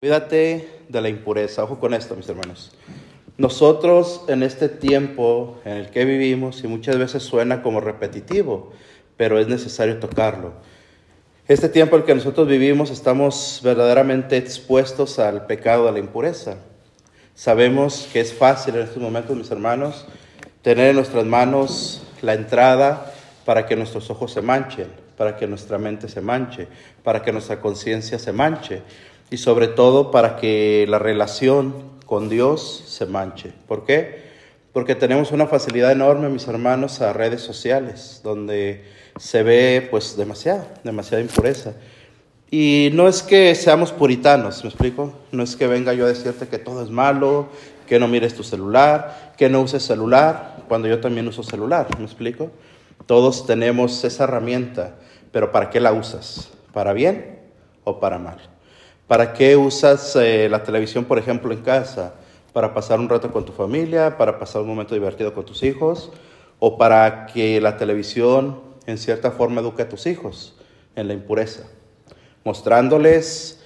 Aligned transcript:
Cuídate 0.00 0.84
de 0.88 1.00
la 1.00 1.08
impureza. 1.08 1.64
Ojo 1.64 1.80
con 1.80 1.92
esto, 1.92 2.14
mis 2.14 2.28
hermanos. 2.28 2.70
Nosotros 3.36 4.22
en 4.28 4.44
este 4.44 4.68
tiempo 4.68 5.58
en 5.64 5.72
el 5.72 5.90
que 5.90 6.04
vivimos, 6.04 6.62
y 6.62 6.68
muchas 6.68 6.96
veces 6.98 7.24
suena 7.24 7.62
como 7.62 7.80
repetitivo, 7.80 8.70
pero 9.16 9.40
es 9.40 9.48
necesario 9.48 9.98
tocarlo. 9.98 10.52
Este 11.48 11.68
tiempo 11.68 11.96
en 11.96 12.02
el 12.02 12.06
que 12.06 12.14
nosotros 12.14 12.46
vivimos 12.46 12.92
estamos 12.92 13.60
verdaderamente 13.64 14.36
expuestos 14.36 15.18
al 15.18 15.46
pecado 15.46 15.86
de 15.86 15.92
la 15.92 15.98
impureza. 15.98 16.58
Sabemos 17.34 18.08
que 18.12 18.20
es 18.20 18.32
fácil 18.32 18.76
en 18.76 18.82
estos 18.82 19.02
momentos, 19.02 19.36
mis 19.36 19.50
hermanos, 19.50 20.06
tener 20.62 20.90
en 20.90 20.94
nuestras 20.94 21.24
manos 21.24 22.04
la 22.22 22.34
entrada 22.34 23.12
para 23.44 23.66
que 23.66 23.74
nuestros 23.74 24.08
ojos 24.10 24.30
se 24.32 24.42
manchen, 24.42 24.86
para 25.16 25.36
que 25.36 25.48
nuestra 25.48 25.76
mente 25.76 26.08
se 26.08 26.20
manche, 26.20 26.68
para 27.02 27.20
que 27.20 27.32
nuestra 27.32 27.60
conciencia 27.60 28.20
se 28.20 28.30
manche 28.30 28.82
y 29.30 29.36
sobre 29.36 29.68
todo 29.68 30.10
para 30.10 30.36
que 30.36 30.86
la 30.88 30.98
relación 30.98 31.74
con 32.06 32.28
Dios 32.28 32.84
se 32.86 33.06
manche. 33.06 33.52
¿Por 33.66 33.84
qué? 33.84 34.28
Porque 34.72 34.94
tenemos 34.94 35.32
una 35.32 35.46
facilidad 35.46 35.92
enorme, 35.92 36.28
mis 36.28 36.46
hermanos, 36.48 37.00
a 37.00 37.12
redes 37.12 37.42
sociales, 37.42 38.20
donde 38.24 38.84
se 39.18 39.42
ve 39.42 39.86
pues 39.90 40.16
demasiado, 40.16 40.66
demasiada 40.84 41.22
impureza. 41.22 41.72
Y 42.50 42.90
no 42.94 43.08
es 43.08 43.22
que 43.22 43.54
seamos 43.54 43.92
puritanos, 43.92 44.64
¿me 44.64 44.70
explico? 44.70 45.12
No 45.32 45.42
es 45.42 45.54
que 45.56 45.66
venga 45.66 45.92
yo 45.92 46.06
a 46.06 46.08
decirte 46.08 46.48
que 46.48 46.58
todo 46.58 46.82
es 46.82 46.88
malo, 46.88 47.48
que 47.86 47.98
no 47.98 48.08
mires 48.08 48.34
tu 48.34 48.42
celular, 48.42 49.34
que 49.36 49.50
no 49.50 49.60
uses 49.60 49.82
celular, 49.82 50.56
cuando 50.66 50.88
yo 50.88 51.00
también 51.00 51.28
uso 51.28 51.42
celular, 51.42 51.88
¿me 51.98 52.04
explico? 52.04 52.50
Todos 53.04 53.46
tenemos 53.46 54.02
esa 54.04 54.24
herramienta, 54.24 54.96
pero 55.30 55.52
¿para 55.52 55.68
qué 55.68 55.80
la 55.80 55.92
usas? 55.92 56.50
¿Para 56.72 56.94
bien 56.94 57.38
o 57.84 58.00
para 58.00 58.18
mal? 58.18 58.38
¿Para 59.08 59.32
qué 59.32 59.56
usas 59.56 60.14
eh, 60.16 60.50
la 60.50 60.62
televisión, 60.62 61.06
por 61.06 61.18
ejemplo, 61.18 61.50
en 61.54 61.62
casa? 61.62 62.12
¿Para 62.52 62.74
pasar 62.74 63.00
un 63.00 63.08
rato 63.08 63.32
con 63.32 63.46
tu 63.46 63.52
familia? 63.52 64.18
¿Para 64.18 64.38
pasar 64.38 64.60
un 64.60 64.68
momento 64.68 64.92
divertido 64.92 65.32
con 65.32 65.46
tus 65.46 65.62
hijos? 65.62 66.12
¿O 66.58 66.76
para 66.76 67.24
que 67.24 67.58
la 67.58 67.78
televisión, 67.78 68.60
en 68.84 68.98
cierta 68.98 69.30
forma, 69.30 69.62
eduque 69.62 69.80
a 69.80 69.88
tus 69.88 70.04
hijos 70.04 70.56
en 70.94 71.08
la 71.08 71.14
impureza? 71.14 71.62
Mostrándoles 72.44 73.64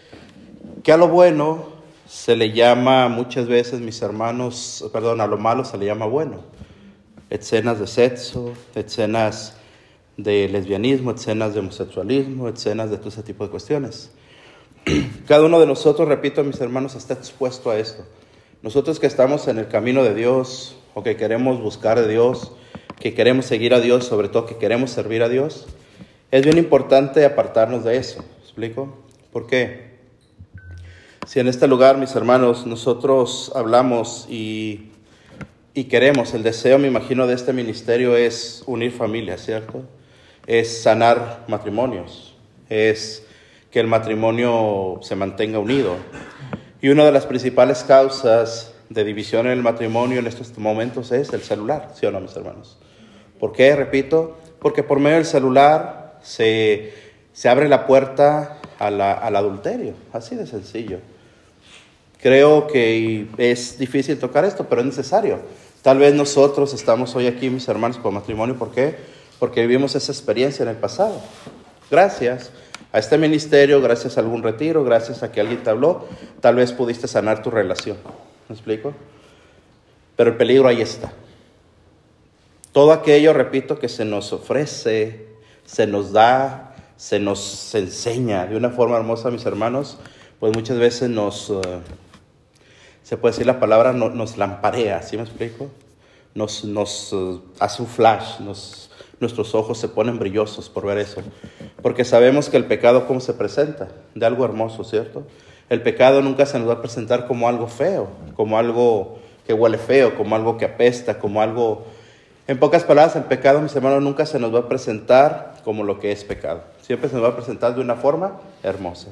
que 0.84 0.92
a 0.92 0.97
lo 0.97 1.08
bueno 1.08 1.72
se 2.06 2.36
le 2.36 2.53
llama 2.53 3.09
muchas 3.09 3.48
veces, 3.48 3.81
mis 3.81 4.00
hermanos, 4.00 4.88
perdón, 4.92 5.20
a 5.20 5.27
lo 5.27 5.38
malo 5.38 5.64
se 5.64 5.77
le 5.77 5.86
llama 5.86 6.06
bueno. 6.06 6.44
Escenas 7.31 7.81
de 7.81 7.88
sexo, 7.88 8.53
escenas 8.77 9.56
de 10.16 10.48
lesbianismo, 10.48 11.11
escenas 11.11 11.53
de 11.53 11.59
homosexualismo, 11.59 12.48
escenas 12.48 12.91
de 12.91 12.98
todo 12.98 13.09
ese 13.09 13.25
tipo 13.25 13.42
de 13.42 13.50
cuestiones. 13.50 14.12
Cada 15.28 15.44
uno 15.44 15.61
de 15.61 15.66
nosotros, 15.66 16.08
repito, 16.08 16.42
mis 16.44 16.61
hermanos, 16.61 16.94
está 16.94 17.14
expuesto 17.14 17.70
a 17.70 17.78
esto. 17.78 18.05
Nosotros 18.62 18.98
que 18.98 19.06
estamos 19.06 19.48
en 19.48 19.58
el 19.58 19.69
camino 19.69 20.02
de 20.02 20.14
Dios 20.14 20.77
o 20.94 21.02
que 21.02 21.16
queremos 21.16 21.61
buscar 21.61 21.98
a 21.98 22.06
Dios, 22.06 22.52
que 22.98 23.14
queremos 23.14 23.47
seguir 23.47 23.75
a 23.75 23.80
Dios, 23.80 24.05
sobre 24.05 24.28
todo 24.28 24.47
que 24.47 24.56
queremos 24.56 24.91
servir 24.91 25.22
a 25.22 25.28
Dios, 25.28 25.66
es 26.30 26.44
bien 26.44 26.58
importante 26.58 27.25
apartarnos 27.25 27.84
de 27.84 27.97
eso. 27.97 28.25
explico? 28.42 28.97
¿Por 29.33 29.47
qué? 29.47 29.92
Si 31.27 31.38
en 31.41 31.48
este 31.48 31.69
lugar, 31.69 31.98
mis 31.98 32.14
hermanos, 32.16 32.66
nosotros 32.66 33.53
hablamos 33.55 34.27
y, 34.28 34.91
y 35.75 35.84
queremos, 35.84 36.34
el 36.34 36.42
deseo, 36.42 36.78
me 36.78 36.88
imagino, 36.88 37.27
de 37.27 37.34
este 37.34 37.53
ministerio 37.53 38.16
es 38.16 38.64
unir 38.66 38.91
familias, 38.92 39.44
¿cierto? 39.44 39.83
Es 40.47 40.83
sanar 40.83 41.44
matrimonios, 41.47 42.34
es 42.69 43.25
que 43.73 43.81
el 43.81 43.87
matrimonio 43.87 45.01
se 45.01 45.17
mantenga 45.17 45.59
unido. 45.59 45.97
Y 46.83 46.91
una 46.91 47.06
de 47.06 47.12
las 47.12 47.25
principales 47.25 47.83
causas 47.84 48.75
de 48.91 49.03
división 49.03 49.47
en 49.47 49.53
el 49.53 49.62
matrimonio 49.62 50.19
en 50.19 50.27
estos 50.27 50.56
momentos 50.59 51.11
es 51.11 51.33
el 51.33 51.41
celular, 51.41 51.91
¿sí 51.98 52.05
o 52.05 52.11
no, 52.11 52.20
mis 52.20 52.37
hermanos? 52.37 52.77
¿Por 53.41 53.53
qué? 53.53 53.75
Repito, 53.75 54.37
porque 54.61 54.82
por 54.82 55.00
medio 55.00 55.16
del 55.16 55.25
celular 55.25 56.19
se, 56.22 56.93
se 57.32 57.49
abre 57.49 57.69
la 57.69 57.87
puerta 57.87 58.61
al 58.78 59.00
adulterio, 59.37 59.94
así 60.12 60.37
de 60.37 60.47
sencillo. 60.47 60.99
Creo 62.21 62.66
que 62.66 63.27
es 63.38 63.78
difícil 63.78 64.19
tocar 64.19 64.44
esto, 64.44 64.66
pero 64.69 64.82
es 64.82 64.87
necesario. 64.87 65.41
Tal 65.81 65.99
vez 65.99 66.15
nosotros 66.15 66.75
estamos 66.75 67.16
hoy 67.16 67.27
aquí, 67.27 67.49
mis 67.49 67.66
hermanos, 67.69 67.97
por 67.99 68.12
matrimonio, 68.12 68.56
¿por 68.56 68.71
qué? 68.71 68.97
Porque 69.38 69.62
vivimos 69.62 69.94
esa 69.94 70.12
experiencia 70.12 70.62
en 70.62 70.69
el 70.69 70.77
pasado. 70.77 71.21
Gracias 71.91 72.53
a 72.92 72.98
este 72.98 73.16
ministerio, 73.16 73.80
gracias 73.80 74.19
a 74.19 74.20
algún 74.20 74.42
retiro, 74.42 74.84
gracias 74.84 75.22
a 75.22 75.32
que 75.32 75.41
alguien 75.41 75.62
te 75.62 75.70
habló, 75.70 76.06
tal 76.41 76.56
vez 76.56 76.72
pudiste 76.72 77.08
sanar 77.08 77.42
tu 77.42 77.50
relación. 77.50 77.97
¿Me 78.48 78.54
explico? 78.54 78.92
Pero 80.14 80.30
el 80.30 80.36
peligro 80.36 80.69
ahí 80.69 80.82
está. 80.82 81.10
Todo 82.72 82.92
aquello, 82.92 83.32
repito, 83.32 83.78
que 83.78 83.88
se 83.88 84.04
nos 84.04 84.32
ofrece, 84.32 85.26
se 85.64 85.86
nos 85.86 86.12
da, 86.12 86.75
se 86.97 87.19
nos 87.19 87.75
enseña 87.75 88.47
de 88.47 88.56
una 88.56 88.70
forma 88.70 88.97
hermosa, 88.97 89.31
mis 89.31 89.47
hermanos, 89.47 89.98
pues 90.38 90.54
muchas 90.54 90.78
veces 90.78 91.08
nos, 91.08 91.48
eh, 91.50 91.81
se 93.02 93.16
puede 93.16 93.32
decir 93.32 93.47
la 93.47 93.58
palabra, 93.58 93.92
nos 93.92 94.36
lamparea, 94.36 95.02
¿sí 95.02 95.16
me 95.16 95.22
explico? 95.22 95.70
Nos, 96.34 96.64
nos 96.64 97.12
eh, 97.12 97.38
hace 97.58 97.82
un 97.82 97.88
flash, 97.88 98.41
nos, 98.41 98.91
nuestros 99.22 99.55
ojos 99.55 99.78
se 99.78 99.88
ponen 99.88 100.19
brillosos 100.19 100.69
por 100.69 100.84
ver 100.84 100.99
eso. 100.99 101.22
Porque 101.81 102.05
sabemos 102.05 102.50
que 102.50 102.59
el 102.59 102.66
pecado, 102.66 103.06
¿cómo 103.06 103.21
se 103.21 103.33
presenta? 103.33 103.88
De 104.15 104.27
algo 104.27 104.44
hermoso, 104.44 104.84
¿cierto? 104.84 105.22
El 105.71 105.81
pecado 105.81 106.21
nunca 106.21 106.44
se 106.44 106.59
nos 106.59 106.69
va 106.69 106.75
a 106.75 106.81
presentar 106.83 107.27
como 107.27 107.49
algo 107.49 107.66
feo, 107.66 108.09
como 108.37 108.59
algo 108.59 109.19
que 109.47 109.55
huele 109.55 109.78
feo, 109.78 110.15
como 110.15 110.37
algo 110.37 110.59
que 110.59 110.66
apesta, 110.66 111.19
como 111.19 111.41
algo... 111.41 111.87
En 112.47 112.59
pocas 112.59 112.84
palabras, 112.84 113.16
el 113.16 113.25
pecado, 113.25 113.62
mis 113.62 113.75
hermanos, 113.75 114.03
nunca 114.03 114.27
se 114.27 114.38
nos 114.38 114.55
va 114.55 114.59
a 114.59 114.69
presentar 114.69 115.55
como 115.65 115.84
lo 115.84 115.99
que 115.99 116.12
es 116.12 116.25
pecado. 116.25 116.62
Siempre 116.82 117.09
se 117.09 117.15
nos 117.15 117.25
va 117.25 117.28
a 117.28 117.37
presentar 117.37 117.75
de 117.75 117.81
una 117.81 117.94
forma 117.94 118.41
hermosa. 118.62 119.09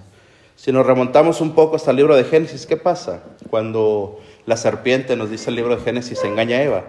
Si 0.57 0.73
nos 0.73 0.85
remontamos 0.85 1.41
un 1.41 1.53
poco 1.53 1.77
hasta 1.77 1.93
el 1.93 1.97
libro 1.97 2.17
de 2.17 2.25
Génesis, 2.25 2.67
¿qué 2.67 2.77
pasa? 2.77 3.23
Cuando 3.49 4.21
la 4.45 4.59
serpiente, 4.59 5.17
nos 5.17 5.31
dice 5.31 5.49
el 5.49 5.57
libro 5.57 5.77
de 5.77 5.83
Génesis, 5.83 6.23
engaña 6.25 6.59
a 6.59 6.63
Eva, 6.63 6.85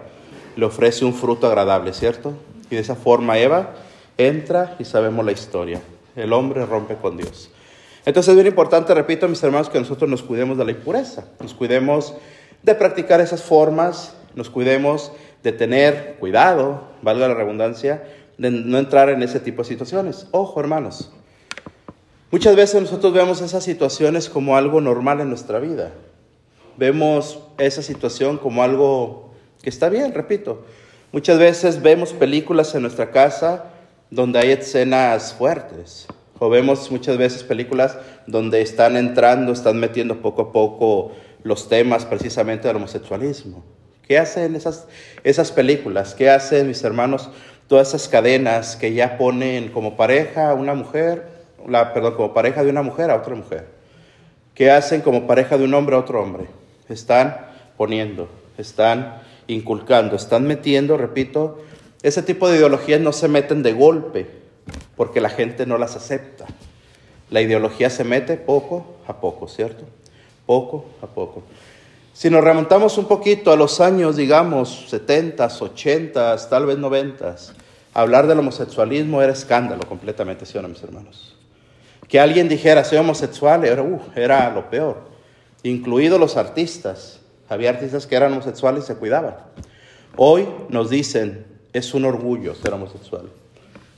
le 0.56 0.66
ofrece 0.66 1.04
un 1.04 1.14
fruto 1.14 1.46
agradable, 1.46 1.94
¿cierto? 1.94 2.34
Y 2.72 2.74
de 2.74 2.80
esa 2.80 2.94
forma 2.94 3.38
Eva 3.38 3.74
entra 4.16 4.76
y 4.78 4.86
sabemos 4.86 5.26
la 5.26 5.32
historia. 5.32 5.82
El 6.16 6.32
hombre 6.32 6.64
rompe 6.64 6.94
con 6.94 7.18
Dios. 7.18 7.50
Entonces 8.06 8.30
es 8.30 8.34
bien 8.34 8.46
importante, 8.46 8.94
repito, 8.94 9.28
mis 9.28 9.42
hermanos, 9.42 9.68
que 9.68 9.78
nosotros 9.78 10.08
nos 10.08 10.22
cuidemos 10.22 10.56
de 10.56 10.64
la 10.64 10.70
impureza, 10.70 11.26
nos 11.38 11.52
cuidemos 11.52 12.14
de 12.62 12.74
practicar 12.74 13.20
esas 13.20 13.42
formas, 13.42 14.16
nos 14.34 14.48
cuidemos 14.48 15.12
de 15.42 15.52
tener 15.52 16.16
cuidado, 16.18 16.84
valga 17.02 17.28
la 17.28 17.34
redundancia, 17.34 18.04
de 18.38 18.50
no 18.50 18.78
entrar 18.78 19.10
en 19.10 19.22
ese 19.22 19.38
tipo 19.38 19.60
de 19.62 19.68
situaciones. 19.68 20.26
Ojo, 20.30 20.58
hermanos, 20.58 21.12
muchas 22.30 22.56
veces 22.56 22.80
nosotros 22.80 23.12
vemos 23.12 23.42
esas 23.42 23.64
situaciones 23.64 24.30
como 24.30 24.56
algo 24.56 24.80
normal 24.80 25.20
en 25.20 25.28
nuestra 25.28 25.58
vida. 25.58 25.92
Vemos 26.78 27.38
esa 27.58 27.82
situación 27.82 28.38
como 28.38 28.62
algo 28.62 29.34
que 29.62 29.68
está 29.68 29.90
bien, 29.90 30.14
repito. 30.14 30.64
Muchas 31.12 31.38
veces 31.38 31.82
vemos 31.82 32.14
películas 32.14 32.74
en 32.74 32.80
nuestra 32.80 33.10
casa 33.10 33.66
donde 34.08 34.38
hay 34.38 34.50
escenas 34.52 35.34
fuertes. 35.34 36.06
O 36.38 36.48
vemos 36.48 36.90
muchas 36.90 37.18
veces 37.18 37.42
películas 37.44 37.98
donde 38.26 38.62
están 38.62 38.96
entrando, 38.96 39.52
están 39.52 39.78
metiendo 39.78 40.22
poco 40.22 40.40
a 40.40 40.52
poco 40.52 41.12
los 41.42 41.68
temas 41.68 42.06
precisamente 42.06 42.66
del 42.66 42.78
homosexualismo. 42.78 43.62
¿Qué 44.08 44.18
hacen 44.18 44.56
esas, 44.56 44.88
esas 45.22 45.52
películas? 45.52 46.14
¿Qué 46.14 46.30
hacen 46.30 46.66
mis 46.66 46.82
hermanos? 46.82 47.28
Todas 47.68 47.88
esas 47.88 48.08
cadenas 48.08 48.76
que 48.76 48.94
ya 48.94 49.18
ponen 49.18 49.68
como 49.68 49.98
pareja 49.98 50.48
a 50.48 50.54
una 50.54 50.72
mujer, 50.72 51.28
perdón, 51.92 52.14
como 52.14 52.32
pareja 52.32 52.64
de 52.64 52.70
una 52.70 52.82
mujer 52.82 53.10
a 53.10 53.16
otra 53.16 53.34
mujer. 53.34 53.66
¿Qué 54.54 54.70
hacen 54.70 55.02
como 55.02 55.26
pareja 55.26 55.58
de 55.58 55.64
un 55.64 55.74
hombre 55.74 55.94
a 55.94 55.98
otro 55.98 56.22
hombre? 56.22 56.46
Están 56.88 57.36
poniendo, 57.76 58.30
están 58.56 59.20
inculcando, 59.46 60.16
están 60.16 60.46
metiendo, 60.46 60.96
repito, 60.96 61.58
ese 62.02 62.22
tipo 62.22 62.48
de 62.48 62.56
ideologías 62.56 63.00
no 63.00 63.12
se 63.12 63.28
meten 63.28 63.62
de 63.62 63.72
golpe 63.72 64.26
porque 64.96 65.20
la 65.20 65.30
gente 65.30 65.66
no 65.66 65.78
las 65.78 65.96
acepta. 65.96 66.46
La 67.30 67.40
ideología 67.40 67.90
se 67.90 68.04
mete 68.04 68.36
poco 68.36 68.96
a 69.06 69.20
poco, 69.20 69.48
¿cierto? 69.48 69.84
Poco 70.46 70.84
a 71.00 71.06
poco. 71.06 71.42
Si 72.12 72.28
nos 72.28 72.44
remontamos 72.44 72.98
un 72.98 73.06
poquito 73.06 73.52
a 73.52 73.56
los 73.56 73.80
años, 73.80 74.16
digamos, 74.16 74.86
70, 74.90 75.46
80, 75.46 76.48
tal 76.48 76.66
vez 76.66 76.76
90, 76.76 77.36
hablar 77.94 78.26
del 78.26 78.40
homosexualismo 78.40 79.22
era 79.22 79.32
escándalo 79.32 79.88
completamente, 79.88 80.44
¿sí 80.44 80.58
o 80.58 80.62
no, 80.62 80.68
mis 80.68 80.82
hermanos? 80.82 81.34
Que 82.08 82.20
alguien 82.20 82.48
dijera 82.48 82.84
soy 82.84 82.98
homosexual 82.98 83.64
era, 83.64 83.82
uh, 83.82 84.00
era 84.14 84.50
lo 84.50 84.68
peor, 84.68 85.04
incluidos 85.62 86.20
los 86.20 86.36
artistas. 86.36 87.21
Había 87.52 87.70
artistas 87.70 88.06
que 88.06 88.16
eran 88.16 88.32
homosexuales 88.32 88.84
y 88.84 88.86
se 88.86 88.96
cuidaban. 88.96 89.36
Hoy 90.16 90.48
nos 90.70 90.88
dicen, 90.88 91.44
es 91.72 91.92
un 91.92 92.04
orgullo 92.04 92.54
ser 92.54 92.72
homosexual. 92.72 93.28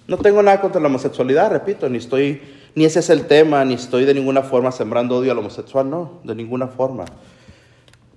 No 0.07 0.19
tengo 0.19 0.43
nada 0.43 0.61
contra 0.61 0.81
la 0.81 0.89
homosexualidad, 0.89 1.51
repito, 1.51 1.89
ni 1.89 1.99
estoy, 1.99 2.43
ni 2.75 2.85
ese 2.85 2.99
es 2.99 3.11
el 3.11 3.27
tema, 3.27 3.65
ni 3.65 3.75
estoy 3.75 4.05
de 4.05 4.13
ninguna 4.13 4.43
forma 4.43 4.73
sembrando 4.73 5.17
odio 5.17 5.33
al 5.33 5.39
homosexual, 5.39 5.89
no, 5.89 6.21
de 6.25 6.35
ninguna 6.35 6.67
forma. 6.67 7.05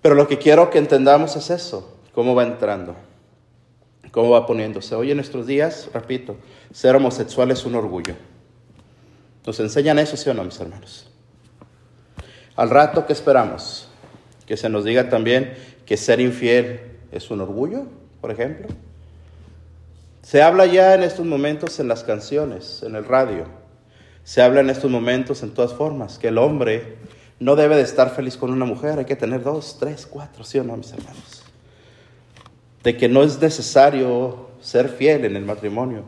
Pero 0.01 0.15
lo 0.15 0.27
que 0.27 0.37
quiero 0.37 0.69
que 0.69 0.79
entendamos 0.79 1.35
es 1.35 1.49
eso, 1.49 1.97
cómo 2.13 2.33
va 2.33 2.43
entrando, 2.43 2.95
cómo 4.11 4.31
va 4.31 4.45
poniéndose. 4.45 4.95
Hoy 4.95 5.11
en 5.11 5.17
nuestros 5.17 5.45
días, 5.45 5.89
repito, 5.93 6.35
ser 6.73 6.95
homosexual 6.95 7.51
es 7.51 7.63
un 7.63 7.75
orgullo. 7.75 8.15
¿Nos 9.45 9.59
enseñan 9.59 9.99
eso, 9.99 10.17
sí 10.17 10.29
o 10.29 10.33
no, 10.33 10.43
mis 10.43 10.59
hermanos? 10.59 11.09
Al 12.55 12.69
rato, 12.69 13.05
¿qué 13.05 13.13
esperamos? 13.13 13.86
Que 14.47 14.57
se 14.57 14.69
nos 14.69 14.83
diga 14.83 15.09
también 15.09 15.53
que 15.85 15.97
ser 15.97 16.19
infiel 16.19 16.79
es 17.11 17.29
un 17.29 17.41
orgullo, 17.41 17.83
por 18.21 18.31
ejemplo. 18.31 18.67
Se 20.23 20.41
habla 20.41 20.65
ya 20.65 20.95
en 20.95 21.03
estos 21.03 21.25
momentos 21.25 21.79
en 21.79 21.87
las 21.87 22.03
canciones, 22.03 22.83
en 22.83 22.95
el 22.95 23.05
radio. 23.05 23.45
Se 24.23 24.41
habla 24.41 24.59
en 24.59 24.69
estos 24.69 24.91
momentos 24.91 25.43
en 25.43 25.53
todas 25.53 25.73
formas, 25.73 26.17
que 26.17 26.27
el 26.29 26.37
hombre 26.37 26.97
no 27.39 27.55
debe 27.55 27.75
de 27.75 27.83
estar 27.83 28.13
feliz 28.13 28.35
con 28.35 28.51
una 28.51 28.65
mujer, 28.65 28.99
hay 28.99 29.05
que 29.05 29.15
tener 29.15 29.43
dos, 29.43 29.77
tres, 29.79 30.05
cuatro, 30.05 30.43
¿sí 30.43 30.59
o 30.59 30.63
no, 30.63 30.75
mis 30.75 30.91
hermanos? 30.91 31.43
De 32.83 32.97
que 32.97 33.07
no 33.07 33.23
es 33.23 33.39
necesario 33.39 34.49
ser 34.59 34.89
fiel 34.89 35.23
en 35.23 35.37
el 35.37 35.45
matrimonio, 35.45 36.03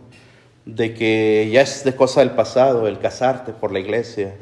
de 0.65 0.94
que 0.94 1.50
ya 1.50 1.62
es 1.62 1.83
de 1.85 1.95
cosa 1.95 2.19
del 2.19 2.31
pasado 2.31 2.88
el 2.88 3.00
casarte 3.00 3.53
por 3.53 3.71
la 3.71 3.80
iglesia, 3.80 4.35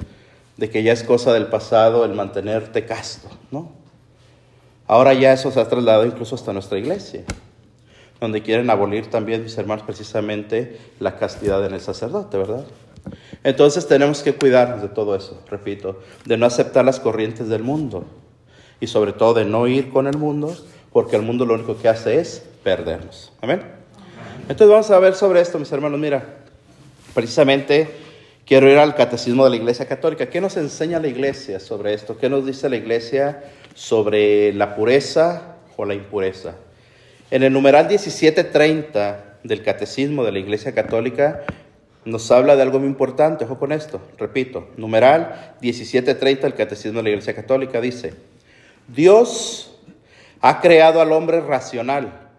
de 0.55 0.69
que 0.71 0.81
ya 0.81 0.93
es 0.93 1.03
cosa 1.03 1.33
del 1.33 1.47
pasado 1.47 2.03
el 2.03 2.13
mantenerte 2.13 2.85
casto, 2.85 3.29
¿no? 3.51 3.76
Ahora 4.87 5.13
ya 5.13 5.33
eso 5.33 5.51
se 5.51 5.59
ha 5.59 5.67
trasladado 5.67 6.05
incluso 6.05 6.35
hasta 6.35 6.53
nuestra 6.53 6.77
iglesia 6.77 7.23
donde 8.19 8.41
quieren 8.41 8.69
abolir 8.69 9.07
también, 9.07 9.43
mis 9.43 9.57
hermanos, 9.57 9.83
precisamente 9.85 10.77
la 10.99 11.17
castidad 11.17 11.63
en 11.65 11.73
el 11.73 11.81
sacerdote, 11.81 12.37
¿verdad? 12.37 12.65
Entonces 13.43 13.87
tenemos 13.87 14.23
que 14.23 14.33
cuidarnos 14.33 14.81
de 14.81 14.89
todo 14.89 15.15
eso, 15.15 15.41
repito, 15.49 16.01
de 16.25 16.37
no 16.37 16.45
aceptar 16.45 16.83
las 16.83 16.99
corrientes 16.99 17.47
del 17.47 17.63
mundo 17.63 18.05
y 18.79 18.87
sobre 18.87 19.13
todo 19.13 19.33
de 19.35 19.45
no 19.45 19.67
ir 19.67 19.89
con 19.91 20.07
el 20.07 20.17
mundo, 20.17 20.55
porque 20.91 21.15
el 21.15 21.21
mundo 21.21 21.45
lo 21.45 21.53
único 21.53 21.77
que 21.77 21.87
hace 21.87 22.19
es 22.19 22.43
perdernos. 22.63 23.31
Amén. 23.41 23.61
Entonces 24.49 24.67
vamos 24.67 24.91
a 24.91 24.99
ver 24.99 25.13
sobre 25.13 25.41
esto, 25.41 25.59
mis 25.59 25.71
hermanos. 25.71 25.99
Mira, 25.99 26.39
precisamente 27.13 27.89
quiero 28.45 28.69
ir 28.69 28.77
al 28.77 28.95
catecismo 28.95 29.43
de 29.43 29.51
la 29.51 29.55
Iglesia 29.57 29.87
Católica. 29.87 30.29
¿Qué 30.29 30.41
nos 30.41 30.57
enseña 30.57 30.99
la 30.99 31.07
Iglesia 31.07 31.59
sobre 31.59 31.93
esto? 31.93 32.17
¿Qué 32.17 32.29
nos 32.29 32.45
dice 32.45 32.67
la 32.67 32.77
Iglesia 32.77 33.43
sobre 33.77 34.51
la 34.53 34.75
pureza 34.75 35.57
o 35.75 35.85
la 35.85 35.93
impureza? 35.93 36.55
En 37.29 37.43
el 37.43 37.53
numeral 37.53 37.87
1730 37.87 39.41
del 39.43 39.61
Catecismo 39.61 40.23
de 40.23 40.31
la 40.31 40.39
Iglesia 40.39 40.73
Católica 40.73 41.43
nos 42.03 42.31
habla 42.31 42.55
de 42.55 42.63
algo 42.63 42.79
muy 42.79 42.87
importante, 42.87 43.45
ojo 43.45 43.59
con 43.59 43.71
esto, 43.71 44.01
repito, 44.17 44.67
numeral 44.77 45.55
1730 45.61 46.41
del 46.41 46.55
Catecismo 46.55 46.97
de 46.97 47.03
la 47.03 47.09
Iglesia 47.09 47.35
Católica 47.35 47.79
dice, 47.79 48.15
Dios 48.87 49.77
ha 50.41 50.59
creado 50.59 50.99
al 50.99 51.11
hombre 51.11 51.41
racional, 51.41 52.31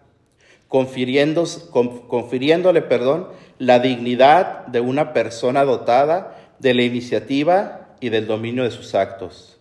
confiriéndole 0.67 2.81
perdón, 2.81 3.29
la 3.59 3.79
dignidad 3.79 4.67
de 4.67 4.81
una 4.81 5.13
persona 5.13 5.63
dotada 5.63 6.35
de 6.59 6.73
la 6.73 6.83
iniciativa 6.83 7.91
y 8.01 8.09
del 8.09 8.27
dominio 8.27 8.65
de 8.65 8.71
sus 8.71 8.93
actos. 8.93 9.57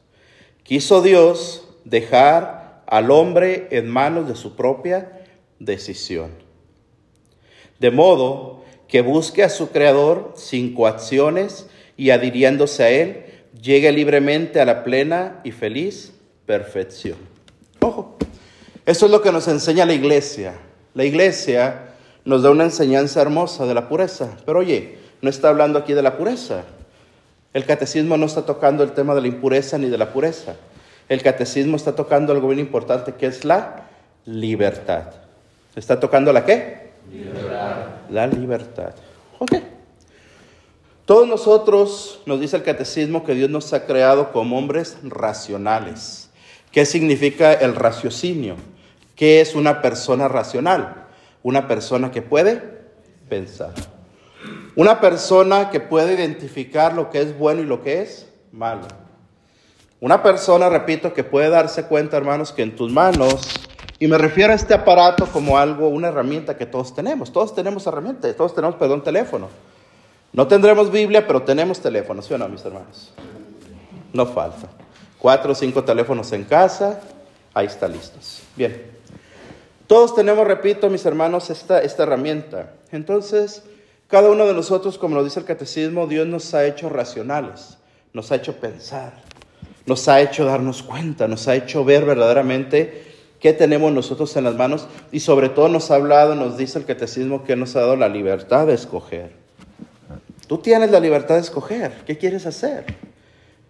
Quiso 0.64 1.02
Dios 1.02 1.66
dejar 1.84 2.82
al 2.86 3.10
hombre 3.10 3.68
en 3.70 3.88
manos 3.88 4.28
de 4.28 4.34
su 4.34 4.56
propia 4.56 5.22
decisión. 5.58 6.30
De 7.78 7.90
modo 7.90 8.64
que 8.88 9.02
busque 9.02 9.42
a 9.42 9.50
su 9.50 9.70
Creador 9.70 10.32
sin 10.36 10.74
coacciones 10.74 11.68
y 11.96 12.10
adhiriéndose 12.10 12.82
a 12.82 12.90
Él, 12.90 13.24
llegue 13.60 13.92
libremente 13.92 14.60
a 14.60 14.64
la 14.64 14.84
plena 14.84 15.40
y 15.44 15.52
feliz 15.52 16.12
perfección. 16.46 17.18
Ojo, 17.80 18.16
eso 18.86 19.06
es 19.06 19.12
lo 19.12 19.22
que 19.22 19.32
nos 19.32 19.48
enseña 19.48 19.84
la 19.84 19.92
iglesia. 19.92 20.54
La 20.94 21.04
iglesia 21.04 21.94
nos 22.24 22.42
da 22.42 22.50
una 22.50 22.64
enseñanza 22.64 23.20
hermosa 23.20 23.66
de 23.66 23.74
la 23.74 23.88
pureza, 23.88 24.36
pero 24.46 24.60
oye, 24.60 24.98
no 25.20 25.30
está 25.30 25.50
hablando 25.50 25.78
aquí 25.78 25.92
de 25.92 26.02
la 26.02 26.16
pureza. 26.16 26.64
El 27.52 27.64
catecismo 27.64 28.16
no 28.16 28.26
está 28.26 28.46
tocando 28.46 28.82
el 28.82 28.92
tema 28.92 29.14
de 29.14 29.22
la 29.22 29.28
impureza 29.28 29.78
ni 29.78 29.88
de 29.88 29.98
la 29.98 30.12
pureza. 30.12 30.56
El 31.08 31.22
catecismo 31.22 31.76
está 31.76 31.94
tocando 31.94 32.32
algo 32.32 32.48
bien 32.48 32.60
importante 32.60 33.14
que 33.14 33.26
es 33.26 33.44
la 33.44 33.88
libertad. 34.26 35.04
¿Está 35.74 35.98
tocando 35.98 36.32
la 36.32 36.44
qué? 36.44 36.90
Libertad. 37.10 37.86
La 38.10 38.26
libertad. 38.26 38.94
Ok. 39.38 39.52
Todos 41.06 41.26
nosotros, 41.26 42.20
nos 42.26 42.38
dice 42.38 42.56
el 42.56 42.62
catecismo, 42.62 43.24
que 43.24 43.34
Dios 43.34 43.48
nos 43.48 43.72
ha 43.72 43.86
creado 43.86 44.30
como 44.30 44.58
hombres 44.58 44.98
racionales. 45.02 46.28
¿Qué 46.70 46.84
significa 46.84 47.54
el 47.54 47.74
raciocinio? 47.74 48.56
¿Qué 49.16 49.40
es 49.40 49.54
una 49.54 49.80
persona 49.80 50.28
racional? 50.28 51.06
Una 51.42 51.66
persona 51.66 52.10
que 52.10 52.20
puede 52.20 52.62
pensar. 53.30 53.72
Una 54.76 55.00
persona 55.00 55.70
que 55.70 55.80
puede 55.80 56.12
identificar 56.12 56.92
lo 56.92 57.08
que 57.08 57.22
es 57.22 57.38
bueno 57.38 57.62
y 57.62 57.64
lo 57.64 57.82
que 57.82 58.02
es 58.02 58.28
malo. 58.52 58.86
Una 60.00 60.22
persona, 60.22 60.68
repito, 60.68 61.12
que 61.12 61.24
puede 61.24 61.48
darse 61.48 61.84
cuenta, 61.86 62.16
hermanos, 62.16 62.52
que 62.52 62.62
en 62.62 62.76
tus 62.76 62.92
manos 62.92 63.48
y 64.00 64.06
me 64.06 64.16
refiero 64.16 64.52
a 64.52 64.56
este 64.56 64.74
aparato 64.74 65.26
como 65.26 65.58
algo, 65.58 65.88
una 65.88 66.08
herramienta 66.08 66.56
que 66.56 66.66
todos 66.66 66.94
tenemos. 66.94 67.32
Todos 67.32 67.54
tenemos 67.54 67.86
herramientas, 67.86 68.36
todos 68.36 68.54
tenemos, 68.54 68.76
perdón, 68.76 69.02
teléfono. 69.02 69.48
No 70.32 70.46
tendremos 70.46 70.92
Biblia, 70.92 71.26
pero 71.26 71.42
tenemos 71.42 71.80
teléfono, 71.80 72.22
¿sí 72.22 72.32
o 72.32 72.38
no, 72.38 72.48
mis 72.48 72.64
hermanos? 72.64 73.12
No 74.12 74.26
falta. 74.26 74.68
Cuatro 75.18 75.50
o 75.50 75.54
cinco 75.54 75.82
teléfonos 75.82 76.30
en 76.32 76.44
casa, 76.44 77.00
ahí 77.52 77.66
está 77.66 77.88
listos. 77.88 78.42
Bien. 78.54 78.98
Todos 79.88 80.14
tenemos, 80.14 80.46
repito, 80.46 80.88
mis 80.90 81.04
hermanos, 81.04 81.50
esta, 81.50 81.80
esta 81.80 82.04
herramienta. 82.04 82.74
Entonces, 82.92 83.64
cada 84.06 84.30
uno 84.30 84.46
de 84.46 84.54
nosotros, 84.54 84.96
como 84.96 85.16
lo 85.16 85.24
dice 85.24 85.40
el 85.40 85.46
catecismo, 85.46 86.06
Dios 86.06 86.26
nos 86.26 86.54
ha 86.54 86.64
hecho 86.66 86.88
racionales, 86.88 87.78
nos 88.12 88.30
ha 88.30 88.36
hecho 88.36 88.60
pensar, 88.60 89.14
nos 89.88 90.06
ha 90.08 90.20
hecho 90.20 90.44
darnos 90.44 90.84
cuenta, 90.84 91.26
nos 91.26 91.48
ha 91.48 91.56
hecho 91.56 91.84
ver 91.84 92.04
verdaderamente 92.04 93.08
¿Qué 93.40 93.52
tenemos 93.52 93.92
nosotros 93.92 94.36
en 94.36 94.44
las 94.44 94.56
manos? 94.56 94.88
Y 95.12 95.20
sobre 95.20 95.48
todo 95.48 95.68
nos 95.68 95.90
ha 95.90 95.94
hablado, 95.94 96.34
nos 96.34 96.56
dice 96.56 96.78
el 96.78 96.84
catecismo 96.84 97.44
que 97.44 97.54
nos 97.54 97.76
ha 97.76 97.80
dado 97.80 97.96
la 97.96 98.08
libertad 98.08 98.66
de 98.66 98.74
escoger. 98.74 99.30
Tú 100.48 100.58
tienes 100.58 100.90
la 100.90 100.98
libertad 100.98 101.36
de 101.36 101.42
escoger. 101.42 101.92
¿Qué 102.04 102.18
quieres 102.18 102.46
hacer? 102.46 102.84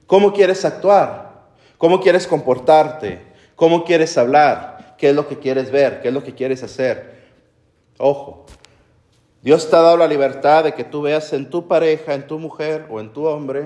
¿Cómo 0.06 0.32
quieres 0.32 0.64
actuar? 0.64 1.42
¿Cómo 1.76 2.00
quieres 2.00 2.26
comportarte? 2.26 3.20
¿Cómo 3.56 3.84
quieres 3.84 4.16
hablar? 4.16 4.94
¿Qué 4.96 5.10
es 5.10 5.14
lo 5.14 5.28
que 5.28 5.38
quieres 5.38 5.70
ver? 5.70 6.00
¿Qué 6.00 6.08
es 6.08 6.14
lo 6.14 6.24
que 6.24 6.34
quieres 6.34 6.62
hacer? 6.62 7.18
Ojo, 7.98 8.46
Dios 9.42 9.68
te 9.68 9.76
ha 9.76 9.80
dado 9.80 9.98
la 9.98 10.06
libertad 10.06 10.64
de 10.64 10.72
que 10.72 10.84
tú 10.84 11.02
veas 11.02 11.32
en 11.34 11.50
tu 11.50 11.68
pareja, 11.68 12.14
en 12.14 12.26
tu 12.26 12.38
mujer 12.38 12.86
o 12.88 13.00
en 13.00 13.12
tu 13.12 13.26
hombre, 13.26 13.64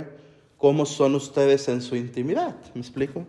cómo 0.63 0.87
son 0.87 1.17
ustedes 1.17 1.67
en 1.67 1.83
su 1.83 1.97
intimidad. 1.97 2.55
¿Me 2.73 2.81
explico? 2.81 3.27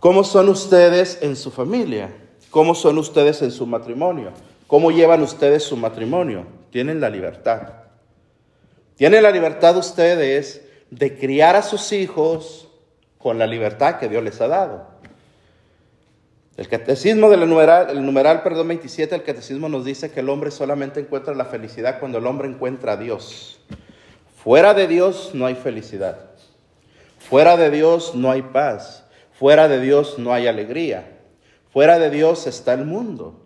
¿Cómo 0.00 0.22
son 0.22 0.50
ustedes 0.50 1.20
en 1.22 1.34
su 1.34 1.50
familia? 1.50 2.10
¿Cómo 2.50 2.74
son 2.74 2.98
ustedes 2.98 3.40
en 3.40 3.50
su 3.50 3.66
matrimonio? 3.66 4.32
¿Cómo 4.66 4.90
llevan 4.90 5.22
ustedes 5.22 5.62
su 5.62 5.78
matrimonio? 5.78 6.44
Tienen 6.70 7.00
la 7.00 7.08
libertad. 7.08 7.72
Tienen 8.96 9.22
la 9.22 9.30
libertad 9.30 9.78
ustedes 9.78 10.60
de 10.90 11.16
criar 11.16 11.56
a 11.56 11.62
sus 11.62 11.90
hijos 11.92 12.68
con 13.16 13.38
la 13.38 13.46
libertad 13.46 13.98
que 13.98 14.10
Dios 14.10 14.22
les 14.22 14.38
ha 14.42 14.48
dado. 14.48 14.88
El 16.58 16.68
catecismo 16.68 17.30
del 17.30 17.48
numeral, 17.48 17.88
el 17.88 18.04
numeral 18.04 18.42
perdón, 18.42 18.68
27, 18.68 19.14
el 19.14 19.22
catecismo 19.22 19.70
nos 19.70 19.86
dice 19.86 20.10
que 20.10 20.20
el 20.20 20.28
hombre 20.28 20.50
solamente 20.50 21.00
encuentra 21.00 21.34
la 21.34 21.46
felicidad 21.46 21.98
cuando 21.98 22.18
el 22.18 22.26
hombre 22.26 22.46
encuentra 22.46 22.92
a 22.92 22.96
Dios. 22.98 23.58
Fuera 24.46 24.74
de 24.74 24.86
Dios 24.86 25.32
no 25.34 25.44
hay 25.46 25.56
felicidad. 25.56 26.18
Fuera 27.18 27.56
de 27.56 27.68
Dios 27.68 28.14
no 28.14 28.30
hay 28.30 28.42
paz. 28.42 29.04
Fuera 29.32 29.66
de 29.66 29.80
Dios 29.80 30.20
no 30.20 30.32
hay 30.32 30.46
alegría. 30.46 31.18
Fuera 31.72 31.98
de 31.98 32.10
Dios 32.10 32.46
está 32.46 32.74
el 32.74 32.84
mundo. 32.84 33.40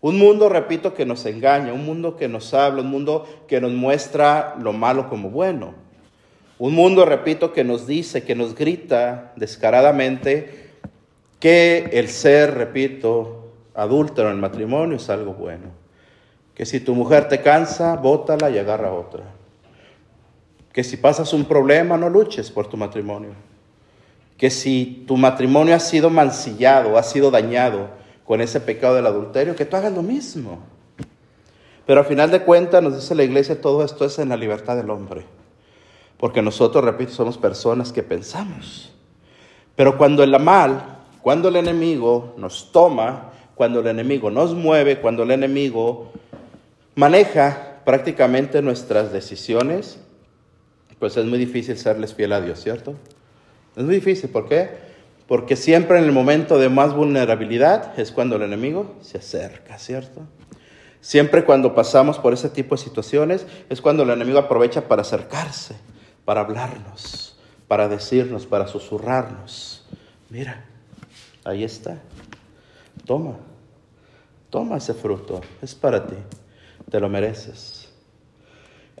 Un 0.00 0.16
mundo, 0.16 0.48
repito, 0.48 0.94
que 0.94 1.04
nos 1.04 1.26
engaña, 1.26 1.72
un 1.72 1.84
mundo 1.84 2.16
que 2.16 2.28
nos 2.28 2.54
habla, 2.54 2.82
un 2.82 2.88
mundo 2.88 3.26
que 3.48 3.60
nos 3.60 3.72
muestra 3.72 4.54
lo 4.62 4.72
malo 4.72 5.08
como 5.08 5.30
bueno. 5.30 5.74
Un 6.60 6.72
mundo, 6.72 7.04
repito, 7.04 7.52
que 7.52 7.64
nos 7.64 7.88
dice, 7.88 8.22
que 8.22 8.36
nos 8.36 8.54
grita 8.54 9.32
descaradamente 9.34 10.70
que 11.40 11.90
el 11.94 12.06
ser, 12.06 12.54
repito, 12.54 13.54
adúltero 13.74 14.28
en 14.28 14.36
el 14.36 14.40
matrimonio 14.40 14.98
es 14.98 15.10
algo 15.10 15.34
bueno. 15.34 15.72
Que 16.54 16.64
si 16.64 16.78
tu 16.78 16.94
mujer 16.94 17.26
te 17.26 17.40
cansa, 17.42 17.96
bótala 17.96 18.50
y 18.50 18.58
agarra 18.58 18.92
otra. 18.92 19.37
Que 20.78 20.84
si 20.84 20.96
pasas 20.96 21.32
un 21.32 21.44
problema, 21.44 21.96
no 21.96 22.08
luches 22.08 22.52
por 22.52 22.68
tu 22.68 22.76
matrimonio 22.76 23.34
que 24.38 24.50
si 24.50 25.04
tu 25.06 25.16
matrimonio 25.16 25.74
ha 25.74 25.80
sido 25.80 26.08
mancillado, 26.08 26.96
ha 26.96 27.02
sido 27.02 27.30
dañado 27.30 27.88
con 28.24 28.40
ese 28.40 28.60
pecado 28.60 28.94
del 28.94 29.06
adulterio, 29.06 29.56
que 29.56 29.64
tú 29.64 29.76
hagas 29.76 29.92
lo 29.92 30.02
mismo. 30.02 30.60
Pero 31.84 32.00
al 32.00 32.06
final 32.06 32.30
de 32.30 32.42
cuentas 32.42 32.80
nos 32.80 32.94
dice 32.94 33.16
la 33.16 33.24
iglesia, 33.24 33.60
todo 33.60 33.84
esto 33.84 34.04
es 34.04 34.18
en 34.20 34.28
la 34.28 34.36
libertad 34.36 34.76
del 34.76 34.90
hombre. 34.90 35.24
Porque 36.18 36.40
nosotros, 36.40 36.84
repito, 36.84 37.12
somos 37.12 37.36
personas 37.36 37.92
que 37.92 38.04
pensamos. 38.04 38.92
Pero 39.74 39.98
cuando 39.98 40.22
el 40.22 40.38
mal, 40.38 40.98
cuando 41.20 41.48
el 41.48 41.56
enemigo 41.56 42.34
nos 42.36 42.70
toma, 42.70 43.32
cuando 43.56 43.80
el 43.80 43.88
enemigo 43.88 44.30
nos 44.30 44.54
mueve, 44.54 45.00
cuando 45.00 45.24
el 45.24 45.32
enemigo 45.32 46.12
maneja 46.94 47.80
prácticamente 47.84 48.62
nuestras 48.62 49.12
decisiones, 49.12 49.98
pues 50.98 51.16
es 51.16 51.24
muy 51.24 51.38
difícil 51.38 51.76
serles 51.76 52.14
fiel 52.14 52.32
a 52.32 52.40
Dios, 52.40 52.60
¿cierto? 52.62 52.94
Es 53.76 53.84
muy 53.84 53.94
difícil, 53.94 54.30
¿por 54.30 54.48
qué? 54.48 54.70
Porque 55.26 55.56
siempre 55.56 55.98
en 55.98 56.04
el 56.04 56.12
momento 56.12 56.58
de 56.58 56.68
más 56.68 56.94
vulnerabilidad 56.94 57.98
es 57.98 58.10
cuando 58.10 58.36
el 58.36 58.42
enemigo 58.42 58.96
se 59.02 59.18
acerca, 59.18 59.78
¿cierto? 59.78 60.22
Siempre 61.00 61.44
cuando 61.44 61.74
pasamos 61.74 62.18
por 62.18 62.32
ese 62.32 62.48
tipo 62.48 62.74
de 62.74 62.82
situaciones 62.82 63.46
es 63.68 63.80
cuando 63.80 64.02
el 64.02 64.10
enemigo 64.10 64.38
aprovecha 64.38 64.88
para 64.88 65.02
acercarse, 65.02 65.76
para 66.24 66.40
hablarnos, 66.40 67.38
para 67.68 67.88
decirnos, 67.88 68.46
para 68.46 68.66
susurrarnos. 68.66 69.86
Mira, 70.30 70.64
ahí 71.44 71.62
está. 71.62 72.02
Toma, 73.06 73.36
toma 74.50 74.78
ese 74.78 74.92
fruto, 74.92 75.40
es 75.62 75.74
para 75.74 76.06
ti, 76.06 76.16
te 76.90 76.98
lo 76.98 77.08
mereces. 77.08 77.77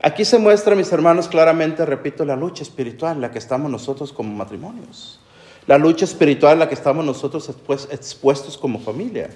Aquí 0.02 0.24
se 0.24 0.38
muestra, 0.38 0.76
mis 0.76 0.92
hermanos, 0.92 1.28
claramente, 1.28 1.84
repito, 1.84 2.24
la 2.24 2.36
lucha 2.36 2.62
espiritual 2.62 3.16
en 3.16 3.22
la 3.22 3.30
que 3.30 3.38
estamos 3.38 3.70
nosotros 3.70 4.12
como 4.12 4.32
matrimonios. 4.34 5.20
La 5.66 5.76
lucha 5.76 6.04
espiritual 6.04 6.54
en 6.54 6.58
la 6.60 6.68
que 6.68 6.74
estamos 6.74 7.04
nosotros 7.04 7.48
expuestos 7.90 8.56
como 8.56 8.78
familia. 8.78 9.28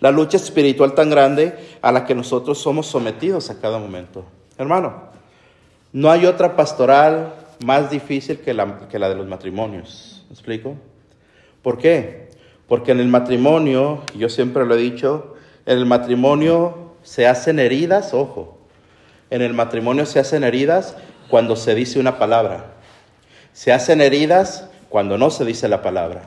La 0.00 0.10
lucha 0.10 0.36
espiritual 0.36 0.94
tan 0.94 1.08
grande 1.08 1.56
a 1.80 1.92
la 1.92 2.04
que 2.04 2.14
nosotros 2.14 2.58
somos 2.58 2.86
sometidos 2.88 3.48
a 3.50 3.60
cada 3.60 3.78
momento. 3.78 4.24
Hermano, 4.58 5.04
no 5.92 6.10
hay 6.10 6.26
otra 6.26 6.56
pastoral 6.56 7.34
más 7.64 7.90
difícil 7.90 8.40
que 8.40 8.52
la, 8.52 8.88
que 8.88 8.98
la 8.98 9.08
de 9.08 9.14
los 9.14 9.28
matrimonios. 9.28 10.24
¿Me 10.28 10.34
explico? 10.34 10.74
¿Por 11.62 11.78
qué? 11.78 12.30
Porque 12.66 12.90
en 12.90 12.98
el 12.98 13.08
matrimonio, 13.08 14.02
yo 14.16 14.28
siempre 14.28 14.66
lo 14.66 14.74
he 14.74 14.78
dicho, 14.78 15.34
en 15.64 15.78
el 15.78 15.86
matrimonio 15.86 16.94
se 17.02 17.26
hacen 17.28 17.60
heridas, 17.60 18.14
ojo, 18.14 18.51
en 19.32 19.40
el 19.40 19.54
matrimonio 19.54 20.04
se 20.04 20.18
hacen 20.18 20.44
heridas 20.44 20.94
cuando 21.30 21.56
se 21.56 21.74
dice 21.74 21.98
una 21.98 22.18
palabra. 22.18 22.66
Se 23.54 23.72
hacen 23.72 24.02
heridas 24.02 24.68
cuando 24.90 25.16
no 25.16 25.30
se 25.30 25.46
dice 25.46 25.68
la 25.68 25.80
palabra. 25.80 26.24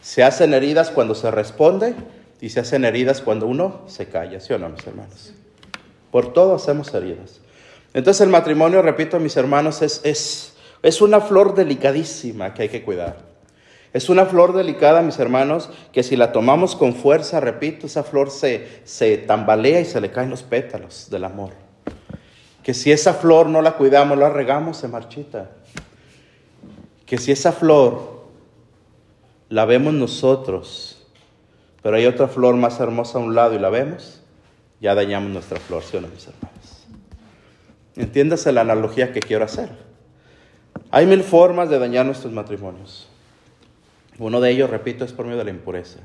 Se 0.00 0.22
hacen 0.22 0.54
heridas 0.54 0.90
cuando 0.90 1.16
se 1.16 1.28
responde 1.32 1.92
y 2.40 2.50
se 2.50 2.60
hacen 2.60 2.84
heridas 2.84 3.20
cuando 3.20 3.48
uno 3.48 3.82
se 3.88 4.06
calla, 4.06 4.38
¿sí 4.38 4.52
o 4.52 4.58
no, 4.60 4.68
mis 4.68 4.86
hermanos? 4.86 5.32
Por 6.12 6.32
todo 6.32 6.54
hacemos 6.54 6.94
heridas. 6.94 7.40
Entonces 7.94 8.20
el 8.20 8.28
matrimonio, 8.28 8.80
repito, 8.80 9.18
mis 9.18 9.36
hermanos, 9.36 9.82
es, 9.82 10.00
es, 10.04 10.54
es 10.84 11.02
una 11.02 11.20
flor 11.20 11.56
delicadísima 11.56 12.54
que 12.54 12.62
hay 12.62 12.68
que 12.68 12.84
cuidar. 12.84 13.16
Es 13.92 14.08
una 14.08 14.24
flor 14.24 14.52
delicada, 14.52 15.02
mis 15.02 15.18
hermanos, 15.18 15.68
que 15.92 16.04
si 16.04 16.14
la 16.14 16.30
tomamos 16.30 16.76
con 16.76 16.94
fuerza, 16.94 17.40
repito, 17.40 17.86
esa 17.86 18.04
flor 18.04 18.30
se, 18.30 18.68
se 18.84 19.16
tambalea 19.16 19.80
y 19.80 19.84
se 19.84 20.00
le 20.00 20.12
caen 20.12 20.30
los 20.30 20.44
pétalos 20.44 21.10
del 21.10 21.24
amor 21.24 21.69
que 22.70 22.74
si 22.74 22.92
esa 22.92 23.14
flor 23.14 23.48
no 23.48 23.62
la 23.62 23.72
cuidamos, 23.72 24.16
la 24.16 24.30
regamos, 24.30 24.76
se 24.76 24.86
marchita. 24.86 25.50
Que 27.04 27.18
si 27.18 27.32
esa 27.32 27.50
flor 27.50 28.28
la 29.48 29.64
vemos 29.64 29.92
nosotros, 29.92 31.04
pero 31.82 31.96
hay 31.96 32.06
otra 32.06 32.28
flor 32.28 32.54
más 32.54 32.78
hermosa 32.78 33.18
a 33.18 33.22
un 33.22 33.34
lado 33.34 33.56
y 33.56 33.58
la 33.58 33.70
vemos, 33.70 34.22
ya 34.80 34.94
dañamos 34.94 35.32
nuestra 35.32 35.58
flor, 35.58 35.82
¿sí 35.82 35.96
o 35.96 36.00
no, 36.00 36.06
mis 36.06 36.28
hermanos? 36.28 36.86
Entiéndase 37.96 38.52
la 38.52 38.60
analogía 38.60 39.12
que 39.12 39.18
quiero 39.18 39.46
hacer. 39.46 39.70
Hay 40.92 41.06
mil 41.06 41.24
formas 41.24 41.70
de 41.70 41.80
dañar 41.80 42.06
nuestros 42.06 42.32
matrimonios. 42.32 43.08
Uno 44.16 44.40
de 44.40 44.48
ellos, 44.48 44.70
repito, 44.70 45.04
es 45.04 45.12
por 45.12 45.24
medio 45.24 45.38
de 45.38 45.44
la 45.46 45.50
impureza. 45.50 45.98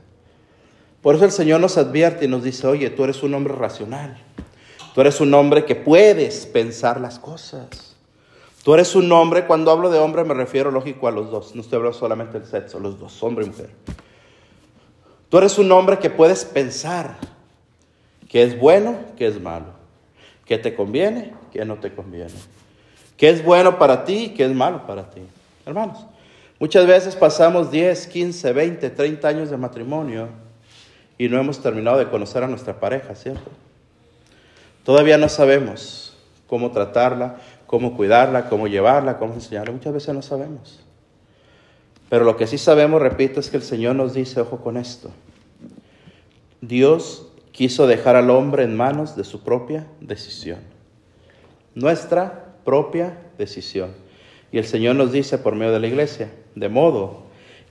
Por 1.04 1.14
eso 1.14 1.26
el 1.26 1.32
Señor 1.32 1.62
nos 1.62 1.78
advierte 1.78 2.26
y 2.26 2.28
nos 2.28 2.44
dice, 2.44 2.66
oye, 2.66 2.90
tú 2.90 3.04
eres 3.04 3.22
un 3.22 3.36
hombre 3.36 3.54
racional. 3.54 4.18
Tú 4.96 5.02
eres 5.02 5.20
un 5.20 5.34
hombre 5.34 5.66
que 5.66 5.76
puedes 5.76 6.46
pensar 6.46 7.02
las 7.02 7.20
cosas. 7.20 7.98
Tú 8.64 8.74
eres 8.74 8.96
un 8.96 9.12
hombre, 9.12 9.46
cuando 9.46 9.70
hablo 9.70 9.90
de 9.90 10.00
hombre 10.00 10.24
me 10.24 10.34
refiero 10.34 10.72
lógico 10.72 11.10
a 11.10 11.12
los 11.12 11.30
dos, 11.30 11.54
no 11.54 11.60
estoy 11.60 11.76
hablando 11.76 12.00
solamente 12.00 12.40
del 12.40 12.48
sexo, 12.48 12.80
los 12.80 12.98
dos, 12.98 13.22
hombre 13.22 13.44
y 13.44 13.50
mujer. 13.50 13.72
Tú 15.28 15.38
eres 15.38 15.60
un 15.60 15.70
hombre 15.74 16.00
que 16.00 16.10
puedes 16.10 16.46
pensar 16.46 17.18
que 18.30 18.42
es 18.42 18.58
bueno, 18.58 18.96
que 19.18 19.28
es 19.28 19.42
malo, 19.42 19.66
que 20.46 20.58
te 20.58 20.74
conviene, 20.74 21.34
que 21.52 21.66
no 21.66 21.76
te 21.76 21.94
conviene, 21.94 22.34
que 23.18 23.28
es 23.28 23.44
bueno 23.44 23.78
para 23.78 24.06
ti, 24.06 24.30
que 24.30 24.46
es 24.46 24.56
malo 24.56 24.88
para 24.88 25.10
ti. 25.10 25.24
Hermanos, 25.66 26.06
muchas 26.58 26.88
veces 26.88 27.18
pasamos 27.18 27.70
10, 27.70 28.08
15, 28.08 28.54
20, 28.54 28.90
30 28.92 29.28
años 29.28 29.50
de 29.50 29.58
matrimonio 29.58 30.30
y 31.18 31.28
no 31.28 31.38
hemos 31.38 31.60
terminado 31.60 31.98
de 31.98 32.10
conocer 32.10 32.44
a 32.44 32.48
nuestra 32.48 32.80
pareja, 32.80 33.14
¿cierto? 33.14 33.52
Todavía 34.86 35.18
no 35.18 35.28
sabemos 35.30 36.16
cómo 36.46 36.72
tratarla, 36.72 37.38
cómo 37.66 37.98
cuidarla, 37.98 38.48
cómo 38.48 38.68
llevarla, 38.68 39.18
cómo 39.18 39.34
enseñarla. 39.34 39.74
Muchas 39.74 39.94
veces 39.94 40.14
no 40.14 40.22
sabemos. 40.22 40.80
Pero 42.08 42.24
lo 42.24 42.38
que 42.38 42.46
sí 42.46 42.60
sabemos, 42.60 43.02
repito, 43.02 43.40
es 43.40 43.50
que 43.50 43.58
el 43.58 43.64
Señor 43.64 43.96
nos 43.96 44.14
dice, 44.14 44.40
ojo 44.42 44.60
con 44.60 44.78
esto. 44.78 45.10
Dios 46.62 47.32
quiso 47.52 47.88
dejar 47.88 48.16
al 48.16 48.30
hombre 48.30 48.64
en 48.64 48.78
manos 48.78 49.16
de 49.16 49.24
su 49.24 49.42
propia 49.44 49.88
decisión. 50.02 50.60
Nuestra 51.74 52.54
propia 52.64 53.18
decisión. 53.40 53.92
Y 54.52 54.60
el 54.60 54.66
Señor 54.66 54.96
nos 54.96 55.12
dice 55.12 55.40
por 55.40 55.56
medio 55.56 55.74
de 55.74 55.80
la 55.80 55.88
iglesia, 55.88 56.32
de 56.54 56.70
modo 56.70 57.24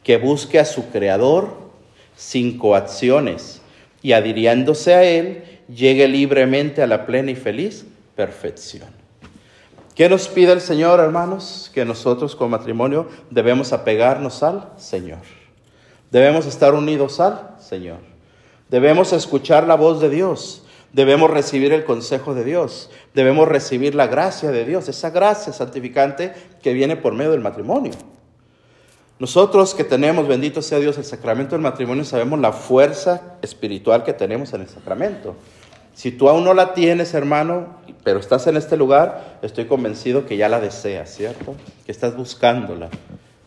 que 0.02 0.16
busque 0.16 0.58
a 0.58 0.64
su 0.64 0.90
Creador 0.90 1.70
sin 2.16 2.58
coacciones 2.58 3.62
y 4.02 4.12
adhiriéndose 4.12 4.94
a 4.94 5.04
Él 5.04 5.53
llegue 5.68 6.08
libremente 6.08 6.82
a 6.82 6.86
la 6.86 7.06
plena 7.06 7.30
y 7.30 7.36
feliz 7.36 7.86
perfección. 8.14 8.88
¿Qué 9.94 10.08
nos 10.08 10.26
pide 10.26 10.52
el 10.52 10.60
Señor, 10.60 10.98
hermanos? 10.98 11.70
Que 11.72 11.84
nosotros 11.84 12.34
como 12.34 12.50
matrimonio 12.50 13.08
debemos 13.30 13.72
apegarnos 13.72 14.42
al 14.42 14.72
Señor. 14.76 15.20
Debemos 16.10 16.46
estar 16.46 16.74
unidos 16.74 17.20
al 17.20 17.56
Señor. 17.60 17.98
Debemos 18.68 19.12
escuchar 19.12 19.66
la 19.66 19.76
voz 19.76 20.00
de 20.00 20.10
Dios. 20.10 20.64
Debemos 20.92 21.30
recibir 21.30 21.72
el 21.72 21.84
consejo 21.84 22.34
de 22.34 22.44
Dios. 22.44 22.90
Debemos 23.14 23.46
recibir 23.46 23.94
la 23.94 24.06
gracia 24.06 24.50
de 24.50 24.64
Dios, 24.64 24.88
esa 24.88 25.10
gracia 25.10 25.52
santificante 25.52 26.32
que 26.62 26.72
viene 26.72 26.96
por 26.96 27.14
medio 27.14 27.32
del 27.32 27.40
matrimonio. 27.40 27.92
Nosotros 29.18 29.74
que 29.74 29.84
tenemos, 29.84 30.26
bendito 30.26 30.60
sea 30.60 30.80
Dios, 30.80 30.98
el 30.98 31.04
sacramento 31.04 31.54
del 31.54 31.62
matrimonio, 31.62 32.04
sabemos 32.04 32.40
la 32.40 32.52
fuerza 32.52 33.36
espiritual 33.42 34.02
que 34.02 34.12
tenemos 34.12 34.52
en 34.54 34.62
el 34.62 34.68
sacramento. 34.68 35.36
Si 35.94 36.10
tú 36.10 36.28
aún 36.28 36.42
no 36.42 36.54
la 36.54 36.74
tienes, 36.74 37.14
hermano, 37.14 37.76
pero 38.02 38.18
estás 38.18 38.48
en 38.48 38.56
este 38.56 38.76
lugar, 38.76 39.38
estoy 39.42 39.66
convencido 39.66 40.26
que 40.26 40.36
ya 40.36 40.48
la 40.48 40.58
deseas, 40.58 41.14
¿cierto? 41.14 41.54
Que 41.86 41.92
estás 41.92 42.16
buscándola. 42.16 42.88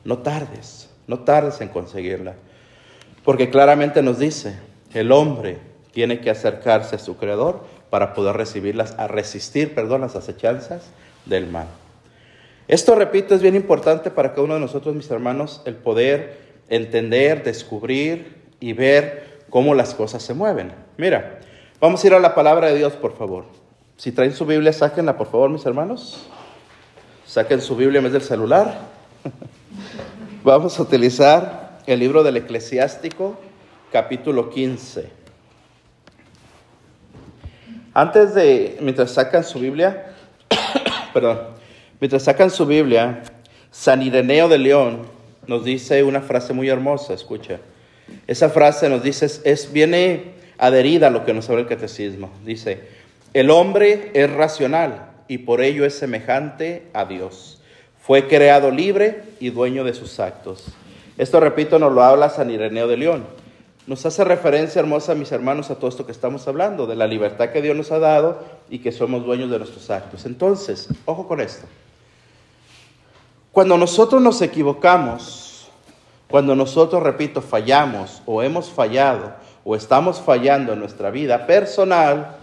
No 0.06 0.20
tardes, 0.20 0.90
no 1.08 1.20
tardes 1.20 1.60
en 1.60 1.68
conseguirla. 1.68 2.36
Porque 3.26 3.50
claramente 3.50 4.02
nos 4.02 4.20
dice, 4.20 4.58
el 4.94 5.12
hombre 5.12 5.60
tiene 5.92 6.22
que 6.22 6.30
acercarse 6.30 6.96
a 6.96 7.00
su 7.00 7.18
creador 7.18 7.66
para 7.90 8.14
poder 8.14 8.38
recibirlas, 8.38 8.96
a 8.98 9.10
resistir, 9.10 9.76
perdón, 9.76 10.02
las 10.02 10.16
acechanzas 10.16 10.84
del 11.26 11.48
mal. 11.48 11.68
Esto, 12.68 12.96
repito, 12.96 13.34
es 13.34 13.42
bien 13.42 13.56
importante 13.56 14.12
para 14.12 14.32
cada 14.32 14.44
uno 14.44 14.56
de 14.56 14.60
nosotros, 14.60 14.94
mis 14.94 15.10
hermanos, 15.10 15.62
el 15.66 15.76
poder 15.76 16.42
entender, 16.68 17.44
descubrir 17.44 18.36
y 18.60 18.74
ver 18.74 19.40
cómo 19.50 19.74
las 19.74 19.94
cosas 19.94 20.22
se 20.22 20.34
mueven. 20.34 20.74
Mira, 20.98 21.40
vamos 21.80 22.04
a 22.04 22.08
ir 22.08 22.14
a 22.14 22.20
la 22.20 22.36
palabra 22.36 22.68
de 22.68 22.76
Dios, 22.76 22.94
por 22.94 23.16
favor. 23.16 23.46
Si 23.96 24.12
traen 24.12 24.34
su 24.34 24.46
Biblia, 24.46 24.74
sáquenla, 24.74 25.18
por 25.18 25.28
favor, 25.28 25.50
mis 25.50 25.66
hermanos. 25.66 26.28
Saquen 27.26 27.62
su 27.62 27.76
Biblia 27.76 28.00
en 28.00 28.04
vez 28.04 28.14
del 28.14 28.22
celular. 28.22 28.80
vamos 30.44 30.78
a 30.78 30.82
utilizar 30.82 31.80
el 31.86 32.00
libro 32.00 32.24
del 32.24 32.38
eclesiástico, 32.38 33.38
capítulo 33.92 34.50
15. 34.50 35.10
Antes 37.94 38.36
de, 38.36 38.78
mientras 38.82 39.12
sacan 39.12 39.44
su 39.44 39.60
Biblia, 39.60 40.14
perdón, 41.14 41.57
Mientras 42.00 42.24
sacan 42.24 42.52
su 42.52 42.66
Biblia, 42.66 43.24
San 43.72 44.02
Ireneo 44.02 44.48
de 44.48 44.60
León 44.60 45.02
nos 45.48 45.64
dice 45.64 46.04
una 46.04 46.22
frase 46.22 46.54
muy 46.54 46.70
hermosa, 46.70 47.14
escucha. 47.14 47.60
Esa 48.28 48.50
frase 48.50 48.90
nos 48.90 49.02
dice, 49.02 49.26
es, 49.44 49.72
viene 49.72 50.34
adherida 50.58 51.08
a 51.08 51.10
lo 51.10 51.26
que 51.26 51.34
nos 51.34 51.50
habla 51.50 51.62
el 51.62 51.68
catecismo. 51.68 52.30
Dice, 52.46 52.82
el 53.34 53.50
hombre 53.50 54.12
es 54.14 54.32
racional 54.32 55.12
y 55.28 55.40
por 55.40 55.62
ello 55.62 55.86
es 55.86 55.96
semejante 55.96 56.84
a 56.94 57.06
Dios. 57.06 57.62
Fue 58.00 58.28
creado 58.28 58.72
libre 58.72 59.24
y 59.40 59.50
dueño 59.50 59.84
de 59.84 59.94
sus 59.94 60.20
actos. 60.20 60.66
Esto, 61.18 61.40
repito, 61.40 61.80
nos 61.80 61.92
lo 61.92 62.04
habla 62.04 62.30
San 62.30 62.52
Ireneo 62.52 62.88
de 62.88 62.98
León. 62.98 63.26
Nos 63.88 64.06
hace 64.06 64.24
referencia 64.24 64.80
hermosa, 64.80 65.16
mis 65.16 65.32
hermanos, 65.32 65.72
a 65.72 65.76
todo 65.76 65.90
esto 65.90 66.06
que 66.06 66.12
estamos 66.12 66.48
hablando, 66.48 66.88
de 66.88 66.96
la 66.96 67.08
libertad 67.08 67.50
que 67.50 67.62
Dios 67.62 67.76
nos 67.76 67.92
ha 67.92 68.00
dado 68.00 68.44
y 68.70 68.80
que 68.80 68.92
somos 68.92 69.26
dueños 69.26 69.50
de 69.50 69.58
nuestros 69.58 69.90
actos. 69.90 70.26
Entonces, 70.26 70.90
ojo 71.06 71.28
con 71.28 71.40
esto. 71.40 71.66
Cuando 73.58 73.76
nosotros 73.76 74.22
nos 74.22 74.40
equivocamos, 74.44 75.68
cuando 76.30 76.56
nosotros, 76.56 77.02
repito, 77.02 77.42
fallamos 77.42 78.22
o 78.28 78.44
hemos 78.44 78.70
fallado 78.70 79.34
o 79.66 79.76
estamos 79.76 80.22
fallando 80.22 80.74
en 80.74 80.80
nuestra 80.80 81.10
vida 81.10 81.48
personal, 81.48 82.38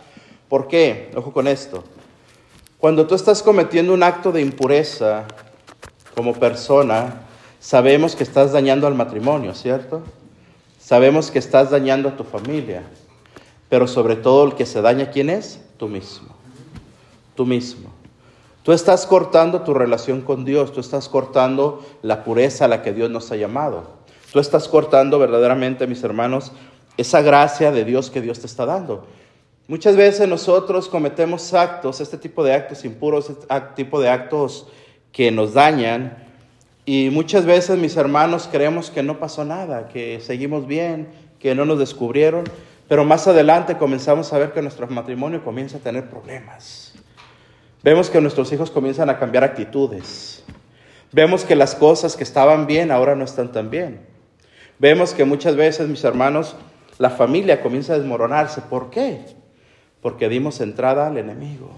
¿por 0.49 0.67
qué? 0.67 1.13
Ojo 1.15 1.33
con 1.33 1.47
esto. 1.47 1.85
Cuando 2.79 3.07
tú 3.07 3.15
estás 3.15 3.45
cometiendo 3.45 3.95
un 3.95 4.03
acto 4.03 4.33
de 4.33 4.41
impureza 4.41 5.23
como 6.17 6.33
persona, 6.33 7.23
sabemos 7.61 8.17
que 8.17 8.25
estás 8.25 8.51
dañando 8.51 8.89
al 8.89 8.97
matrimonio, 8.97 9.55
¿cierto? 9.55 10.03
Sabemos 10.81 11.31
que 11.31 11.39
estás 11.39 11.71
dañando 11.71 12.09
a 12.09 12.17
tu 12.17 12.25
familia, 12.25 12.83
pero 13.69 13.87
sobre 13.87 14.17
todo 14.17 14.47
el 14.47 14.57
que 14.57 14.67
se 14.67 14.83
daña, 14.83 15.13
¿quién 15.13 15.31
es? 15.31 15.61
Tú 15.79 15.87
mismo. 15.87 16.35
Tú 17.37 17.47
mismo. 17.47 17.94
Tú 18.65 18.73
estás 18.73 19.05
cortando 19.05 19.61
tu 19.61 19.75
relación 19.75 20.23
con 20.23 20.47
Dios, 20.47 20.73
tú 20.73 20.81
estás 20.81 21.11
cortando 21.11 21.85
la 22.01 22.25
pureza 22.25 22.65
a 22.65 22.69
la 22.69 22.81
que 22.81 22.95
Dios 22.95 23.11
nos 23.11 23.31
ha 23.31 23.37
llamado. 23.37 23.85
Tú 24.33 24.41
estás 24.41 24.69
cortando 24.69 25.19
verdaderamente, 25.19 25.87
mis 25.87 26.03
hermanos, 26.03 26.51
esa 26.97 27.21
gracia 27.21 27.73
de 27.73 27.85
Dios 27.85 28.11
que 28.11 28.23
Dios 28.23 28.41
te 28.41 28.47
está 28.47 28.65
dando. 28.65 29.07
Muchas 29.69 29.97
veces 29.97 30.27
nosotros 30.29 30.89
cometemos 30.89 31.53
actos, 31.53 32.01
este 32.01 32.17
tipo 32.17 32.43
de 32.43 32.55
actos 32.55 32.87
impuros, 32.87 33.29
este 33.29 33.47
tipo 33.77 34.01
de 34.01 34.09
actos 34.09 34.67
que 35.13 35.31
nos 35.31 35.53
dañan, 35.53 36.17
y 36.87 37.11
muchas 37.11 37.45
veces 37.45 37.79
mis 37.79 37.99
hermanos 37.99 38.49
creemos 38.51 38.91
que 38.91 39.03
no 39.03 39.19
pasó 39.19 39.45
nada, 39.45 39.89
que 39.89 40.21
seguimos 40.21 40.67
bien, 40.67 41.09
que 41.39 41.55
no 41.55 41.67
nos 41.67 41.79
descubrieron, 41.79 42.45
pero 42.89 43.05
más 43.05 43.29
adelante 43.29 43.77
comenzamos 43.77 44.33
a 44.33 44.39
ver 44.39 44.53
que 44.53 44.63
nuestro 44.63 44.87
matrimonio 44.87 45.45
comienza 45.45 45.77
a 45.77 45.81
tener 45.81 46.09
problemas. 46.09 46.95
Vemos 47.85 48.09
que 48.09 48.19
nuestros 48.19 48.51
hijos 48.51 48.71
comienzan 48.71 49.11
a 49.11 49.19
cambiar 49.19 49.45
actitudes. 49.45 50.43
Vemos 51.13 51.45
que 51.45 51.55
las 51.55 51.75
cosas 51.75 52.17
que 52.17 52.25
estaban 52.25 52.67
bien 52.67 52.91
ahora 52.91 53.15
no 53.15 53.27
están 53.27 53.53
tan 53.53 53.69
bien. 53.69 54.01
Vemos 54.79 55.13
que 55.13 55.27
muchas 55.27 55.55
veces, 55.55 55.87
mis 55.87 56.03
hermanos, 56.03 56.57
la 56.97 57.11
familia 57.11 57.61
comienza 57.61 57.93
a 57.93 57.99
desmoronarse. 57.99 58.63
¿Por 58.63 58.89
qué? 58.89 59.27
Porque 60.01 60.31
dimos 60.31 60.63
entrada 60.63 61.09
al 61.09 61.19
enemigo. 61.19 61.69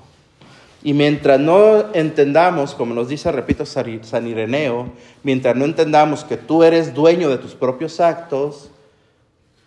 Y 0.85 0.95
mientras 0.95 1.41
no 1.41 1.93
entendamos, 1.93 2.77
como 2.77 2.95
nos 2.95 3.09
dice, 3.09 3.33
repito, 3.33 3.67
San 3.67 4.29
Ireneo, 4.29 4.93
mientras 5.25 5.57
no 5.57 5.65
entendamos 5.65 6.23
que 6.23 6.37
tú 6.37 6.63
eres 6.63 6.95
dueño 6.95 7.29
de 7.31 7.39
tus 7.39 7.57
propios 7.57 7.99
actos, 7.99 8.71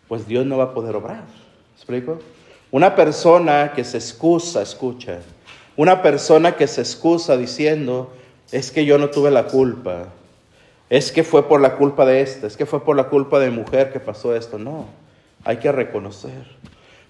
pues 0.07 0.25
Dios 0.25 0.45
no 0.45 0.57
va 0.57 0.63
a 0.65 0.73
poder 0.73 0.95
obrar. 0.95 1.25
explico? 1.75 2.19
Una 2.71 2.95
persona 2.95 3.73
que 3.75 3.83
se 3.83 3.97
excusa, 3.97 4.61
escucha, 4.61 5.19
una 5.79 6.01
persona 6.01 6.57
que 6.57 6.67
se 6.67 6.81
excusa 6.81 7.37
diciendo, 7.37 8.11
es 8.51 8.69
que 8.71 8.83
yo 8.83 8.97
no 8.97 9.09
tuve 9.09 9.31
la 9.31 9.45
culpa, 9.45 10.07
es 10.89 11.13
que 11.13 11.23
fue 11.23 11.47
por 11.47 11.61
la 11.61 11.77
culpa 11.77 12.05
de 12.05 12.19
esta, 12.19 12.47
es 12.47 12.57
que 12.57 12.65
fue 12.65 12.83
por 12.83 12.97
la 12.97 13.05
culpa 13.05 13.39
de 13.39 13.49
mujer 13.49 13.93
que 13.93 14.01
pasó 14.01 14.35
esto. 14.35 14.57
No, 14.57 14.87
hay 15.45 15.57
que 15.57 15.71
reconocer. 15.71 16.43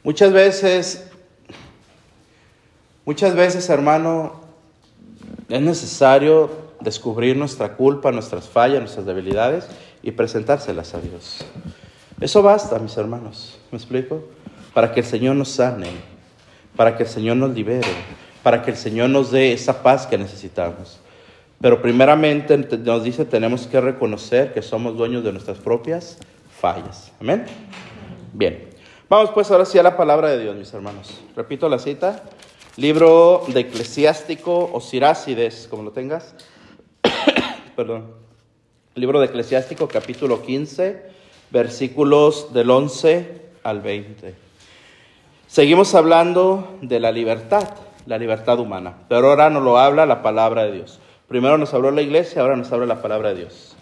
Muchas 0.03 0.31
veces 0.31 1.09
Muchas 3.09 3.33
veces, 3.33 3.67
hermano, 3.71 4.33
es 5.47 5.59
necesario 5.59 6.51
descubrir 6.79 7.35
nuestra 7.35 7.75
culpa, 7.75 8.11
nuestras 8.11 8.47
fallas, 8.47 8.81
nuestras 8.81 9.03
debilidades 9.03 9.67
y 10.03 10.11
presentárselas 10.11 10.93
a 10.93 11.01
Dios. 11.01 11.43
Eso 12.21 12.43
basta, 12.43 12.77
mis 12.77 12.95
hermanos, 12.97 13.57
¿me 13.71 13.79
explico? 13.79 14.25
Para 14.75 14.93
que 14.93 14.99
el 14.99 15.07
Señor 15.07 15.37
nos 15.37 15.49
sane, 15.49 15.87
para 16.75 16.95
que 16.95 17.01
el 17.01 17.09
Señor 17.09 17.37
nos 17.37 17.49
libere, 17.49 17.87
para 18.43 18.61
que 18.61 18.71
el 18.71 18.77
Señor 18.77 19.09
nos 19.09 19.31
dé 19.31 19.53
esa 19.53 19.83
paz 19.83 20.07
que 20.07 20.17
necesitamos. 20.17 20.99
Pero 21.61 21.81
primeramente 21.81 22.57
nos 22.57 23.03
dice, 23.03 23.25
tenemos 23.25 23.67
que 23.67 23.81
reconocer 23.81 24.53
que 24.53 24.61
somos 24.61 24.95
dueños 24.95 25.23
de 25.23 25.33
nuestras 25.33 25.57
propias 25.57 26.17
fallas. 26.59 27.11
Amén. 27.19 27.45
Bien. 28.33 28.69
Vamos 29.09 29.31
pues 29.31 29.49
ahora 29.51 29.65
sí 29.65 29.77
a 29.79 29.83
la 29.83 29.97
palabra 29.97 30.29
de 30.29 30.39
Dios, 30.39 30.55
mis 30.55 30.73
hermanos. 30.73 31.19
Repito 31.35 31.67
la 31.67 31.79
cita. 31.79 32.23
Libro 32.77 33.43
de 33.47 33.61
Eclesiástico 33.61 34.69
o 34.71 34.79
Sirácides, 34.79 35.67
como 35.69 35.83
lo 35.83 35.91
tengas. 35.91 36.35
Perdón. 37.75 38.13
Libro 38.95 39.19
de 39.19 39.25
Eclesiástico, 39.25 39.87
capítulo 39.87 40.41
15, 40.41 41.03
versículos 41.51 42.53
del 42.53 42.69
11 42.69 43.41
al 43.63 43.81
20. 43.81 44.35
Seguimos 45.47 45.95
hablando 45.95 46.77
de 46.81 46.99
la 46.99 47.11
libertad, 47.11 47.67
la 48.09 48.17
libertad 48.17 48.57
humana, 48.57 48.95
pero 49.07 49.29
ahora 49.29 49.51
nos 49.51 49.61
lo 49.61 49.77
habla 49.77 50.07
la 50.07 50.23
palabra 50.23 50.63
de 50.63 50.71
Dios. 50.71 50.99
Primero 51.27 51.59
nos 51.59 51.75
habló 51.75 51.91
la 51.91 52.01
iglesia, 52.01 52.41
ahora 52.41 52.55
nos 52.55 52.71
habla 52.71 52.87
la 52.87 53.03
palabra 53.03 53.29
de 53.29 53.41
Dios. 53.41 53.75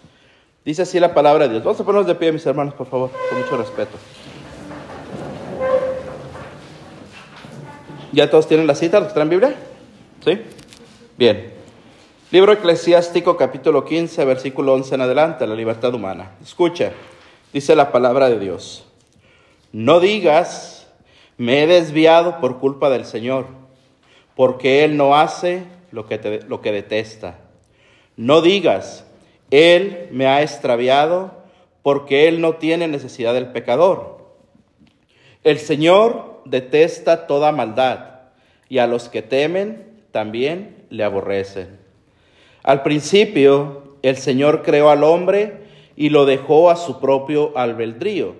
Dice 0.66 0.82
así 0.82 1.00
la 1.00 1.14
palabra 1.14 1.46
de 1.46 1.52
Dios. 1.54 1.64
Vamos 1.64 1.80
a 1.80 1.84
ponernos 1.84 2.06
de 2.06 2.14
pie, 2.14 2.30
mis 2.30 2.44
hermanos, 2.44 2.74
por 2.74 2.86
favor, 2.88 3.10
con 3.30 3.40
mucho 3.40 3.56
respeto. 3.56 3.96
¿Ya 8.12 8.28
todos 8.28 8.46
tienen 8.46 8.66
la 8.66 8.74
cita, 8.74 9.00
los 9.00 9.08
que 9.08 9.14
traen 9.14 9.30
Biblia? 9.30 9.54
¿Sí? 10.22 10.38
Bien. 11.16 11.54
Libro 12.30 12.52
eclesiástico 12.52 13.38
capítulo 13.38 13.86
15, 13.86 14.26
versículo 14.26 14.74
11 14.74 14.94
en 14.96 15.00
adelante, 15.00 15.46
la 15.46 15.54
libertad 15.54 15.94
humana. 15.94 16.32
Escucha, 16.42 16.92
dice 17.54 17.74
la 17.74 17.90
palabra 17.92 18.28
de 18.28 18.38
Dios. 18.38 18.84
No 19.72 20.00
digas, 20.00 20.86
me 21.38 21.62
he 21.62 21.66
desviado 21.66 22.40
por 22.40 22.58
culpa 22.58 22.90
del 22.90 23.06
Señor, 23.06 23.57
porque 24.38 24.84
Él 24.84 24.96
no 24.96 25.16
hace 25.16 25.64
lo 25.90 26.06
que, 26.06 26.44
lo 26.46 26.60
que 26.60 26.70
detesta. 26.70 27.40
No 28.16 28.40
digas, 28.40 29.04
Él 29.50 30.06
me 30.12 30.28
ha 30.28 30.42
extraviado, 30.42 31.32
porque 31.82 32.28
Él 32.28 32.40
no 32.40 32.54
tiene 32.54 32.86
necesidad 32.86 33.34
del 33.34 33.48
pecador. 33.48 34.28
El 35.42 35.58
Señor 35.58 36.40
detesta 36.44 37.26
toda 37.26 37.50
maldad 37.50 38.20
y 38.68 38.78
a 38.78 38.86
los 38.86 39.08
que 39.08 39.22
temen 39.22 40.04
también 40.12 40.84
le 40.88 41.02
aborrecen. 41.02 41.76
Al 42.62 42.84
principio 42.84 43.96
el 44.02 44.18
Señor 44.18 44.62
creó 44.62 44.90
al 44.90 45.02
hombre 45.02 45.64
y 45.96 46.10
lo 46.10 46.26
dejó 46.26 46.70
a 46.70 46.76
su 46.76 47.00
propio 47.00 47.58
albedrío. 47.58 48.36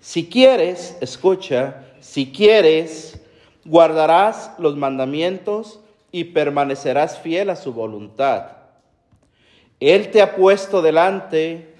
Si 0.00 0.28
quieres, 0.28 0.98
escucha, 1.00 1.84
si 2.00 2.32
quieres, 2.32 3.20
guardarás 3.64 4.52
los 4.58 4.76
mandamientos 4.76 5.80
y 6.12 6.24
permanecerás 6.24 7.18
fiel 7.18 7.50
a 7.50 7.56
su 7.56 7.72
voluntad. 7.72 8.46
Él 9.80 10.10
te 10.10 10.22
ha 10.22 10.36
puesto 10.36 10.82
delante 10.82 11.74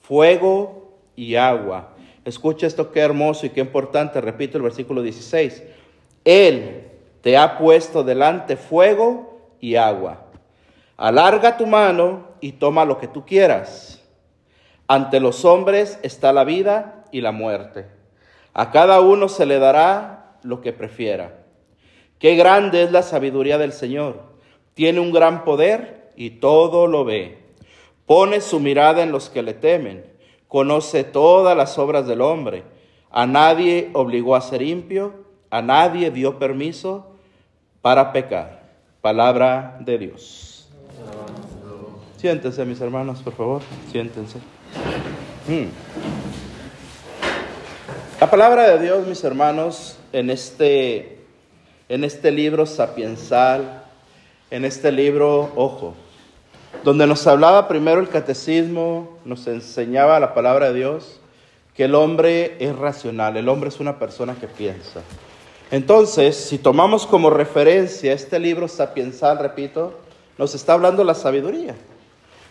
fuego 0.00 0.92
y 1.16 1.36
agua 1.36 1.94
Escucha 2.28 2.66
esto 2.66 2.92
qué 2.92 3.00
hermoso 3.00 3.46
y 3.46 3.50
qué 3.50 3.60
importante, 3.60 4.20
repito 4.20 4.58
el 4.58 4.62
versículo 4.62 5.00
16. 5.00 5.62
Él 6.26 6.86
te 7.22 7.38
ha 7.38 7.56
puesto 7.56 8.04
delante 8.04 8.58
fuego 8.58 9.40
y 9.60 9.76
agua. 9.76 10.26
Alarga 10.98 11.56
tu 11.56 11.66
mano 11.66 12.28
y 12.42 12.52
toma 12.52 12.84
lo 12.84 12.98
que 12.98 13.08
tú 13.08 13.24
quieras. 13.24 14.04
Ante 14.88 15.20
los 15.20 15.46
hombres 15.46 15.98
está 16.02 16.34
la 16.34 16.44
vida 16.44 17.06
y 17.12 17.22
la 17.22 17.32
muerte. 17.32 17.86
A 18.52 18.72
cada 18.72 19.00
uno 19.00 19.30
se 19.30 19.46
le 19.46 19.58
dará 19.58 20.27
lo 20.48 20.60
que 20.60 20.72
prefiera. 20.72 21.44
Qué 22.18 22.34
grande 22.34 22.82
es 22.82 22.90
la 22.90 23.02
sabiduría 23.02 23.58
del 23.58 23.72
Señor. 23.72 24.22
Tiene 24.74 25.00
un 25.00 25.12
gran 25.12 25.44
poder 25.44 26.12
y 26.16 26.30
todo 26.30 26.86
lo 26.86 27.04
ve. 27.04 27.38
Pone 28.06 28.40
su 28.40 28.58
mirada 28.58 29.02
en 29.02 29.12
los 29.12 29.30
que 29.30 29.42
le 29.42 29.54
temen 29.54 30.18
conoce 30.48 31.04
todas 31.04 31.56
las 31.56 31.78
obras 31.78 32.06
del 32.06 32.22
hombre. 32.22 32.64
A 33.10 33.26
nadie 33.26 33.90
obligó 33.92 34.34
a 34.34 34.40
ser 34.40 34.62
impio, 34.62 35.12
a 35.50 35.62
nadie 35.62 36.10
dio 36.10 36.38
permiso 36.38 37.12
para 37.80 38.12
pecar. 38.12 38.62
Palabra 39.00 39.78
de 39.80 39.98
Dios. 39.98 40.68
Siéntense, 42.16 42.64
mis 42.64 42.80
hermanos, 42.80 43.20
por 43.20 43.34
favor, 43.34 43.62
siéntense. 43.92 44.38
Hmm. 45.46 45.68
La 48.20 48.28
palabra 48.28 48.68
de 48.68 48.82
Dios, 48.82 49.06
mis 49.06 49.22
hermanos, 49.22 49.96
en 50.12 50.28
este, 50.30 51.20
en 51.88 52.02
este 52.02 52.32
libro 52.32 52.66
sapiensal, 52.66 53.84
en 54.50 54.64
este 54.64 54.90
libro, 54.90 55.52
ojo, 55.54 55.94
donde 56.82 57.06
nos 57.06 57.24
hablaba 57.28 57.68
primero 57.68 58.00
el 58.00 58.08
catecismo, 58.08 59.18
nos 59.24 59.46
enseñaba 59.46 60.18
la 60.18 60.34
palabra 60.34 60.72
de 60.72 60.78
Dios, 60.80 61.20
que 61.74 61.84
el 61.84 61.94
hombre 61.94 62.56
es 62.58 62.74
racional, 62.74 63.36
el 63.36 63.48
hombre 63.48 63.68
es 63.68 63.78
una 63.78 64.00
persona 64.00 64.34
que 64.34 64.48
piensa. 64.48 65.00
Entonces, 65.70 66.36
si 66.36 66.58
tomamos 66.58 67.06
como 67.06 67.30
referencia 67.30 68.12
este 68.12 68.40
libro 68.40 68.66
sapiensal, 68.66 69.38
repito, 69.38 69.96
nos 70.38 70.56
está 70.56 70.72
hablando 70.72 71.04
la 71.04 71.14
sabiduría, 71.14 71.76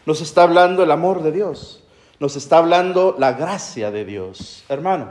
nos 0.05 0.21
está 0.21 0.43
hablando 0.43 0.81
el 0.81 0.91
amor 0.91 1.23
de 1.23 1.33
Dios, 1.33 1.83
nos 2.21 2.37
está 2.37 2.59
hablando 2.59 3.17
la 3.19 3.33
gracia 3.33 3.91
de 3.91 4.05
Dios. 4.05 4.63
Hermano, 4.69 5.09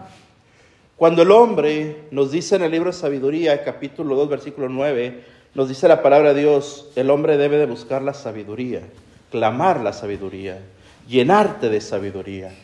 cuando 0.96 1.22
el 1.22 1.30
hombre 1.30 2.04
nos 2.10 2.30
dice 2.30 2.56
en 2.56 2.62
el 2.62 2.72
libro 2.72 2.90
de 2.90 2.96
sabiduría, 2.96 3.62
capítulo 3.64 4.16
2, 4.16 4.28
versículo 4.30 4.68
9, 4.68 5.24
nos 5.54 5.68
dice 5.68 5.88
la 5.88 6.02
palabra 6.02 6.32
de 6.32 6.40
Dios, 6.40 6.88
el 6.96 7.10
hombre 7.10 7.36
debe 7.36 7.58
de 7.58 7.66
buscar 7.66 8.02
la 8.02 8.14
sabiduría. 8.14 8.82
clamar 9.30 9.80
la 9.80 9.92
sabiduría, 9.92 10.60
llenarte 11.08 11.68
de 11.68 11.80
sabiduría. 11.80 12.54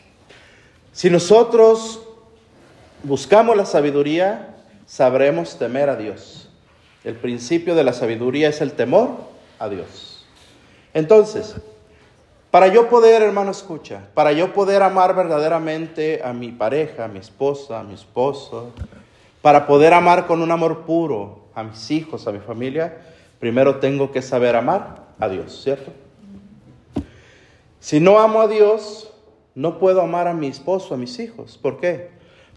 Si 0.93 1.09
nosotros 1.09 2.01
buscamos 3.03 3.55
la 3.57 3.65
sabiduría, 3.65 4.55
sabremos 4.85 5.59
temer 5.59 5.89
a 5.89 5.95
Dios. 5.95 6.49
El 7.03 7.15
principio 7.15 7.75
de 7.75 7.83
la 7.83 7.93
sabiduría 7.93 8.49
es 8.49 8.61
el 8.61 8.71
temor 8.71 9.09
a 9.59 9.69
Dios. 9.69 10.25
Entonces, 10.93 11.55
para 12.53 12.67
yo 12.67 12.87
poder, 12.87 13.23
hermano, 13.23 13.49
escucha, 13.49 14.09
para 14.13 14.31
yo 14.31 14.53
poder 14.53 14.83
amar 14.83 15.15
verdaderamente 15.15 16.21
a 16.23 16.33
mi 16.33 16.51
pareja, 16.51 17.05
a 17.05 17.07
mi 17.07 17.17
esposa, 17.17 17.79
a 17.79 17.83
mi 17.83 17.95
esposo, 17.95 18.69
para 19.41 19.65
poder 19.65 19.91
amar 19.91 20.27
con 20.27 20.39
un 20.39 20.51
amor 20.51 20.81
puro 20.81 21.45
a 21.55 21.63
mis 21.63 21.89
hijos, 21.89 22.27
a 22.27 22.31
mi 22.31 22.37
familia, 22.37 22.99
primero 23.39 23.77
tengo 23.79 24.11
que 24.11 24.21
saber 24.21 24.55
amar 24.55 24.97
a 25.17 25.29
Dios, 25.29 25.63
¿cierto? 25.63 25.93
Si 27.79 27.99
no 27.99 28.19
amo 28.19 28.41
a 28.41 28.47
Dios, 28.47 29.11
no 29.55 29.79
puedo 29.79 30.01
amar 30.01 30.27
a 30.27 30.35
mi 30.35 30.45
esposo, 30.45 30.93
a 30.93 30.97
mis 30.97 31.17
hijos. 31.17 31.57
¿Por 31.57 31.79
qué? 31.79 32.11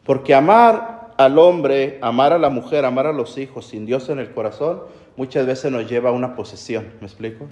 Porque 0.04 0.34
amar 0.34 1.14
al 1.16 1.38
hombre, 1.38 1.98
amar 2.02 2.34
a 2.34 2.38
la 2.38 2.50
mujer, 2.50 2.84
amar 2.84 3.06
a 3.06 3.14
los 3.14 3.38
hijos 3.38 3.68
sin 3.68 3.86
Dios 3.86 4.10
en 4.10 4.18
el 4.18 4.34
corazón, 4.34 4.82
muchas 5.16 5.46
veces 5.46 5.72
nos 5.72 5.88
lleva 5.88 6.10
a 6.10 6.12
una 6.12 6.36
posesión. 6.36 6.86
¿Me 7.00 7.06
explico? 7.06 7.46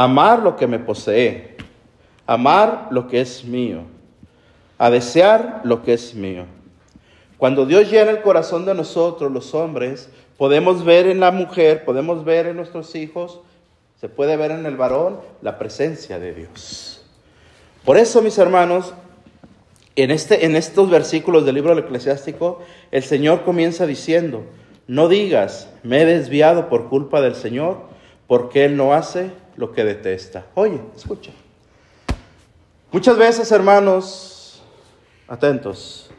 Amar 0.00 0.44
lo 0.44 0.54
que 0.54 0.68
me 0.68 0.78
posee, 0.78 1.56
amar 2.24 2.86
lo 2.92 3.08
que 3.08 3.20
es 3.20 3.44
mío, 3.44 3.80
a 4.78 4.90
desear 4.90 5.60
lo 5.64 5.82
que 5.82 5.94
es 5.94 6.14
mío. 6.14 6.44
Cuando 7.36 7.66
Dios 7.66 7.90
llena 7.90 8.12
el 8.12 8.22
corazón 8.22 8.64
de 8.64 8.74
nosotros, 8.74 9.32
los 9.32 9.56
hombres, 9.56 10.08
podemos 10.36 10.84
ver 10.84 11.08
en 11.08 11.18
la 11.18 11.32
mujer, 11.32 11.84
podemos 11.84 12.24
ver 12.24 12.46
en 12.46 12.54
nuestros 12.54 12.94
hijos, 12.94 13.40
se 14.00 14.08
puede 14.08 14.36
ver 14.36 14.52
en 14.52 14.66
el 14.66 14.76
varón 14.76 15.18
la 15.42 15.58
presencia 15.58 16.20
de 16.20 16.32
Dios. 16.32 17.04
Por 17.84 17.96
eso, 17.96 18.22
mis 18.22 18.38
hermanos, 18.38 18.94
en, 19.96 20.12
este, 20.12 20.46
en 20.46 20.54
estos 20.54 20.88
versículos 20.90 21.44
del 21.44 21.56
libro 21.56 21.74
del 21.74 21.82
eclesiástico, 21.82 22.62
el 22.92 23.02
Señor 23.02 23.42
comienza 23.42 23.84
diciendo, 23.84 24.44
no 24.86 25.08
digas, 25.08 25.68
me 25.82 26.02
he 26.02 26.04
desviado 26.04 26.68
por 26.68 26.88
culpa 26.88 27.20
del 27.20 27.34
Señor, 27.34 27.80
porque 28.28 28.64
Él 28.64 28.76
no 28.76 28.94
hace 28.94 29.32
lo 29.58 29.72
que 29.72 29.84
detesta. 29.84 30.46
Oye, 30.54 30.80
escucha. 30.96 31.32
Muchas 32.92 33.18
veces, 33.18 33.52
hermanos, 33.52 34.62
atentos, 35.26 36.10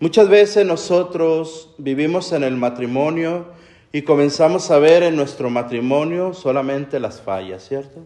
muchas 0.00 0.28
veces 0.28 0.66
nosotros 0.66 1.70
vivimos 1.78 2.32
en 2.32 2.42
el 2.42 2.56
matrimonio 2.56 3.46
y 3.92 4.02
comenzamos 4.02 4.70
a 4.70 4.78
ver 4.78 5.04
en 5.04 5.16
nuestro 5.16 5.48
matrimonio 5.48 6.34
solamente 6.34 7.00
las 7.00 7.22
fallas, 7.22 7.66
¿cierto? 7.66 8.00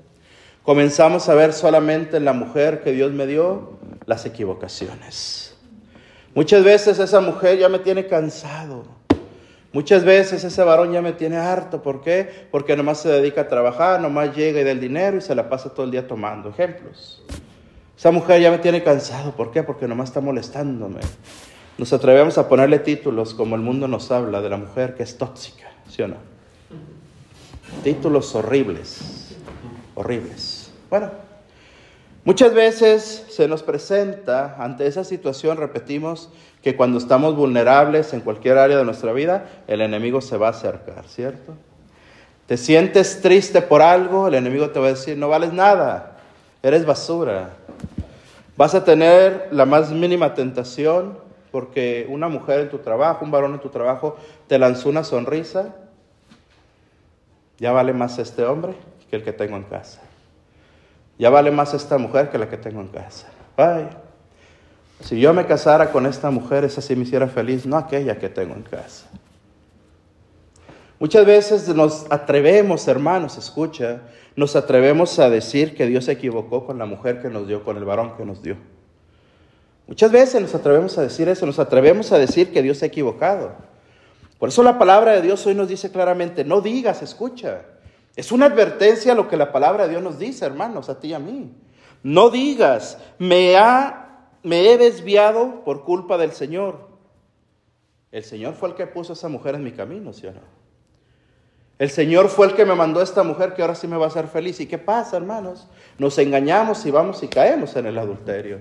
Comenzamos 0.62 1.28
a 1.28 1.34
ver 1.34 1.52
solamente 1.52 2.18
en 2.18 2.26
la 2.26 2.34
mujer 2.34 2.82
que 2.82 2.92
Dios 2.92 3.10
me 3.12 3.26
dio 3.26 3.78
las 4.04 4.26
equivocaciones. 4.26 5.56
Muchas 6.34 6.62
veces 6.62 6.98
esa 6.98 7.20
mujer 7.20 7.58
ya 7.58 7.68
me 7.68 7.78
tiene 7.80 8.06
cansado. 8.06 8.84
Muchas 9.72 10.04
veces 10.04 10.42
ese 10.42 10.64
varón 10.64 10.92
ya 10.92 11.00
me 11.00 11.12
tiene 11.12 11.36
harto. 11.36 11.82
¿Por 11.82 12.00
qué? 12.00 12.28
Porque 12.50 12.76
nomás 12.76 13.00
se 13.00 13.08
dedica 13.08 13.42
a 13.42 13.48
trabajar, 13.48 14.00
nomás 14.00 14.34
llega 14.34 14.60
y 14.60 14.64
da 14.64 14.72
el 14.72 14.80
dinero 14.80 15.18
y 15.18 15.20
se 15.20 15.34
la 15.34 15.48
pasa 15.48 15.72
todo 15.72 15.84
el 15.84 15.92
día 15.92 16.08
tomando. 16.08 16.48
Ejemplos. 16.48 17.22
Esa 17.96 18.10
mujer 18.10 18.40
ya 18.40 18.50
me 18.50 18.58
tiene 18.58 18.82
cansado. 18.82 19.32
¿Por 19.32 19.52
qué? 19.52 19.62
Porque 19.62 19.86
nomás 19.86 20.08
está 20.08 20.20
molestándome. 20.20 21.00
Nos 21.78 21.92
atrevemos 21.92 22.36
a 22.36 22.48
ponerle 22.48 22.80
títulos 22.80 23.32
como 23.32 23.54
el 23.54 23.62
mundo 23.62 23.86
nos 23.88 24.10
habla 24.10 24.42
de 24.42 24.50
la 24.50 24.56
mujer 24.56 24.94
que 24.94 25.02
es 25.02 25.16
tóxica, 25.16 25.70
¿sí 25.88 26.02
o 26.02 26.08
no? 26.08 26.16
Títulos 27.82 28.34
horribles, 28.34 29.36
horribles. 29.94 30.72
Bueno, 30.90 31.10
muchas 32.24 32.54
veces 32.54 33.26
se 33.28 33.48
nos 33.48 33.62
presenta 33.62 34.56
ante 34.58 34.86
esa 34.86 35.04
situación, 35.04 35.56
repetimos, 35.56 36.30
que 36.62 36.76
cuando 36.76 36.98
estamos 36.98 37.36
vulnerables 37.36 38.12
en 38.12 38.20
cualquier 38.20 38.58
área 38.58 38.76
de 38.76 38.84
nuestra 38.84 39.12
vida, 39.12 39.46
el 39.66 39.80
enemigo 39.80 40.20
se 40.20 40.36
va 40.36 40.48
a 40.48 40.50
acercar, 40.50 41.06
¿cierto? 41.08 41.54
Te 42.46 42.56
sientes 42.56 43.20
triste 43.22 43.62
por 43.62 43.80
algo, 43.80 44.28
el 44.28 44.34
enemigo 44.34 44.70
te 44.70 44.80
va 44.80 44.86
a 44.86 44.90
decir, 44.90 45.16
no 45.16 45.28
vales 45.28 45.52
nada, 45.52 46.18
eres 46.62 46.84
basura. 46.84 47.50
Vas 48.56 48.74
a 48.74 48.84
tener 48.84 49.48
la 49.52 49.64
más 49.64 49.90
mínima 49.90 50.34
tentación 50.34 51.16
porque 51.50 52.06
una 52.10 52.28
mujer 52.28 52.60
en 52.60 52.68
tu 52.68 52.78
trabajo, 52.78 53.24
un 53.24 53.30
varón 53.30 53.54
en 53.54 53.60
tu 53.60 53.70
trabajo, 53.70 54.16
te 54.46 54.58
lanzó 54.58 54.88
una 54.88 55.04
sonrisa. 55.04 55.74
Ya 57.58 57.72
vale 57.72 57.92
más 57.92 58.18
este 58.18 58.44
hombre 58.44 58.74
que 59.08 59.16
el 59.16 59.24
que 59.24 59.32
tengo 59.32 59.56
en 59.56 59.64
casa. 59.64 60.00
Ya 61.20 61.28
vale 61.28 61.50
más 61.50 61.74
esta 61.74 61.98
mujer 61.98 62.30
que 62.30 62.38
la 62.38 62.48
que 62.48 62.56
tengo 62.56 62.80
en 62.80 62.88
casa. 62.88 63.26
Vaya. 63.54 63.90
Si 65.00 65.20
yo 65.20 65.34
me 65.34 65.44
casara 65.44 65.92
con 65.92 66.06
esta 66.06 66.30
mujer, 66.30 66.64
esa 66.64 66.80
sí 66.80 66.96
me 66.96 67.02
hiciera 67.02 67.28
feliz, 67.28 67.66
no 67.66 67.76
aquella 67.76 68.18
que 68.18 68.30
tengo 68.30 68.54
en 68.54 68.62
casa. 68.62 69.04
Muchas 70.98 71.26
veces 71.26 71.68
nos 71.68 72.10
atrevemos, 72.10 72.88
hermanos, 72.88 73.36
escucha, 73.36 74.00
nos 74.34 74.56
atrevemos 74.56 75.18
a 75.18 75.28
decir 75.28 75.76
que 75.76 75.84
Dios 75.84 76.06
se 76.06 76.12
equivocó 76.12 76.64
con 76.64 76.78
la 76.78 76.86
mujer 76.86 77.20
que 77.20 77.28
nos 77.28 77.46
dio, 77.46 77.64
con 77.64 77.76
el 77.76 77.84
varón 77.84 78.16
que 78.16 78.24
nos 78.24 78.42
dio. 78.42 78.56
Muchas 79.86 80.10
veces 80.10 80.40
nos 80.40 80.54
atrevemos 80.54 80.96
a 80.96 81.02
decir 81.02 81.28
eso, 81.28 81.44
nos 81.44 81.58
atrevemos 81.58 82.12
a 82.12 82.18
decir 82.18 82.50
que 82.50 82.62
Dios 82.62 82.78
se 82.78 82.86
ha 82.86 82.88
equivocado. 82.88 83.52
Por 84.38 84.48
eso 84.48 84.62
la 84.62 84.78
palabra 84.78 85.12
de 85.12 85.20
Dios 85.20 85.46
hoy 85.46 85.54
nos 85.54 85.68
dice 85.68 85.90
claramente, 85.90 86.44
no 86.44 86.62
digas, 86.62 87.02
escucha. 87.02 87.60
Es 88.20 88.32
una 88.32 88.44
advertencia 88.44 89.14
lo 89.14 89.28
que 89.28 89.38
la 89.38 89.50
palabra 89.50 89.84
de 89.84 89.92
Dios 89.92 90.02
nos 90.02 90.18
dice, 90.18 90.44
hermanos, 90.44 90.90
a 90.90 91.00
ti 91.00 91.08
y 91.08 91.14
a 91.14 91.18
mí. 91.18 91.54
No 92.02 92.28
digas, 92.28 92.98
me 93.18 93.56
ha 93.56 94.00
me 94.42 94.70
he 94.70 94.76
desviado 94.76 95.64
por 95.64 95.84
culpa 95.84 96.18
del 96.18 96.32
Señor. 96.32 96.90
El 98.12 98.22
Señor 98.22 98.52
fue 98.56 98.68
el 98.68 98.74
que 98.74 98.86
puso 98.86 99.14
a 99.14 99.16
esa 99.16 99.28
mujer 99.28 99.54
en 99.54 99.64
mi 99.64 99.72
camino, 99.72 100.12
¿sí 100.12 100.26
o 100.26 100.32
no? 100.32 100.40
El 101.78 101.88
Señor 101.88 102.28
fue 102.28 102.48
el 102.48 102.54
que 102.54 102.66
me 102.66 102.74
mandó 102.74 103.00
a 103.00 103.04
esta 103.04 103.22
mujer 103.22 103.54
que 103.54 103.62
ahora 103.62 103.74
sí 103.74 103.86
me 103.86 103.96
va 103.96 104.04
a 104.04 104.08
hacer 104.08 104.26
feliz. 104.26 104.60
¿Y 104.60 104.66
qué 104.66 104.76
pasa, 104.76 105.16
hermanos? 105.16 105.66
Nos 105.96 106.18
engañamos 106.18 106.84
y 106.84 106.90
vamos 106.90 107.22
y 107.22 107.28
caemos 107.28 107.74
en 107.74 107.86
el 107.86 107.96
adulterio. 107.96 108.58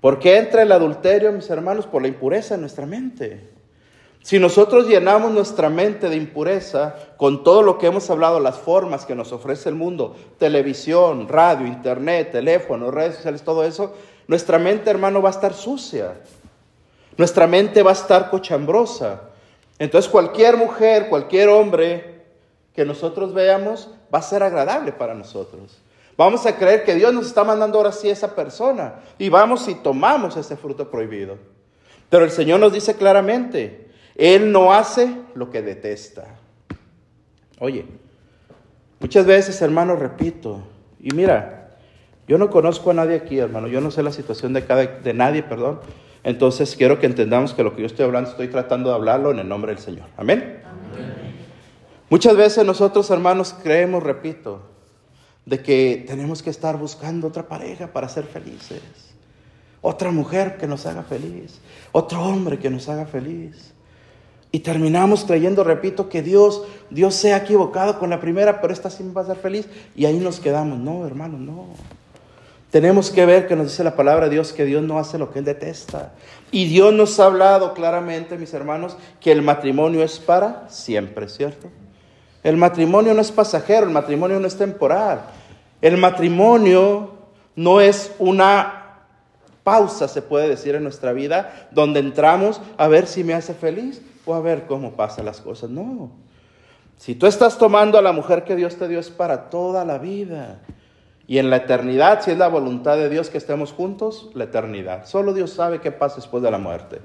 ¿Por 0.00 0.20
qué 0.20 0.38
entra 0.38 0.62
el 0.62 0.70
adulterio, 0.70 1.32
mis 1.32 1.50
hermanos? 1.50 1.88
Por 1.88 2.02
la 2.02 2.08
impureza 2.08 2.54
en 2.54 2.60
nuestra 2.60 2.86
mente. 2.86 3.55
Si 4.26 4.40
nosotros 4.40 4.88
llenamos 4.88 5.30
nuestra 5.30 5.70
mente 5.70 6.08
de 6.08 6.16
impureza 6.16 6.96
con 7.16 7.44
todo 7.44 7.62
lo 7.62 7.78
que 7.78 7.86
hemos 7.86 8.10
hablado, 8.10 8.40
las 8.40 8.56
formas 8.56 9.06
que 9.06 9.14
nos 9.14 9.30
ofrece 9.30 9.68
el 9.68 9.76
mundo, 9.76 10.16
televisión, 10.36 11.28
radio, 11.28 11.64
internet, 11.64 12.32
teléfono, 12.32 12.90
redes 12.90 13.14
sociales, 13.14 13.42
todo 13.42 13.62
eso, 13.62 13.94
nuestra 14.26 14.58
mente, 14.58 14.90
hermano, 14.90 15.22
va 15.22 15.28
a 15.28 15.30
estar 15.30 15.54
sucia. 15.54 16.14
Nuestra 17.16 17.46
mente 17.46 17.84
va 17.84 17.90
a 17.90 17.94
estar 17.94 18.28
cochambrosa. 18.28 19.20
Entonces 19.78 20.10
cualquier 20.10 20.56
mujer, 20.56 21.08
cualquier 21.08 21.48
hombre 21.48 22.24
que 22.74 22.84
nosotros 22.84 23.32
veamos 23.32 23.90
va 24.12 24.18
a 24.18 24.22
ser 24.22 24.42
agradable 24.42 24.90
para 24.90 25.14
nosotros. 25.14 25.78
Vamos 26.16 26.44
a 26.46 26.56
creer 26.56 26.82
que 26.82 26.96
Dios 26.96 27.14
nos 27.14 27.26
está 27.26 27.44
mandando 27.44 27.78
ahora 27.78 27.92
sí 27.92 28.08
a 28.08 28.14
esa 28.14 28.34
persona 28.34 28.96
y 29.20 29.28
vamos 29.28 29.68
y 29.68 29.76
tomamos 29.76 30.36
ese 30.36 30.56
fruto 30.56 30.90
prohibido. 30.90 31.36
Pero 32.10 32.24
el 32.24 32.32
Señor 32.32 32.58
nos 32.58 32.72
dice 32.72 32.96
claramente, 32.96 33.85
Él 34.16 34.50
no 34.50 34.72
hace 34.72 35.14
lo 35.34 35.50
que 35.50 35.62
detesta. 35.62 36.24
Oye, 37.58 37.86
muchas 38.98 39.26
veces, 39.26 39.60
hermano, 39.62 39.96
repito, 39.96 40.62
y 41.00 41.14
mira, 41.14 41.76
yo 42.26 42.38
no 42.38 42.50
conozco 42.50 42.90
a 42.90 42.94
nadie 42.94 43.16
aquí, 43.16 43.38
hermano. 43.38 43.68
Yo 43.68 43.80
no 43.80 43.90
sé 43.90 44.02
la 44.02 44.12
situación 44.12 44.52
de, 44.52 44.64
cada, 44.64 44.86
de 44.86 45.14
nadie, 45.14 45.42
perdón. 45.42 45.80
Entonces 46.24 46.74
quiero 46.76 46.98
que 46.98 47.06
entendamos 47.06 47.54
que 47.54 47.62
lo 47.62 47.76
que 47.76 47.82
yo 47.82 47.86
estoy 47.86 48.04
hablando, 48.04 48.30
estoy 48.30 48.48
tratando 48.48 48.88
de 48.88 48.96
hablarlo 48.96 49.30
en 49.30 49.38
el 49.38 49.48
nombre 49.48 49.72
del 49.72 49.80
Señor. 49.80 50.06
Amén. 50.16 50.60
Muchas 52.10 52.36
veces 52.36 52.64
nosotros, 52.64 53.10
hermanos, 53.10 53.54
creemos, 53.62 54.02
repito, 54.02 54.62
de 55.44 55.62
que 55.62 56.04
tenemos 56.06 56.42
que 56.42 56.50
estar 56.50 56.76
buscando 56.76 57.28
otra 57.28 57.46
pareja 57.46 57.92
para 57.92 58.08
ser 58.08 58.24
felices. 58.24 58.82
Otra 59.80 60.10
mujer 60.10 60.56
que 60.56 60.66
nos 60.66 60.84
haga 60.86 61.04
feliz. 61.04 61.60
Otro 61.92 62.20
hombre 62.24 62.58
que 62.58 62.70
nos 62.70 62.88
haga 62.88 63.06
feliz. 63.06 63.72
Y 64.52 64.60
terminamos 64.60 65.24
creyendo, 65.24 65.64
repito, 65.64 66.08
que 66.08 66.22
Dios, 66.22 66.62
Dios 66.90 67.14
se 67.14 67.34
ha 67.34 67.38
equivocado 67.38 67.98
con 67.98 68.10
la 68.10 68.20
primera, 68.20 68.60
pero 68.60 68.72
esta 68.72 68.90
sí 68.90 69.02
me 69.02 69.12
va 69.12 69.22
a 69.22 69.24
hacer 69.24 69.36
feliz. 69.36 69.68
Y 69.94 70.06
ahí 70.06 70.18
nos 70.18 70.40
quedamos. 70.40 70.78
No, 70.78 71.06
hermano, 71.06 71.38
no. 71.38 71.66
Tenemos 72.70 73.10
que 73.10 73.24
ver 73.24 73.46
que 73.46 73.56
nos 73.56 73.68
dice 73.68 73.84
la 73.84 73.96
palabra 73.96 74.26
de 74.26 74.32
Dios 74.32 74.52
que 74.52 74.64
Dios 74.64 74.82
no 74.82 74.98
hace 74.98 75.18
lo 75.18 75.32
que 75.32 75.38
Él 75.38 75.44
detesta. 75.44 76.12
Y 76.50 76.66
Dios 76.66 76.92
nos 76.92 77.18
ha 77.20 77.26
hablado 77.26 77.74
claramente, 77.74 78.36
mis 78.36 78.52
hermanos, 78.54 78.96
que 79.20 79.32
el 79.32 79.42
matrimonio 79.42 80.02
es 80.02 80.18
para 80.18 80.68
siempre, 80.68 81.28
¿cierto? 81.28 81.68
El 82.42 82.56
matrimonio 82.56 83.14
no 83.14 83.20
es 83.20 83.32
pasajero, 83.32 83.86
el 83.86 83.92
matrimonio 83.92 84.38
no 84.38 84.46
es 84.46 84.56
temporal. 84.56 85.22
El 85.80 85.96
matrimonio 85.96 87.12
no 87.56 87.80
es 87.80 88.12
una 88.18 88.75
pausa, 89.66 90.06
se 90.06 90.22
puede 90.22 90.48
decir, 90.48 90.76
en 90.76 90.84
nuestra 90.84 91.12
vida, 91.12 91.68
donde 91.72 91.98
entramos 91.98 92.60
a 92.76 92.86
ver 92.86 93.08
si 93.08 93.24
me 93.24 93.34
hace 93.34 93.52
feliz 93.52 94.00
o 94.24 94.32
a 94.32 94.40
ver 94.40 94.66
cómo 94.68 94.92
pasan 94.92 95.24
las 95.24 95.40
cosas. 95.40 95.70
No. 95.70 96.12
Si 96.98 97.16
tú 97.16 97.26
estás 97.26 97.58
tomando 97.58 97.98
a 97.98 98.02
la 98.02 98.12
mujer 98.12 98.44
que 98.44 98.54
Dios 98.54 98.76
te 98.76 98.86
dio 98.86 99.00
es 99.00 99.10
para 99.10 99.50
toda 99.50 99.84
la 99.84 99.98
vida. 99.98 100.60
Y 101.26 101.38
en 101.38 101.50
la 101.50 101.56
eternidad, 101.56 102.22
si 102.22 102.30
es 102.30 102.38
la 102.38 102.46
voluntad 102.46 102.96
de 102.96 103.08
Dios 103.08 103.28
que 103.28 103.38
estemos 103.38 103.72
juntos, 103.72 104.30
la 104.34 104.44
eternidad. 104.44 105.04
Solo 105.04 105.34
Dios 105.34 105.50
sabe 105.50 105.80
qué 105.80 105.90
pasa 105.90 106.14
después 106.14 106.44
de 106.44 106.52
la 106.52 106.58
muerte. 106.58 107.00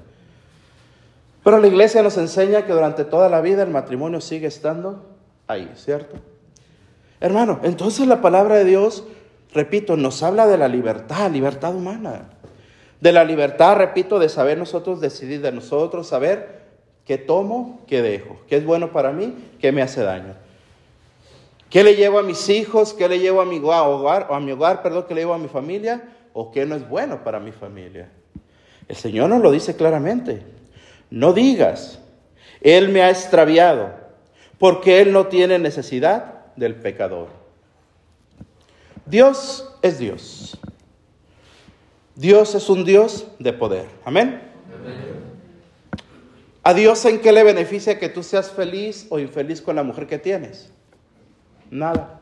Pero 1.42 1.58
la 1.58 1.66
iglesia 1.66 2.00
nos 2.04 2.16
enseña 2.16 2.64
que 2.64 2.72
durante 2.72 3.04
toda 3.04 3.28
la 3.28 3.40
vida 3.40 3.64
el 3.64 3.70
matrimonio 3.70 4.20
sigue 4.20 4.46
estando 4.46 5.04
ahí, 5.48 5.68
¿cierto? 5.74 6.14
Hermano, 7.18 7.58
entonces 7.64 8.06
la 8.06 8.20
palabra 8.20 8.54
de 8.54 8.66
Dios, 8.66 9.02
repito, 9.52 9.96
nos 9.96 10.22
habla 10.22 10.46
de 10.46 10.58
la 10.58 10.68
libertad, 10.68 11.28
libertad 11.28 11.74
humana. 11.74 12.28
De 13.02 13.10
la 13.10 13.24
libertad, 13.24 13.74
repito, 13.78 14.20
de 14.20 14.28
saber 14.28 14.56
nosotros 14.56 15.00
decidir, 15.00 15.40
de 15.40 15.50
nosotros 15.50 16.06
saber 16.06 16.60
qué 17.04 17.18
tomo, 17.18 17.80
qué 17.88 18.00
dejo, 18.00 18.38
qué 18.46 18.54
es 18.54 18.64
bueno 18.64 18.92
para 18.92 19.10
mí, 19.10 19.34
qué 19.60 19.72
me 19.72 19.82
hace 19.82 20.02
daño. 20.04 20.36
¿Qué 21.68 21.82
le 21.82 21.96
llevo 21.96 22.20
a 22.20 22.22
mis 22.22 22.48
hijos? 22.48 22.94
¿Qué 22.94 23.08
le 23.08 23.18
llevo 23.18 23.40
a 23.40 23.44
mi 23.44 23.58
hogar, 23.58 24.28
o 24.30 24.36
a 24.36 24.40
mi 24.40 24.52
hogar, 24.52 24.82
perdón, 24.82 25.06
qué 25.08 25.16
le 25.16 25.22
llevo 25.22 25.34
a 25.34 25.38
mi 25.38 25.48
familia? 25.48 26.10
¿O 26.32 26.52
qué 26.52 26.64
no 26.64 26.76
es 26.76 26.88
bueno 26.88 27.24
para 27.24 27.40
mi 27.40 27.50
familia? 27.50 28.08
El 28.86 28.94
Señor 28.94 29.30
nos 29.30 29.42
lo 29.42 29.50
dice 29.50 29.74
claramente. 29.74 30.44
No 31.10 31.32
digas, 31.32 31.98
Él 32.60 32.90
me 32.90 33.02
ha 33.02 33.10
extraviado, 33.10 33.94
porque 34.58 35.00
Él 35.00 35.12
no 35.12 35.26
tiene 35.26 35.58
necesidad 35.58 36.54
del 36.54 36.76
pecador. 36.76 37.30
Dios 39.06 39.68
es 39.82 39.98
Dios. 39.98 40.56
Dios 42.22 42.54
es 42.54 42.70
un 42.70 42.84
Dios 42.84 43.26
de 43.40 43.52
poder. 43.52 43.86
Amén. 44.04 44.40
¿A 46.62 46.72
Dios 46.72 47.04
en 47.04 47.20
qué 47.20 47.32
le 47.32 47.42
beneficia 47.42 47.98
que 47.98 48.08
tú 48.08 48.22
seas 48.22 48.48
feliz 48.48 49.08
o 49.10 49.18
infeliz 49.18 49.60
con 49.60 49.74
la 49.74 49.82
mujer 49.82 50.06
que 50.06 50.20
tienes? 50.20 50.70
Nada. 51.68 52.20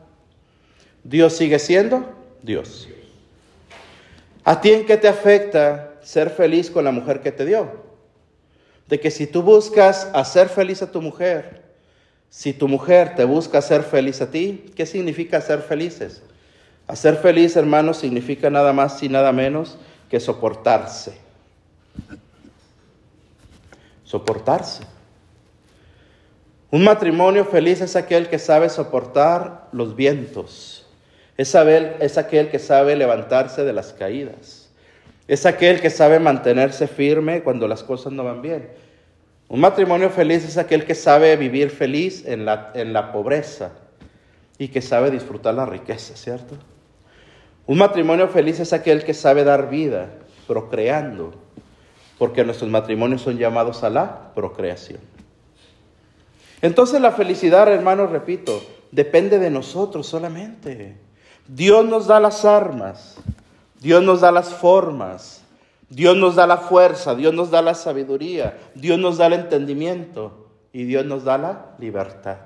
Dios 1.03 1.33
sigue 1.33 1.59
siendo 1.59 2.03
Dios. 2.41 2.89
¿A 4.43 4.59
ti 4.59 4.71
en 4.71 4.87
qué 4.87 4.97
te 4.97 5.07
afecta 5.07 5.93
ser 6.01 6.31
feliz 6.31 6.71
con 6.71 6.83
la 6.83 6.91
mujer 6.91 7.21
que 7.21 7.31
te 7.31 7.45
dio? 7.45 7.69
De 8.87 8.99
que 8.99 9.11
si 9.11 9.27
tú 9.27 9.43
buscas 9.43 10.09
hacer 10.15 10.49
feliz 10.49 10.81
a 10.81 10.91
tu 10.91 10.99
mujer, 10.99 11.61
si 12.27 12.53
tu 12.53 12.67
mujer 12.67 13.13
te 13.13 13.23
busca 13.23 13.59
hacer 13.59 13.83
feliz 13.83 14.19
a 14.19 14.31
ti, 14.31 14.65
¿qué 14.75 14.87
significa 14.87 15.39
ser 15.41 15.61
felices? 15.61 16.23
Hacer 16.87 17.17
feliz, 17.17 17.55
hermano, 17.55 17.93
significa 17.93 18.49
nada 18.49 18.73
más 18.73 19.03
y 19.03 19.07
nada 19.07 19.31
menos 19.31 19.77
que 20.11 20.19
soportarse. 20.19 21.13
Soportarse. 24.03 24.83
Un 26.69 26.83
matrimonio 26.83 27.45
feliz 27.45 27.79
es 27.79 27.95
aquel 27.95 28.27
que 28.27 28.37
sabe 28.37 28.67
soportar 28.67 29.69
los 29.71 29.95
vientos. 29.95 30.85
Es, 31.37 31.55
es 31.55 32.17
aquel 32.17 32.49
que 32.49 32.59
sabe 32.59 32.97
levantarse 32.97 33.63
de 33.63 33.71
las 33.71 33.93
caídas. 33.93 34.69
Es 35.29 35.45
aquel 35.45 35.79
que 35.79 35.89
sabe 35.89 36.19
mantenerse 36.19 36.87
firme 36.87 37.41
cuando 37.41 37.65
las 37.69 37.81
cosas 37.81 38.11
no 38.11 38.25
van 38.25 38.41
bien. 38.41 38.67
Un 39.47 39.61
matrimonio 39.61 40.09
feliz 40.09 40.43
es 40.43 40.57
aquel 40.57 40.85
que 40.85 40.93
sabe 40.93 41.37
vivir 41.37 41.69
feliz 41.69 42.25
en 42.25 42.43
la, 42.43 42.71
en 42.75 42.91
la 42.91 43.13
pobreza 43.13 43.71
y 44.57 44.67
que 44.67 44.81
sabe 44.81 45.09
disfrutar 45.09 45.53
la 45.53 45.65
riqueza, 45.65 46.17
¿cierto? 46.17 46.57
Un 47.71 47.77
matrimonio 47.77 48.27
feliz 48.27 48.59
es 48.59 48.73
aquel 48.73 49.05
que 49.05 49.13
sabe 49.13 49.45
dar 49.45 49.69
vida, 49.69 50.09
procreando, 50.45 51.31
porque 52.17 52.43
nuestros 52.43 52.69
matrimonios 52.69 53.21
son 53.21 53.37
llamados 53.37 53.81
a 53.85 53.89
la 53.89 54.33
procreación. 54.35 54.99
Entonces 56.61 56.99
la 56.99 57.13
felicidad, 57.13 57.71
hermanos, 57.71 58.11
repito, 58.11 58.61
depende 58.91 59.39
de 59.39 59.49
nosotros 59.49 60.05
solamente. 60.05 60.97
Dios 61.47 61.85
nos 61.85 62.07
da 62.07 62.19
las 62.19 62.43
armas, 62.43 63.15
Dios 63.79 64.03
nos 64.03 64.19
da 64.19 64.33
las 64.33 64.49
formas, 64.49 65.41
Dios 65.87 66.17
nos 66.17 66.35
da 66.35 66.47
la 66.47 66.57
fuerza, 66.57 67.15
Dios 67.15 67.33
nos 67.33 67.51
da 67.51 67.61
la 67.61 67.73
sabiduría, 67.73 68.57
Dios 68.75 68.99
nos 68.99 69.17
da 69.17 69.27
el 69.27 69.33
entendimiento 69.33 70.49
y 70.73 70.83
Dios 70.83 71.05
nos 71.05 71.23
da 71.23 71.37
la 71.37 71.67
libertad. 71.79 72.39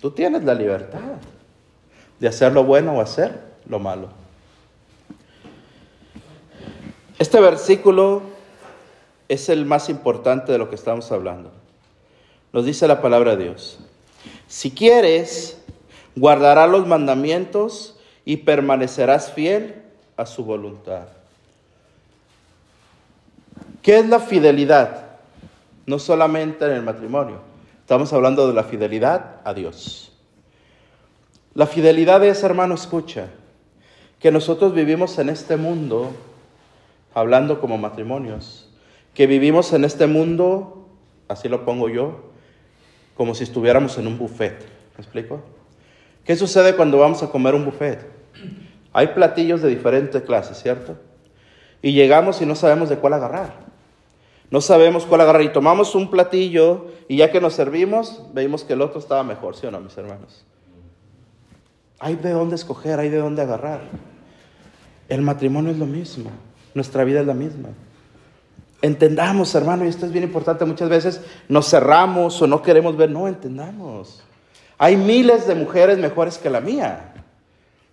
Tú 0.00 0.10
tienes 0.10 0.42
la 0.42 0.54
libertad 0.54 0.98
de 2.18 2.26
hacer 2.26 2.52
lo 2.52 2.64
bueno 2.64 2.94
o 2.94 3.00
hacer 3.00 3.46
lo 3.68 3.78
malo. 3.78 4.08
Este 7.18 7.40
versículo 7.40 8.22
es 9.28 9.48
el 9.48 9.66
más 9.66 9.88
importante 9.88 10.52
de 10.52 10.58
lo 10.58 10.68
que 10.68 10.76
estamos 10.76 11.10
hablando. 11.12 11.50
Nos 12.52 12.64
dice 12.64 12.88
la 12.88 13.02
palabra 13.02 13.36
de 13.36 13.44
Dios. 13.44 13.78
Si 14.46 14.70
quieres, 14.70 15.60
guardará 16.16 16.66
los 16.66 16.86
mandamientos 16.86 17.96
y 18.24 18.38
permanecerás 18.38 19.32
fiel 19.32 19.82
a 20.16 20.26
su 20.26 20.44
voluntad. 20.44 21.08
¿Qué 23.82 23.98
es 23.98 24.08
la 24.08 24.20
fidelidad? 24.20 25.06
No 25.86 25.98
solamente 25.98 26.64
en 26.64 26.72
el 26.72 26.82
matrimonio. 26.82 27.40
Estamos 27.80 28.12
hablando 28.12 28.46
de 28.46 28.54
la 28.54 28.64
fidelidad 28.64 29.40
a 29.44 29.54
Dios. 29.54 30.12
La 31.54 31.66
fidelidad 31.66 32.22
es, 32.24 32.42
hermano, 32.42 32.74
escucha, 32.74 33.28
que 34.18 34.32
nosotros 34.32 34.74
vivimos 34.74 35.18
en 35.18 35.28
este 35.28 35.56
mundo, 35.56 36.10
hablando 37.14 37.60
como 37.60 37.78
matrimonios, 37.78 38.68
que 39.14 39.26
vivimos 39.26 39.72
en 39.72 39.84
este 39.84 40.06
mundo, 40.06 40.86
así 41.28 41.48
lo 41.48 41.64
pongo 41.64 41.88
yo, 41.88 42.30
como 43.16 43.34
si 43.34 43.44
estuviéramos 43.44 43.98
en 43.98 44.06
un 44.06 44.18
buffet. 44.18 44.58
¿Me 44.96 45.02
explico? 45.02 45.40
¿Qué 46.24 46.36
sucede 46.36 46.74
cuando 46.76 46.98
vamos 46.98 47.22
a 47.22 47.30
comer 47.30 47.54
un 47.54 47.64
buffet? 47.64 48.06
Hay 48.92 49.08
platillos 49.08 49.62
de 49.62 49.68
diferentes 49.68 50.22
clases, 50.22 50.60
¿cierto? 50.60 50.96
Y 51.80 51.92
llegamos 51.92 52.42
y 52.42 52.46
no 52.46 52.54
sabemos 52.54 52.88
de 52.88 52.96
cuál 52.98 53.14
agarrar. 53.14 53.68
No 54.50 54.60
sabemos 54.60 55.04
cuál 55.04 55.20
agarrar 55.20 55.42
y 55.42 55.52
tomamos 55.52 55.94
un 55.94 56.10
platillo 56.10 56.86
y 57.06 57.18
ya 57.18 57.30
que 57.30 57.40
nos 57.40 57.54
servimos, 57.54 58.22
veimos 58.32 58.64
que 58.64 58.72
el 58.72 58.82
otro 58.82 58.98
estaba 58.98 59.22
mejor, 59.22 59.54
¿sí 59.54 59.66
o 59.66 59.70
no, 59.70 59.80
mis 59.80 59.96
hermanos? 59.96 60.44
Hay 61.98 62.16
de 62.16 62.30
dónde 62.30 62.56
escoger, 62.56 63.00
hay 63.00 63.08
de 63.08 63.18
dónde 63.18 63.42
agarrar. 63.42 63.80
El 65.08 65.22
matrimonio 65.22 65.72
es 65.72 65.78
lo 65.78 65.86
mismo, 65.86 66.30
nuestra 66.74 67.04
vida 67.04 67.20
es 67.20 67.26
la 67.26 67.34
misma. 67.34 67.70
Entendamos, 68.80 69.54
hermano, 69.54 69.84
y 69.84 69.88
esto 69.88 70.06
es 70.06 70.12
bien 70.12 70.24
importante, 70.24 70.64
muchas 70.64 70.88
veces 70.88 71.20
nos 71.48 71.68
cerramos 71.68 72.40
o 72.40 72.46
no 72.46 72.62
queremos 72.62 72.96
ver, 72.96 73.10
no, 73.10 73.26
entendamos. 73.26 74.22
Hay 74.78 74.96
miles 74.96 75.48
de 75.48 75.56
mujeres 75.56 75.98
mejores 75.98 76.38
que 76.38 76.48
la 76.48 76.60
mía. 76.60 77.14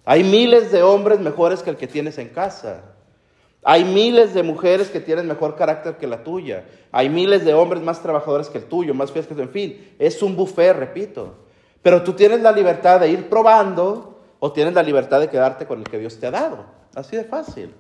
Hay 0.06 0.24
miles 0.24 0.72
de 0.72 0.84
hombres 0.84 1.20
mejores 1.20 1.64
que 1.64 1.72
el 1.72 1.78
que 1.78 1.88
tienes 1.88 2.20
en 2.20 2.30
casa. 2.30 2.84
Hay 3.64 3.84
miles 3.84 4.36
de 4.36 4.44
mujeres 4.44 4.90
que 4.90 5.00
tienen 5.00 5.28
mejor 5.28 5.56
carácter 5.56 5.98
que 5.98 6.06
la 6.06 6.24
tuya. 6.24 6.66
Hay 6.92 7.10
miles 7.10 7.44
de 7.44 7.56
hombres 7.56 7.82
más 7.82 8.04
trabajadores 8.04 8.48
que 8.50 8.60
el 8.60 8.66
tuyo, 8.66 8.94
más 8.94 9.12
fieles 9.12 9.28
que 9.28 9.34
tú. 9.34 9.42
En 9.42 9.50
fin, 9.50 9.96
es 9.98 10.22
un 10.22 10.36
buffet, 10.36 10.76
repito. 10.76 11.45
Pero 11.86 12.02
tú 12.02 12.14
tienes 12.14 12.42
la 12.42 12.52
libertad 12.52 13.00
de 13.00 13.10
ir 13.10 13.30
probando 13.30 14.18
o 14.40 14.52
tienes 14.52 14.74
la 14.74 14.82
libertad 14.82 15.20
de 15.20 15.30
quedarte 15.30 15.68
con 15.68 15.78
el 15.78 15.86
que 15.86 16.00
Dios 16.00 16.20
te 16.20 16.26
ha 16.26 16.32
dado. 16.32 16.66
Así 16.96 17.16
de 17.16 17.26
fácil. 17.26 17.76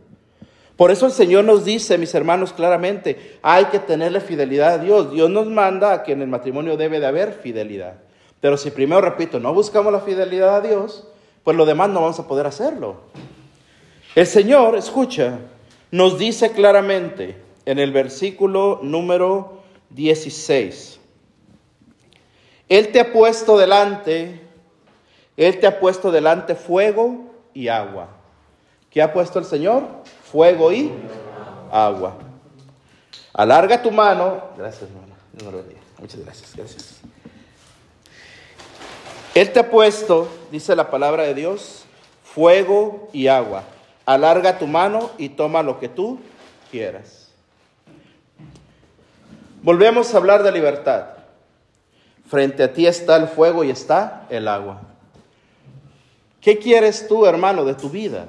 Por 0.77 0.91
eso 0.91 1.07
el 1.07 1.11
Señor 1.11 1.43
nos 1.43 1.65
dice, 1.65 1.97
mis 1.97 2.13
hermanos, 2.13 2.53
claramente, 2.53 3.39
hay 3.41 3.65
que 3.65 3.79
tenerle 3.79 4.19
fidelidad 4.19 4.73
a 4.73 4.77
Dios. 4.77 5.11
Dios 5.11 5.31
nos 5.31 5.47
manda 5.47 5.91
a 5.91 6.03
que 6.03 6.11
en 6.11 6.21
el 6.21 6.27
matrimonio 6.27 6.77
debe 6.77 6.99
de 6.99 7.07
haber 7.07 7.33
fidelidad. 7.33 7.95
Pero 8.41 8.57
si 8.57 8.69
primero, 8.69 9.01
repito, 9.01 9.39
no 9.39 9.55
buscamos 9.55 9.91
la 9.91 10.01
fidelidad 10.01 10.57
a 10.57 10.61
Dios, 10.61 11.07
pues 11.43 11.57
lo 11.57 11.65
demás 11.65 11.89
no 11.89 12.01
vamos 12.01 12.19
a 12.19 12.27
poder 12.27 12.45
hacerlo. 12.45 12.97
El 14.13 14.27
Señor, 14.27 14.75
escucha, 14.75 15.39
nos 15.89 16.19
dice 16.19 16.51
claramente 16.51 17.37
en 17.65 17.79
el 17.79 17.91
versículo 17.91 18.81
número 18.83 19.63
16, 19.89 20.99
Él 22.69 22.91
te 22.91 22.99
ha 22.99 23.11
puesto 23.13 23.57
delante, 23.57 24.41
Él 25.37 25.59
te 25.59 25.67
ha 25.67 25.79
puesto 25.79 26.11
delante 26.11 26.55
fuego 26.55 27.33
y 27.53 27.67
agua. 27.67 28.07
¿Qué 28.89 29.01
ha 29.01 29.11
puesto 29.13 29.39
el 29.39 29.45
Señor? 29.45 29.83
fuego 30.35 30.69
y 30.73 30.91
agua. 31.71 32.15
Alarga 33.33 33.81
tu 33.81 33.89
mano. 33.89 34.43
Gracias, 34.57 34.89
hermano. 34.89 35.63
Muchas 35.97 36.19
gracias, 36.19 36.55
gracias. 36.55 36.99
Él 39.33 39.51
te 39.53 39.59
ha 39.59 39.69
puesto, 39.69 40.27
dice 40.51 40.75
la 40.75 40.89
palabra 40.89 41.23
de 41.23 41.33
Dios, 41.33 41.85
fuego 42.21 43.09
y 43.13 43.27
agua. 43.27 43.63
Alarga 44.05 44.57
tu 44.59 44.67
mano 44.67 45.11
y 45.17 45.29
toma 45.29 45.63
lo 45.63 45.79
que 45.79 45.87
tú 45.87 46.19
quieras. 46.69 47.29
Volvemos 49.61 50.13
a 50.13 50.17
hablar 50.17 50.43
de 50.43 50.51
libertad. 50.51 51.14
Frente 52.27 52.63
a 52.63 52.73
ti 52.73 52.87
está 52.87 53.15
el 53.17 53.27
fuego 53.27 53.63
y 53.63 53.69
está 53.69 54.25
el 54.29 54.47
agua. 54.47 54.81
¿Qué 56.41 56.57
quieres 56.57 57.07
tú, 57.07 57.25
hermano, 57.25 57.65
de 57.65 57.73
tu 57.73 57.89
vida? 57.89 58.27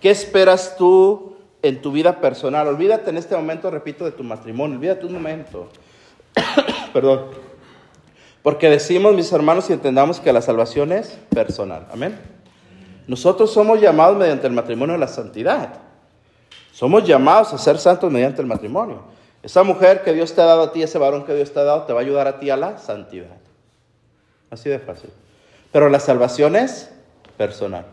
¿Qué 0.00 0.10
esperas 0.10 0.76
tú 0.76 1.36
en 1.62 1.80
tu 1.80 1.92
vida 1.92 2.20
personal? 2.20 2.68
Olvídate 2.68 3.10
en 3.10 3.16
este 3.16 3.34
momento, 3.36 3.70
repito, 3.70 4.04
de 4.04 4.12
tu 4.12 4.22
matrimonio. 4.22 4.76
Olvídate 4.76 5.06
un 5.06 5.14
momento. 5.14 5.68
Perdón. 6.92 7.26
Porque 8.42 8.70
decimos, 8.70 9.14
mis 9.14 9.32
hermanos, 9.32 9.68
y 9.70 9.72
entendamos 9.72 10.20
que 10.20 10.32
la 10.32 10.40
salvación 10.40 10.92
es 10.92 11.18
personal. 11.30 11.86
Amén. 11.92 12.18
Nosotros 13.06 13.52
somos 13.52 13.80
llamados 13.80 14.16
mediante 14.16 14.46
el 14.46 14.52
matrimonio 14.52 14.94
a 14.94 14.98
la 14.98 15.08
santidad. 15.08 15.74
Somos 16.72 17.04
llamados 17.04 17.52
a 17.52 17.58
ser 17.58 17.78
santos 17.78 18.10
mediante 18.12 18.40
el 18.40 18.46
matrimonio. 18.46 19.02
Esa 19.46 19.62
mujer 19.62 20.02
que 20.02 20.12
Dios 20.12 20.34
te 20.34 20.40
ha 20.40 20.44
dado 20.44 20.64
a 20.64 20.72
ti, 20.72 20.82
ese 20.82 20.98
varón 20.98 21.24
que 21.24 21.32
Dios 21.32 21.52
te 21.52 21.60
ha 21.60 21.62
dado, 21.62 21.84
te 21.84 21.92
va 21.92 22.00
a 22.00 22.02
ayudar 22.02 22.26
a 22.26 22.40
ti 22.40 22.50
a 22.50 22.56
la 22.56 22.78
santidad. 22.78 23.36
Así 24.50 24.68
de 24.68 24.80
fácil. 24.80 25.10
Pero 25.70 25.88
la 25.88 26.00
salvación 26.00 26.56
es 26.56 26.90
personal. 27.36 27.86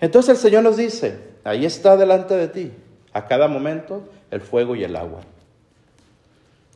Entonces 0.00 0.30
el 0.30 0.36
Señor 0.38 0.62
nos 0.62 0.78
dice, 0.78 1.18
ahí 1.44 1.66
está 1.66 1.98
delante 1.98 2.34
de 2.34 2.48
ti, 2.48 2.72
a 3.12 3.26
cada 3.26 3.46
momento, 3.46 4.08
el 4.30 4.40
fuego 4.40 4.74
y 4.74 4.84
el 4.84 4.96
agua. 4.96 5.20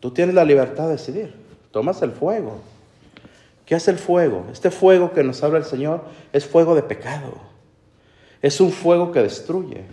Tú 0.00 0.11
tienes 0.11 0.35
la 0.35 0.44
libertad 0.44 0.88
de 0.88 0.92
decidir. 0.92 1.35
Tomas 1.70 2.02
el 2.02 2.12
fuego. 2.12 2.61
¿Qué 3.64 3.74
hace 3.74 3.90
el 3.90 3.98
fuego? 3.98 4.48
Este 4.52 4.70
fuego 4.70 5.14
que 5.14 5.24
nos 5.24 5.42
habla 5.42 5.56
el 5.56 5.64
Señor 5.64 6.02
es 6.35 6.44
fuego 6.44 6.74
de 6.74 6.82
pecado. 6.82 7.37
Es 8.42 8.61
un 8.61 8.70
fuego 8.70 9.12
que 9.12 9.22
destruye. 9.22 9.87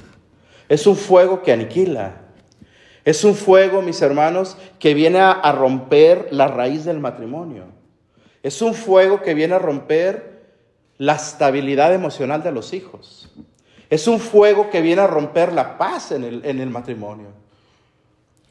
Es 0.68 0.86
un 0.86 0.98
fuego 0.98 1.44
que 1.44 1.54
aniquila. 1.54 2.28
Es 3.10 3.24
un 3.24 3.34
fuego, 3.34 3.82
mis 3.82 4.04
hermanos, 4.04 4.56
que 4.78 4.94
viene 4.94 5.20
a, 5.20 5.52
romper 5.52 6.28
la 6.30 6.48
raíz 6.48 6.86
del 6.86 7.00
matrimonio. 7.00 7.64
Es 8.44 8.62
un 8.62 8.76
fuego 8.76 9.24
que 9.24 9.34
viene 9.34 9.56
a 9.56 9.58
romper 9.58 10.44
la 11.00 11.16
estabilidad 11.16 11.92
emocional 11.92 12.44
de 12.44 12.52
los 12.52 12.72
hijos. 12.72 13.28
Es 13.90 14.08
un 14.08 14.20
fuego 14.20 14.70
que 14.70 14.82
viene 14.82 15.02
a 15.02 15.08
romper 15.08 15.54
la 15.54 15.76
paz 15.76 16.12
en 16.12 16.24
el, 16.24 16.70
matrimonio. 16.70 17.30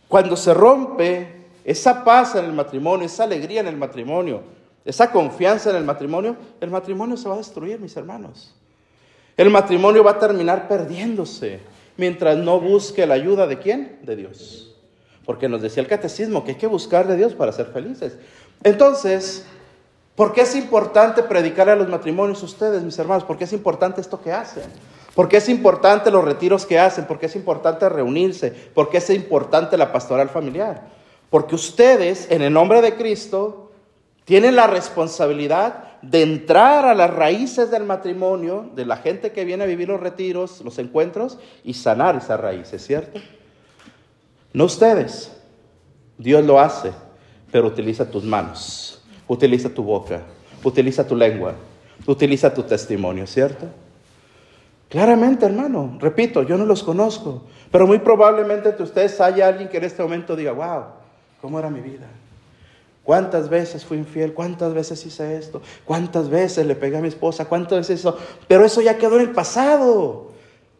Cuando 0.08 0.36
se 0.36 0.52
rompe 0.52 1.36
esa 1.62 2.02
paz 2.02 2.34
en 2.34 2.44
el 2.44 2.52
matrimonio, 2.52 3.06
esa 3.06 3.22
alegría 3.22 3.60
en 3.60 3.68
el 3.68 3.76
matrimonio, 3.76 4.42
esa 4.84 5.12
confianza 5.12 5.70
en 5.70 5.76
el 5.76 5.84
matrimonio, 5.84 6.34
el 6.60 6.70
matrimonio 6.72 7.16
se 7.16 7.28
va 7.28 7.36
a 7.36 7.38
destruir, 7.38 7.78
mis 7.78 7.96
hermanos. 7.96 8.56
El 9.36 9.50
matrimonio 9.50 10.02
va 10.02 10.10
a 10.10 10.18
terminar 10.18 10.66
perdiéndose 10.66 11.60
mientras 11.98 12.38
no 12.38 12.58
busque 12.61 13.06
la 13.06 13.14
ayuda 13.14 13.46
de 13.46 13.58
quién? 13.58 13.98
De 14.02 14.16
Dios. 14.16 14.74
Porque 15.26 15.48
nos 15.48 15.61
decía 15.61 15.82
el 15.82 15.88
catecismo 15.88 16.44
que 16.44 16.52
hay 16.52 16.56
que 16.56 16.66
buscar 16.66 17.06
de 17.06 17.16
Dios 17.16 17.34
para 17.34 17.52
ser 17.52 17.66
felices. 17.66 18.16
Entonces, 18.62 19.44
¿por 20.14 20.32
qué 20.32 20.42
es 20.42 20.56
importante 20.56 21.22
predicar 21.22 21.68
a 21.68 21.76
los 21.76 21.88
matrimonios 21.88 22.42
ustedes, 22.42 22.82
mis 22.82 22.98
hermanos? 22.98 23.24
¿Por 23.24 23.37
qué 23.37 23.44
es 23.44 23.52
importante 23.52 24.00
esto 24.00 24.22
que 24.22 24.32
hacen? 24.32 24.62
¿Por 25.14 25.28
qué 25.28 25.38
es 25.38 25.48
importante 25.48 26.11
los 26.11 26.24
retiros 26.24 26.64
que 26.64 26.78
hacen? 26.78 27.04
¿Por 27.04 27.18
qué 27.18 27.26
es 27.26 27.37
importante 27.37 27.88
reunirse? 27.88 28.50
¿Por 28.50 28.88
qué 28.88 28.98
es 28.98 29.11
importante 29.11 29.76
la 29.76 29.92
pastoral 29.92 30.28
familiar? 30.28 30.88
Porque 31.28 31.56
ustedes, 31.56 32.30
en 32.30 32.42
el 32.42 32.52
nombre 32.52 32.80
de 32.80 32.94
Cristo, 32.94 33.72
tienen 34.24 34.54
la 34.54 34.68
responsabilidad 34.68 35.88
de 36.02 36.22
entrar 36.22 36.84
a 36.84 36.94
las 36.94 37.12
raíces 37.12 37.70
del 37.70 37.84
matrimonio, 37.84 38.70
de 38.74 38.87
la 38.87 38.96
gente 38.96 39.32
que 39.32 39.44
viene 39.44 39.64
a 39.64 39.66
vivir 39.66 39.88
los 39.88 40.00
retiros, 40.00 40.61
los 40.62 40.78
encuentros, 40.78 41.38
y 41.64 41.74
sanar 41.74 42.16
esas 42.16 42.40
raíces, 42.40 42.84
¿cierto? 42.84 43.20
No 44.52 44.64
ustedes. 44.64 45.32
Dios 46.16 46.44
lo 46.44 46.58
hace, 46.58 46.92
pero 47.52 47.68
utiliza 47.68 48.11
tus 48.11 48.24
manos, 48.24 49.02
utiliza 49.28 49.68
tu 49.68 49.82
boca, 49.82 50.22
utiliza 50.64 51.06
tu 51.06 51.14
lengua, 51.14 51.54
utiliza 52.06 52.52
tu 52.52 52.62
testimonio, 52.64 53.26
¿cierto? 53.26 53.66
Claramente, 54.88 55.46
hermano, 55.46 55.96
repito, 56.00 56.42
yo 56.42 56.56
no 56.56 56.64
los 56.64 56.82
conozco, 56.82 57.44
pero 57.70 57.87
muy 57.87 57.98
probablemente 57.98 58.70
entre 58.70 58.84
ustedes 58.84 59.20
haya 59.20 59.46
alguien 59.46 59.68
que 59.68 59.76
en 59.76 59.84
este 59.84 60.02
momento 60.02 60.34
diga, 60.34 60.52
wow, 60.52 60.84
¿Cómo 61.40 61.58
era 61.58 61.70
mi 61.70 61.80
vida? 61.80 62.06
¿Cuántas 63.08 63.48
veces 63.48 63.86
fui 63.86 63.96
infiel? 63.96 64.34
¿Cuántas 64.34 64.74
veces 64.74 65.06
hice 65.06 65.38
esto? 65.38 65.62
¿Cuántas 65.86 66.28
veces 66.28 66.66
le 66.66 66.74
pegué 66.74 66.98
a 66.98 67.00
mi 67.00 67.08
esposa? 67.08 67.46
¿Cuántas 67.46 67.78
veces 67.78 68.00
eso? 68.00 68.18
Pero 68.46 68.66
eso 68.66 68.82
ya 68.82 68.98
quedó 68.98 69.14
en 69.14 69.22
el 69.22 69.30
pasado. 69.30 70.32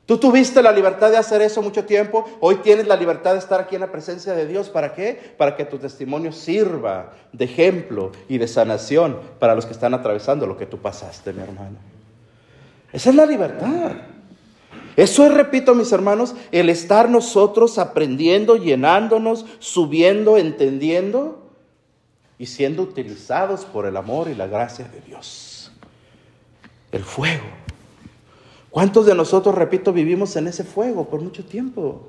Tú 0.04 0.18
tuviste 0.18 0.62
la 0.62 0.70
libertad 0.70 1.10
de 1.10 1.16
hacer 1.16 1.40
eso 1.40 1.62
mucho 1.62 1.86
tiempo. 1.86 2.26
Hoy 2.40 2.56
tienes 2.56 2.86
la 2.86 2.96
libertad 2.96 3.32
de 3.32 3.38
estar 3.38 3.62
aquí 3.62 3.76
en 3.76 3.80
la 3.80 3.90
presencia 3.90 4.34
de 4.34 4.46
Dios. 4.46 4.68
¿Para 4.68 4.92
qué? 4.92 5.18
Para 5.38 5.56
que 5.56 5.64
tu 5.64 5.78
testimonio 5.78 6.30
sirva 6.30 7.14
de 7.32 7.46
ejemplo 7.46 8.12
y 8.28 8.36
de 8.36 8.46
sanación 8.46 9.18
para 9.38 9.54
los 9.54 9.64
que 9.64 9.72
están 9.72 9.94
atravesando 9.94 10.46
lo 10.46 10.58
que 10.58 10.66
tú 10.66 10.76
pasaste, 10.76 11.32
mi 11.32 11.40
hermano. 11.40 11.78
Esa 12.92 13.08
es 13.08 13.16
la 13.16 13.24
libertad. 13.24 13.92
Eso 14.96 15.24
es, 15.24 15.32
repito, 15.32 15.74
mis 15.74 15.90
hermanos, 15.92 16.34
el 16.52 16.68
estar 16.68 17.08
nosotros 17.08 17.78
aprendiendo, 17.78 18.56
llenándonos, 18.56 19.46
subiendo, 19.60 20.36
entendiendo 20.36 21.47
y 22.38 22.46
siendo 22.46 22.83
utilizados 22.83 23.64
por 23.64 23.87
el 23.87 23.96
amor 23.96 24.29
y 24.29 24.35
la 24.35 24.46
gracia 24.46 24.87
de 24.87 25.01
Dios. 25.01 25.72
El 26.92 27.05
fuego. 27.05 27.44
¿Cuántos 28.70 29.07
de 29.07 29.14
nosotros, 29.14 29.55
repito, 29.55 29.92
vivimos 29.92 30.37
en 30.37 30.46
ese 30.46 30.62
fuego 30.62 31.09
por 31.09 31.20
mucho 31.20 31.44
tiempo? 31.44 32.07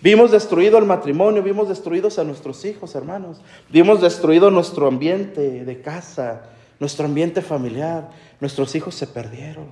Vimos 0.00 0.30
destruido 0.30 0.78
el 0.78 0.84
matrimonio, 0.84 1.42
vimos 1.42 1.68
destruidos 1.68 2.18
a 2.18 2.24
nuestros 2.24 2.64
hijos, 2.64 2.94
hermanos. 2.94 3.40
Vimos 3.68 4.00
destruido 4.00 4.50
nuestro 4.50 4.86
ambiente 4.86 5.64
de 5.64 5.80
casa, 5.80 6.50
nuestro 6.78 7.06
ambiente 7.06 7.42
familiar. 7.42 8.10
Nuestros 8.40 8.74
hijos 8.74 8.94
se 8.94 9.06
perdieron. 9.08 9.66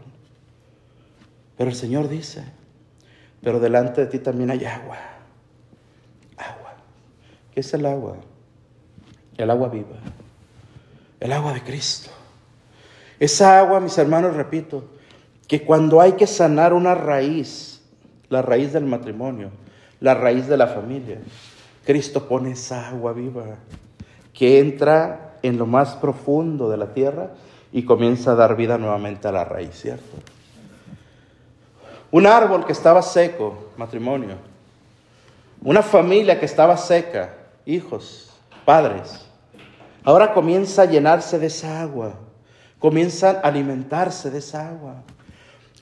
Pero 1.56 1.70
el 1.70 1.76
Señor 1.76 2.08
dice, 2.08 2.44
pero 3.40 3.60
delante 3.60 4.02
de 4.02 4.06
ti 4.08 4.18
también 4.18 4.50
hay 4.50 4.64
agua. 4.64 4.98
Agua. 6.36 6.74
¿Qué 7.54 7.60
es 7.60 7.72
el 7.72 7.86
agua? 7.86 8.16
El 9.36 9.50
agua 9.50 9.68
viva. 9.68 9.96
El 11.20 11.32
agua 11.32 11.52
de 11.52 11.62
Cristo. 11.62 12.10
Esa 13.18 13.58
agua, 13.58 13.80
mis 13.80 13.96
hermanos, 13.98 14.34
repito, 14.34 14.84
que 15.48 15.64
cuando 15.64 16.00
hay 16.00 16.12
que 16.12 16.26
sanar 16.26 16.72
una 16.72 16.94
raíz, 16.94 17.82
la 18.28 18.42
raíz 18.42 18.72
del 18.72 18.84
matrimonio, 18.84 19.50
la 20.00 20.14
raíz 20.14 20.46
de 20.46 20.56
la 20.56 20.66
familia, 20.66 21.18
Cristo 21.84 22.28
pone 22.28 22.52
esa 22.52 22.88
agua 22.88 23.12
viva 23.12 23.44
que 24.34 24.58
entra 24.58 25.36
en 25.42 25.56
lo 25.56 25.66
más 25.66 25.94
profundo 25.94 26.68
de 26.68 26.76
la 26.76 26.92
tierra 26.92 27.30
y 27.72 27.84
comienza 27.84 28.32
a 28.32 28.34
dar 28.34 28.56
vida 28.56 28.76
nuevamente 28.76 29.28
a 29.28 29.32
la 29.32 29.44
raíz, 29.44 29.80
¿cierto? 29.80 30.16
Un 32.10 32.26
árbol 32.26 32.64
que 32.64 32.72
estaba 32.72 33.02
seco, 33.02 33.70
matrimonio. 33.76 34.36
Una 35.62 35.82
familia 35.82 36.38
que 36.38 36.46
estaba 36.46 36.76
seca, 36.76 37.34
hijos, 37.64 38.32
padres. 38.64 39.25
Ahora 40.06 40.32
comienza 40.32 40.82
a 40.82 40.84
llenarse 40.84 41.36
de 41.36 41.48
esa 41.48 41.82
agua. 41.82 42.14
Comienza 42.78 43.40
a 43.42 43.48
alimentarse 43.48 44.30
de 44.30 44.38
esa 44.38 44.68
agua. 44.68 45.02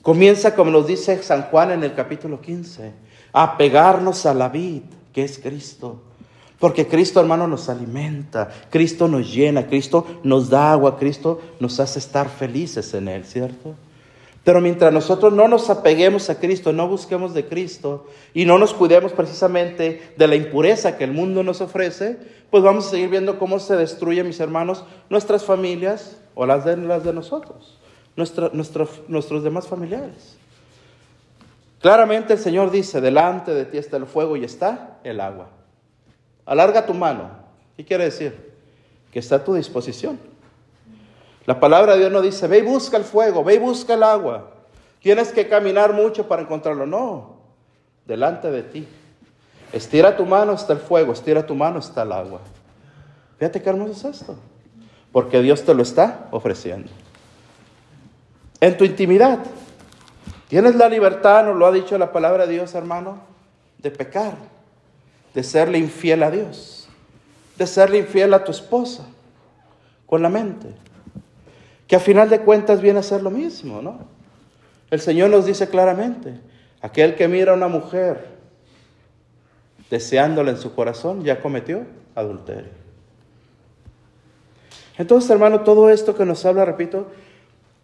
Comienza, 0.01 0.55
como 0.55 0.71
nos 0.71 0.87
dice 0.87 1.21
San 1.21 1.43
Juan 1.43 1.69
en 1.69 1.83
el 1.83 1.93
capítulo 1.93 2.41
15, 2.41 2.91
a 3.31 3.55
pegarnos 3.55 4.25
a 4.25 4.33
la 4.33 4.49
vid, 4.49 4.81
que 5.13 5.23
es 5.23 5.37
Cristo. 5.37 6.01
Porque 6.57 6.87
Cristo, 6.87 7.19
hermano, 7.19 7.47
nos 7.47 7.69
alimenta, 7.69 8.49
Cristo 8.71 9.07
nos 9.07 9.31
llena, 9.31 9.67
Cristo 9.67 10.07
nos 10.23 10.49
da 10.49 10.71
agua, 10.71 10.97
Cristo 10.97 11.39
nos 11.59 11.79
hace 11.79 11.99
estar 11.99 12.27
felices 12.27 12.95
en 12.95 13.07
Él, 13.07 13.25
¿cierto? 13.25 13.75
Pero 14.45 14.61
mientras 14.61 14.93
nosotros 14.93 15.33
no 15.33 15.47
nos 15.47 15.71
apeguemos 15.71 16.29
a 16.29 16.39
Cristo, 16.39 16.71
no 16.71 16.87
busquemos 16.87 17.33
de 17.33 17.47
Cristo 17.47 18.05
y 18.31 18.45
no 18.45 18.59
nos 18.59 18.75
cuidemos 18.75 19.11
precisamente 19.11 20.13
de 20.15 20.27
la 20.27 20.35
impureza 20.35 20.97
que 20.97 21.03
el 21.03 21.11
mundo 21.11 21.41
nos 21.41 21.61
ofrece, 21.61 22.19
pues 22.51 22.61
vamos 22.61 22.85
a 22.85 22.91
seguir 22.91 23.09
viendo 23.09 23.39
cómo 23.39 23.57
se 23.57 23.75
destruyen, 23.75 24.27
mis 24.27 24.39
hermanos, 24.39 24.85
nuestras 25.09 25.43
familias 25.43 26.21
o 26.35 26.45
las 26.45 26.63
de, 26.63 26.77
las 26.77 27.03
de 27.03 27.11
nosotros, 27.11 27.79
nuestros 28.15 29.43
demás 29.43 29.67
familiares. 29.67 30.37
Claramente 31.81 32.33
el 32.33 32.39
Señor 32.39 32.69
dice, 32.69 33.01
delante 33.01 33.51
de 33.51 33.65
ti 33.65 33.79
está 33.79 33.97
el 33.97 34.05
fuego 34.05 34.37
y 34.37 34.43
está 34.43 34.99
el 35.03 35.21
agua. 35.21 35.49
Alarga 36.45 36.85
tu 36.85 36.93
mano. 36.93 37.31
¿Qué 37.75 37.83
quiere 37.83 38.03
decir? 38.03 38.53
Que 39.11 39.17
está 39.17 39.37
a 39.37 39.43
tu 39.43 39.55
disposición. 39.55 40.19
La 41.45 41.59
palabra 41.59 41.93
de 41.93 41.99
Dios 41.99 42.11
no 42.11 42.21
dice, 42.21 42.47
ve 42.47 42.59
y 42.59 42.61
busca 42.61 42.97
el 42.97 43.03
fuego, 43.03 43.43
ve 43.43 43.55
y 43.55 43.59
busca 43.59 43.93
el 43.93 44.03
agua. 44.03 44.51
Tienes 44.99 45.31
que 45.31 45.47
caminar 45.47 45.93
mucho 45.93 46.27
para 46.27 46.41
encontrarlo. 46.41 46.87
No, 46.87 47.37
delante 48.05 48.49
de 48.49 48.63
ti. 48.63 48.87
Estira 49.71 50.17
tu 50.17 50.25
mano, 50.25 50.53
está 50.53 50.73
el 50.73 50.79
fuego, 50.79 51.13
estira 51.13 51.45
tu 51.45 51.53
mano, 51.53 51.79
está 51.79 52.01
el 52.01 52.11
agua. 52.11 52.39
Fíjate 53.37 53.61
qué 53.61 53.69
hermoso 53.69 54.09
es 54.09 54.21
esto. 54.21 54.35
Porque 55.11 55.41
Dios 55.41 55.63
te 55.63 55.73
lo 55.75 55.83
está 55.83 56.27
ofreciendo. 56.31 56.89
En 58.59 58.75
tu 58.77 58.83
intimidad. 58.83 59.39
Tienes 60.47 60.75
la 60.75 60.89
libertad, 60.89 61.45
nos 61.45 61.55
lo 61.55 61.67
ha 61.67 61.71
dicho 61.71 61.97
la 61.97 62.11
palabra 62.11 62.47
de 62.47 62.53
Dios, 62.53 62.73
hermano, 62.73 63.19
de 63.79 63.91
pecar, 63.91 64.33
de 65.33 65.43
serle 65.43 65.77
infiel 65.77 66.23
a 66.23 66.31
Dios, 66.31 66.87
de 67.57 67.67
serle 67.67 67.97
infiel 67.99 68.33
a 68.33 68.43
tu 68.43 68.51
esposa, 68.51 69.05
con 70.05 70.21
la 70.21 70.29
mente 70.29 70.85
que 71.87 71.95
a 71.95 71.99
final 71.99 72.29
de 72.29 72.39
cuentas 72.39 72.81
viene 72.81 72.99
a 72.99 73.03
ser 73.03 73.21
lo 73.21 73.29
mismo, 73.29 73.81
¿no? 73.81 73.99
El 74.89 74.99
Señor 74.99 75.29
nos 75.29 75.45
dice 75.45 75.67
claramente, 75.67 76.39
aquel 76.81 77.15
que 77.15 77.27
mira 77.27 77.51
a 77.51 77.55
una 77.55 77.67
mujer 77.67 78.35
deseándola 79.89 80.51
en 80.51 80.57
su 80.57 80.73
corazón 80.73 81.23
ya 81.23 81.39
cometió 81.41 81.85
adulterio. 82.15 82.71
Entonces, 84.97 85.29
hermano, 85.29 85.61
todo 85.61 85.89
esto 85.89 86.15
que 86.15 86.25
nos 86.25 86.45
habla, 86.45 86.65
repito, 86.65 87.07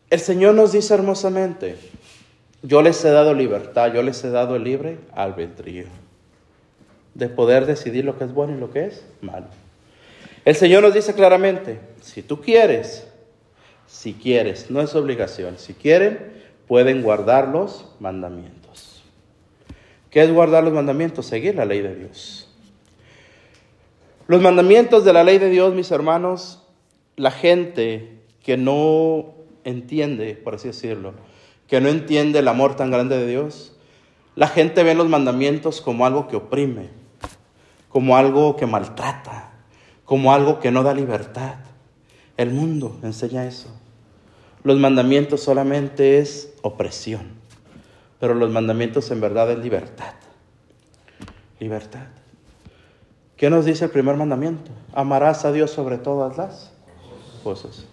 el 0.09 0.19
Señor 0.19 0.55
nos 0.55 0.71
dice 0.71 0.93
hermosamente, 0.93 1.77
yo 2.63 2.81
les 2.81 3.03
he 3.03 3.11
dado 3.11 3.33
libertad, 3.33 3.93
yo 3.93 4.01
les 4.03 4.23
he 4.23 4.29
dado 4.29 4.55
el 4.55 4.63
libre 4.63 4.99
albedrío 5.13 5.85
de 7.13 7.27
poder 7.27 7.65
decidir 7.65 8.05
lo 8.05 8.17
que 8.17 8.23
es 8.23 8.33
bueno 8.33 8.55
y 8.55 8.59
lo 8.59 8.71
que 8.71 8.85
es 8.85 9.05
malo. 9.21 9.47
El 10.45 10.55
Señor 10.55 10.83
nos 10.83 10.93
dice 10.93 11.13
claramente, 11.13 11.79
si 12.01 12.23
tú 12.23 12.39
quieres, 12.41 13.07
si 13.91 14.13
quieres, 14.13 14.71
no 14.71 14.81
es 14.81 14.95
obligación, 14.95 15.57
si 15.57 15.73
quieren, 15.73 16.31
pueden 16.65 17.03
guardar 17.03 17.49
los 17.49 17.85
mandamientos. 17.99 19.03
¿Qué 20.09 20.23
es 20.23 20.33
guardar 20.33 20.63
los 20.63 20.73
mandamientos? 20.73 21.25
Seguir 21.25 21.55
la 21.55 21.65
ley 21.65 21.81
de 21.81 21.93
Dios. 21.93 22.49
Los 24.27 24.41
mandamientos 24.41 25.03
de 25.03 25.11
la 25.11 25.25
ley 25.25 25.39
de 25.39 25.49
Dios, 25.49 25.75
mis 25.75 25.91
hermanos, 25.91 26.63
la 27.17 27.31
gente 27.31 28.21
que 28.41 28.55
no 28.55 29.33
entiende, 29.65 30.35
por 30.35 30.55
así 30.55 30.69
decirlo, 30.69 31.13
que 31.67 31.81
no 31.81 31.89
entiende 31.89 32.39
el 32.39 32.47
amor 32.47 32.77
tan 32.77 32.91
grande 32.91 33.17
de 33.17 33.27
Dios, 33.27 33.75
la 34.35 34.47
gente 34.47 34.83
ve 34.83 34.95
los 34.95 35.09
mandamientos 35.09 35.81
como 35.81 36.05
algo 36.05 36.29
que 36.29 36.37
oprime, 36.37 36.89
como 37.89 38.15
algo 38.15 38.55
que 38.55 38.65
maltrata, 38.65 39.51
como 40.05 40.33
algo 40.33 40.61
que 40.61 40.71
no 40.71 40.81
da 40.81 40.93
libertad. 40.93 41.55
El 42.37 42.51
mundo 42.51 42.97
enseña 43.03 43.45
eso. 43.45 43.80
Los 44.63 44.77
mandamientos 44.77 45.41
solamente 45.41 46.19
es 46.19 46.53
opresión, 46.61 47.31
pero 48.19 48.35
los 48.35 48.51
mandamientos 48.51 49.09
en 49.09 49.19
verdad 49.19 49.49
es 49.51 49.57
libertad. 49.57 50.13
Libertad. 51.59 52.07
¿Qué 53.37 53.49
nos 53.49 53.65
dice 53.65 53.85
el 53.85 53.91
primer 53.91 54.17
mandamiento? 54.17 54.69
Amarás 54.93 55.45
a 55.45 55.51
Dios 55.51 55.71
sobre 55.71 55.97
todas 55.97 56.37
las 56.37 56.71
cosas. 57.43 57.85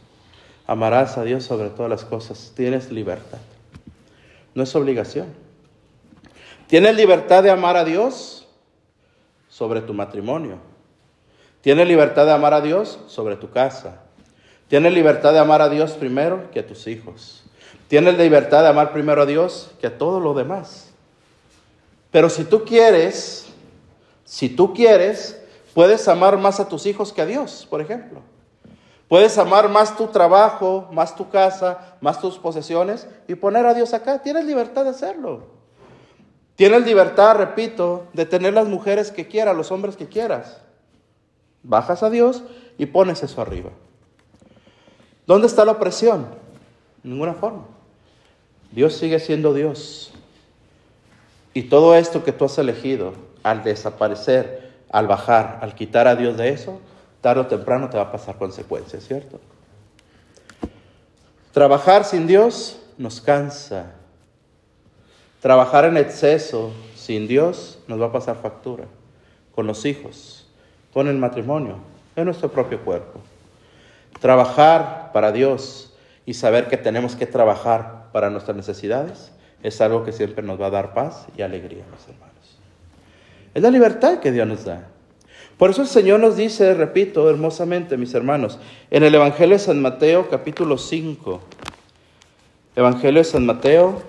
Amarás 0.67 1.17
a 1.17 1.25
Dios 1.25 1.45
sobre 1.45 1.71
todas 1.71 1.89
las 1.89 2.05
cosas. 2.05 2.53
Tienes 2.55 2.93
libertad. 2.93 3.39
No 4.55 4.63
es 4.63 4.77
obligación. 4.77 5.29
Tienes 6.67 6.95
libertad 6.97 7.43
de 7.43 7.51
amar 7.51 7.79
a 7.79 7.85
Dios 7.85 8.47
sobre 9.49 9.81
tu 9.81 9.95
matrimonio. 9.95 10.59
Tienes 11.63 11.89
libertad 11.89 12.27
de 12.27 12.33
amar 12.33 12.53
a 12.53 12.61
Dios 12.61 13.01
sobre 13.07 13.37
tu 13.37 13.49
casa. 13.49 14.03
Tienes 14.69 14.93
libertad 14.93 15.33
de 15.33 15.39
amar 15.39 15.63
a 15.63 15.69
Dios 15.69 15.93
primero 15.93 16.51
que 16.51 16.61
a 16.61 16.67
tus 16.67 16.87
hijos. 16.87 17.43
Tienes 17.89 18.19
libertad 18.19 18.63
de 18.63 18.69
amar 18.69 18.93
primero 18.93 19.23
a 19.23 19.27
Dios 19.27 19.71
que 19.81 19.87
a 19.87 19.97
todo 19.97 20.21
lo 20.21 20.35
demás. 20.35 20.91
Pero 22.11 22.29
si 22.29 22.45
tú 22.45 22.65
quieres, 22.65 23.47
si 24.25 24.51
tú 24.51 24.75
quieres, 24.75 25.43
puedes 25.75 26.07
amar 26.07 26.37
más 26.37 26.61
a 26.61 26.69
tus 26.69 26.85
hijos 26.85 27.15
que 27.15 27.23
a 27.23 27.27
Dios, 27.27 27.67
por 27.69 27.81
ejemplo. 27.81 28.21
Puedes 29.09 29.39
amar 29.39 29.71
más 29.71 29.97
tu 29.97 30.09
trabajo, 30.09 30.87
más 30.93 31.17
tu 31.17 31.31
casa, 31.31 31.97
más 32.03 32.21
tus 32.21 32.37
posesiones 32.37 33.09
y 33.27 33.35
poner 33.37 33.65
a 33.65 33.73
Dios 33.73 33.95
acá. 33.95 34.21
Tienes 34.21 34.45
libertad 34.45 34.85
de 34.85 34.91
hacerlo. 34.91 35.47
Tienes 36.57 36.85
libertad, 36.85 37.37
repito, 37.37 38.05
de 38.13 38.27
tener 38.27 38.53
las 38.53 38.69
mujeres 38.69 39.11
que 39.11 39.27
quieras, 39.27 39.57
los 39.57 39.73
hombres 39.73 39.97
que 39.97 40.09
quieras. 40.09 40.61
Bajas 41.63 42.03
a 42.03 42.11
Dios 42.11 42.43
y 42.77 42.85
pones 42.85 43.23
eso 43.23 43.41
arriba. 43.41 43.71
¿Dónde 45.29 45.47
está 45.47 45.67
la 45.67 45.73
opresión? 45.73 46.27
En 47.05 47.11
ninguna 47.11 47.35
forma. 47.35 47.65
Dios 48.73 48.95
sigue 48.95 49.21
siendo 49.21 49.53
Dios. 49.53 50.11
Y 51.53 51.65
todo 51.65 51.95
esto 51.95 52.25
que 52.25 52.33
tú 52.33 52.47
has 52.47 52.57
elegido, 52.57 53.13
al 53.43 53.63
desaparecer, 53.63 54.73
al 54.91 55.07
bajar, 55.07 55.59
al 55.61 55.75
quitar 55.75 56.09
a 56.09 56.17
Dios 56.17 56.39
de 56.39 56.49
eso, 56.49 56.81
tarde 57.21 57.43
o 57.43 57.47
temprano 57.47 57.91
te 57.91 57.99
va 57.99 58.05
a 58.05 58.13
pasar 58.13 58.39
consecuencias, 58.39 59.05
¿cierto? 59.05 59.39
Trabajar 61.53 62.07
sin 62.07 62.27
Dios 62.27 62.81
nos 62.97 63.21
cansa. 63.21 63.93
Trabajar 65.43 65.85
en 65.85 65.99
exceso 65.99 66.73
sin 66.95 67.29
Dios 67.29 67.81
nos 67.87 68.01
va 68.01 68.07
a 68.07 68.13
pasar 68.13 68.37
factura. 68.37 68.87
Con 69.55 69.67
los 69.67 69.85
hijos, 69.85 70.47
con 70.95 71.07
el 71.07 71.19
matrimonio, 71.19 71.77
en 72.17 72.25
nuestro 72.25 72.51
propio 72.51 72.83
cuerpo. 72.83 73.21
Trabajar 74.21 75.11
para 75.13 75.33
Dios 75.33 75.95
y 76.27 76.35
saber 76.35 76.69
que 76.69 76.77
tenemos 76.77 77.17
que 77.17 77.27
trabajar 77.27 78.11
para 78.13 78.31
nuestras 78.31 78.57
necesidades 78.57 79.33
es 79.63 79.81
algo 79.81 80.05
que 80.05 80.13
siempre 80.13 80.43
nos 80.45 80.61
va 80.61 80.67
a 80.67 80.71
dar 80.71 80.95
paz 80.95 81.27
y 81.37 81.43
alegría, 81.43 81.85
mis 81.91 82.09
hermanos. 82.09 82.59
Es 83.55 83.63
la 83.63 83.71
libertad 83.71 84.19
que 84.21 84.33
Dios 84.33 84.47
nos 84.47 84.65
da. 84.65 84.89
Por 85.57 85.71
eso 85.71 85.83
el 85.83 85.89
Señor 85.89 86.21
nos 86.21 86.37
dice, 86.37 86.75
repito 86.75 87.29
hermosamente, 87.29 87.97
mis 87.97 88.15
hermanos, 88.15 88.59
en 88.91 89.03
el 89.03 89.15
Evangelio 89.15 89.57
de 89.57 89.59
San 89.59 89.83
Mateo, 89.83 90.29
capítulo 90.29 90.79
5. 90.79 91.41
Evangelio 92.77 93.21
de 93.21 93.25
San 93.25 93.45
Mateo, 93.45 94.01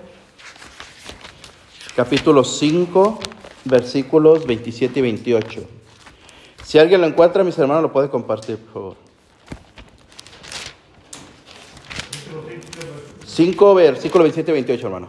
capítulo 1.96 2.44
5, 2.44 3.18
versículos 3.64 4.46
27 4.46 5.00
y 5.00 5.02
28. 5.02 5.60
Si 6.62 6.78
alguien 6.78 7.00
lo 7.00 7.08
encuentra, 7.08 7.42
mis 7.42 7.58
hermanos, 7.58 7.82
lo 7.82 7.92
puede 7.92 8.10
compartir, 8.10 8.58
por 8.58 8.72
favor. 8.72 9.09
5, 13.32 13.74
versículo 13.76 14.24
27 14.24 14.50
y 14.50 14.54
28, 14.54 14.86
hermano. 14.86 15.08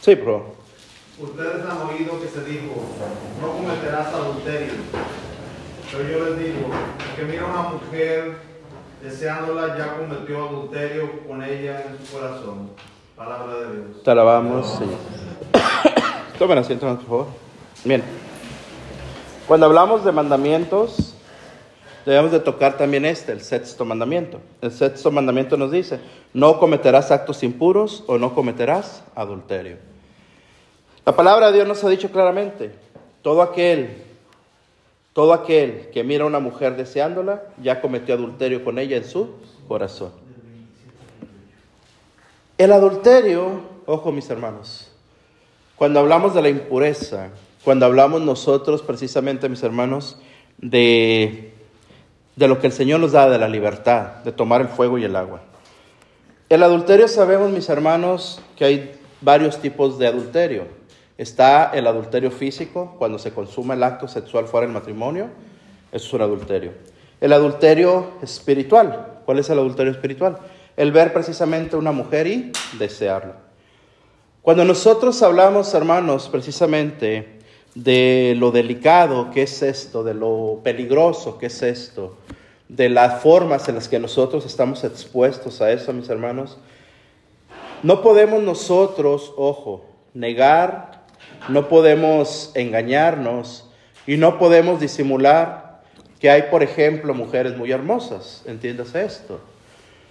Sí, 0.00 0.14
bro. 0.16 0.54
Ustedes 1.18 1.64
han 1.64 1.78
oído 1.88 2.20
que 2.20 2.28
se 2.28 2.44
dijo, 2.44 2.74
no 3.40 3.52
cometerás 3.52 4.08
adulterio. 4.08 4.72
Pero 5.96 6.08
yo 6.08 6.24
les 6.26 6.38
digo, 6.38 6.68
que 7.16 7.24
mira 7.24 7.44
una 7.44 7.68
mujer 7.68 8.36
deseándola 9.00 9.78
ya 9.78 9.96
cometió 9.96 10.48
adulterio 10.48 11.20
con 11.26 11.42
ella 11.42 11.84
en 11.86 12.04
su 12.04 12.12
corazón. 12.12 12.70
Palabra 13.16 13.60
de 13.60 13.76
Dios. 13.76 14.02
Te 14.02 14.10
alabamos, 14.10 14.72
Señor. 14.72 14.96
Tomen 16.38 16.58
asiento, 16.58 16.86
por 16.86 17.02
favor. 17.02 17.26
Bien. 17.84 18.02
Cuando 19.46 19.66
hablamos 19.66 20.04
de 20.04 20.10
mandamientos, 20.10 21.14
debemos 22.04 22.32
de 22.32 22.40
tocar 22.40 22.76
también 22.76 23.04
este, 23.04 23.30
el 23.30 23.40
sexto 23.40 23.84
mandamiento. 23.84 24.40
El 24.62 24.72
sexto 24.72 25.12
mandamiento 25.12 25.56
nos 25.56 25.70
dice, 25.70 26.00
no 26.32 26.58
cometerás 26.58 27.12
actos 27.12 27.44
impuros 27.44 28.02
o 28.08 28.18
no 28.18 28.34
cometerás 28.34 29.04
adulterio. 29.14 29.76
La 31.06 31.14
palabra 31.14 31.48
de 31.48 31.52
Dios 31.52 31.68
nos 31.68 31.84
ha 31.84 31.88
dicho 31.88 32.10
claramente, 32.10 32.74
todo 33.22 33.42
aquel 33.42 34.13
todo 35.14 35.32
aquel 35.32 35.88
que 35.92 36.04
mira 36.04 36.24
a 36.24 36.26
una 36.26 36.40
mujer 36.40 36.76
deseándola 36.76 37.44
ya 37.62 37.80
cometió 37.80 38.14
adulterio 38.14 38.62
con 38.64 38.78
ella 38.78 38.96
en 38.96 39.04
su 39.04 39.30
corazón. 39.66 40.12
El 42.58 42.72
adulterio, 42.72 43.62
ojo 43.86 44.12
mis 44.12 44.28
hermanos, 44.28 44.90
cuando 45.76 46.00
hablamos 46.00 46.34
de 46.34 46.42
la 46.42 46.48
impureza, 46.48 47.30
cuando 47.64 47.86
hablamos 47.86 48.22
nosotros 48.22 48.82
precisamente, 48.82 49.48
mis 49.48 49.62
hermanos, 49.62 50.18
de, 50.58 51.52
de 52.36 52.48
lo 52.48 52.58
que 52.58 52.66
el 52.66 52.72
Señor 52.72 53.00
nos 53.00 53.12
da, 53.12 53.30
de 53.30 53.38
la 53.38 53.48
libertad, 53.48 54.16
de 54.24 54.32
tomar 54.32 54.60
el 54.60 54.68
fuego 54.68 54.98
y 54.98 55.04
el 55.04 55.16
agua. 55.16 55.42
El 56.48 56.62
adulterio 56.62 57.08
sabemos, 57.08 57.50
mis 57.50 57.68
hermanos, 57.68 58.40
que 58.56 58.64
hay 58.64 59.00
varios 59.20 59.60
tipos 59.60 59.98
de 59.98 60.08
adulterio. 60.08 60.66
Está 61.16 61.70
el 61.74 61.86
adulterio 61.86 62.30
físico, 62.30 62.96
cuando 62.98 63.18
se 63.18 63.32
consume 63.32 63.74
el 63.74 63.82
acto 63.82 64.08
sexual 64.08 64.46
fuera 64.46 64.66
del 64.66 64.74
matrimonio, 64.74 65.28
eso 65.92 66.06
es 66.06 66.12
un 66.12 66.22
adulterio. 66.22 66.72
El 67.20 67.32
adulterio 67.32 68.14
espiritual, 68.20 69.20
¿cuál 69.24 69.38
es 69.38 69.48
el 69.48 69.58
adulterio 69.58 69.92
espiritual? 69.92 70.38
El 70.76 70.90
ver 70.90 71.12
precisamente 71.12 71.76
una 71.76 71.92
mujer 71.92 72.26
y 72.26 72.52
desearla. 72.78 73.36
Cuando 74.42 74.64
nosotros 74.64 75.22
hablamos, 75.22 75.72
hermanos, 75.72 76.28
precisamente 76.28 77.38
de 77.74 78.34
lo 78.36 78.50
delicado 78.50 79.30
que 79.30 79.42
es 79.42 79.62
esto, 79.62 80.02
de 80.04 80.14
lo 80.14 80.60
peligroso 80.62 81.38
que 81.38 81.46
es 81.46 81.62
esto, 81.62 82.16
de 82.68 82.88
las 82.88 83.22
formas 83.22 83.68
en 83.68 83.76
las 83.76 83.88
que 83.88 83.98
nosotros 83.98 84.44
estamos 84.44 84.82
expuestos 84.84 85.60
a 85.60 85.70
eso, 85.70 85.92
mis 85.92 86.08
hermanos, 86.08 86.58
no 87.84 88.02
podemos 88.02 88.42
nosotros, 88.42 89.32
ojo, 89.36 89.84
negar 90.12 91.03
no 91.48 91.68
podemos 91.68 92.52
engañarnos 92.54 93.68
y 94.06 94.16
no 94.16 94.38
podemos 94.38 94.80
disimular 94.80 95.82
que 96.20 96.30
hay, 96.30 96.42
por 96.50 96.62
ejemplo, 96.62 97.12
mujeres 97.14 97.56
muy 97.56 97.70
hermosas. 97.70 98.42
Entiéndase 98.46 99.04
esto. 99.04 99.40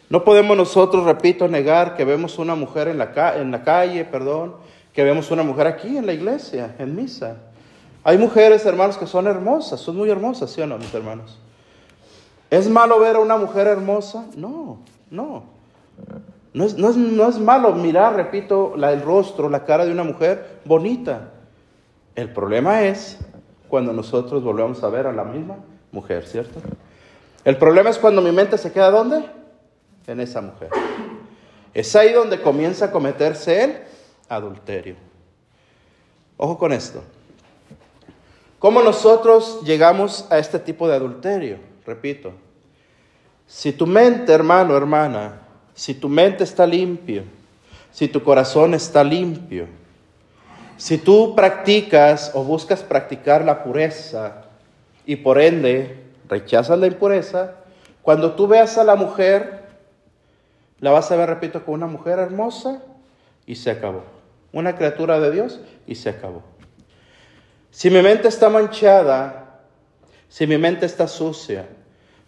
No 0.10 0.24
podemos 0.24 0.56
nosotros, 0.56 1.06
repito, 1.06 1.48
negar 1.48 1.96
que 1.96 2.06
vemos 2.06 2.38
una 2.38 2.56
mujer 2.56 2.88
en 2.88 2.98
la, 3.00 3.14
calle, 3.64 4.06
perdón, 4.06 4.56
que 4.94 5.04
vemos 5.04 5.32
una 5.32 5.44
mujer 5.44 5.66
aquí 5.66 5.98
en 5.98 6.06
la 6.06 6.14
iglesia, 6.14 6.76
en 6.78 6.96
misa. 6.96 7.38
Hay 8.04 8.18
mujeres, 8.18 8.66
hermanos, 8.66 8.98
que 8.98 9.08
son 9.08 9.28
hermosas, 9.28 9.80
son 9.80 9.96
muy 9.96 10.10
hermosas, 10.10 10.52
¿sí 10.52 10.62
o 10.62 10.68
no, 10.68 10.78
mis 10.78 10.94
hermanos? 10.94 11.40
¿Es 12.52 12.70
malo 12.70 13.00
ver 13.00 13.16
a 13.16 13.20
una 13.20 13.38
mujer 13.38 13.66
hermosa? 13.66 14.26
No, 14.36 14.78
no. 15.10 15.46
No 16.54 16.66
es, 16.66 16.76
no 16.76 17.28
es, 17.28 17.40
malo 17.40 17.74
mirar, 17.74 18.16
repito, 18.16 18.74
la, 18.78 18.94
el 18.94 19.02
rostro, 19.02 19.50
la 19.50 19.66
cara 19.66 19.86
de 19.86 19.92
una 19.92 20.04
mujer 20.04 20.60
bonita. 20.66 21.32
El 22.16 22.32
problema 22.32 22.84
es 22.84 23.18
cuando 23.68 23.92
nosotros 23.92 24.44
volvemos 24.44 24.84
a 24.84 24.90
ver 24.90 25.08
a 25.08 25.12
la 25.12 25.24
misma 25.24 25.58
mujer, 25.92 26.28
¿cierto? 26.28 26.62
El 27.44 27.58
problema 27.58 27.90
es 27.90 27.98
cuando 27.98 28.22
mi 28.22 28.32
mente 28.32 28.58
se 28.58 28.72
queda 28.72 28.92
¿dónde? 28.92 29.26
En 30.06 30.20
esa 30.20 30.42
mujer. 30.42 30.70
Es 31.74 31.96
ahí 31.96 32.14
donde 32.14 32.40
comienza 32.40 32.86
a 32.86 32.92
cometerse 32.92 33.64
el 33.64 33.78
adulterio. 34.30 34.96
Ojo 36.38 36.58
con 36.58 36.72
esto. 36.72 37.04
¿Cómo 38.60 38.82
nosotros 38.82 39.62
llegamos 39.64 40.28
a 40.30 40.38
este 40.38 40.60
tipo 40.60 40.88
de 40.88 40.96
adulterio? 40.96 41.58
Repito, 41.86 42.32
si 43.46 43.74
tu 43.74 43.86
mente, 43.86 44.32
hermano, 44.32 44.78
hermana, 44.78 45.42
si 45.74 45.94
tu 45.94 46.10
mente 46.10 46.44
está 46.44 46.68
limpio, 46.68 47.24
si 47.92 48.08
tu 48.08 48.24
corazón 48.24 48.74
está 48.74 49.04
limpio, 49.04 49.68
si 50.78 50.98
tú 50.98 51.36
practicas 51.36 52.32
o 52.34 52.44
buscas 52.44 52.84
practicar 52.84 53.46
la 53.46 53.64
pureza 53.64 54.46
y 55.06 55.16
por 55.18 55.40
ende 55.40 56.04
rechazas 56.28 56.80
la 56.80 56.88
impureza, 56.88 57.56
cuando 58.02 58.34
tú 58.34 58.48
veas 58.48 58.78
a 58.78 58.84
la 58.84 58.96
mujer, 58.96 59.64
la 60.80 60.92
vas 60.92 61.12
a 61.12 61.16
ver, 61.16 61.30
repito, 61.30 61.64
como 61.64 61.76
una 61.76 61.88
mujer 61.88 62.20
hermosa 62.20 62.82
y 63.46 63.56
se 63.56 63.72
acabó. 63.72 64.04
Una 64.52 64.76
criatura 64.76 65.20
de 65.20 65.32
Dios 65.32 65.60
y 65.88 65.96
se 65.96 66.10
acabó. 66.10 66.44
Si 67.72 67.90
mi 67.90 68.02
mente 68.02 68.28
está 68.28 68.50
manchada, 68.50 69.62
si 70.28 70.46
mi 70.46 70.58
mente 70.58 70.86
está 70.86 71.08
sucia 71.08 71.66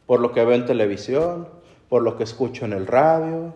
por 0.06 0.20
lo 0.20 0.32
que 0.32 0.44
veo 0.46 0.56
en 0.56 0.66
televisión, 0.66 1.50
por 1.96 2.04
lo 2.04 2.18
que 2.18 2.26
escucho 2.26 2.66
en 2.66 2.74
el 2.74 2.88
radio, 2.88 3.54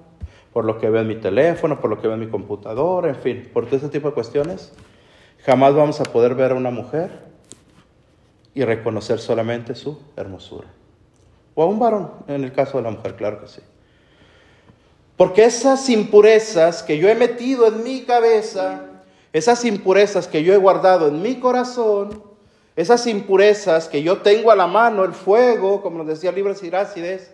por 0.53 0.63
lo 0.63 0.79
que 0.79 0.89
veo 0.89 1.01
en 1.01 1.09
mi 1.09 1.17
teléfono, 1.17 1.81
por 1.81 1.89
lo 1.89 1.99
que 1.99 2.07
veo 2.07 2.13
en 2.13 2.21
mi 2.21 2.29
computadora, 2.29 3.09
en 3.09 3.17
fin, 3.17 3.49
por 3.51 3.65
todo 3.65 3.75
ese 3.75 3.89
tipo 3.89 4.07
de 4.07 4.13
cuestiones, 4.13 4.71
jamás 5.43 5.75
vamos 5.75 5.99
a 5.99 6.05
poder 6.05 6.35
ver 6.35 6.53
a 6.53 6.55
una 6.55 6.71
mujer 6.71 7.11
y 8.53 8.63
reconocer 8.63 9.19
solamente 9.19 9.75
su 9.75 9.99
hermosura. 10.15 10.69
O 11.53 11.63
a 11.63 11.65
un 11.65 11.79
varón, 11.79 12.11
en 12.29 12.45
el 12.45 12.53
caso 12.53 12.77
de 12.77 12.85
la 12.85 12.91
mujer, 12.91 13.17
claro 13.17 13.41
que 13.41 13.49
sí. 13.49 13.59
Porque 15.17 15.43
esas 15.43 15.89
impurezas 15.89 16.81
que 16.81 16.97
yo 16.97 17.09
he 17.09 17.15
metido 17.15 17.67
en 17.67 17.83
mi 17.83 18.03
cabeza, 18.03 18.85
esas 19.33 19.65
impurezas 19.65 20.29
que 20.29 20.45
yo 20.45 20.53
he 20.53 20.57
guardado 20.57 21.09
en 21.09 21.21
mi 21.21 21.41
corazón, 21.41 22.23
esas 22.77 23.05
impurezas 23.05 23.89
que 23.89 24.01
yo 24.01 24.19
tengo 24.19 24.49
a 24.49 24.55
la 24.55 24.67
mano, 24.67 25.03
el 25.03 25.11
fuego, 25.11 25.81
como 25.81 25.97
nos 25.97 26.07
decía 26.07 26.31
Libres 26.31 26.63
Irácides, 26.63 27.33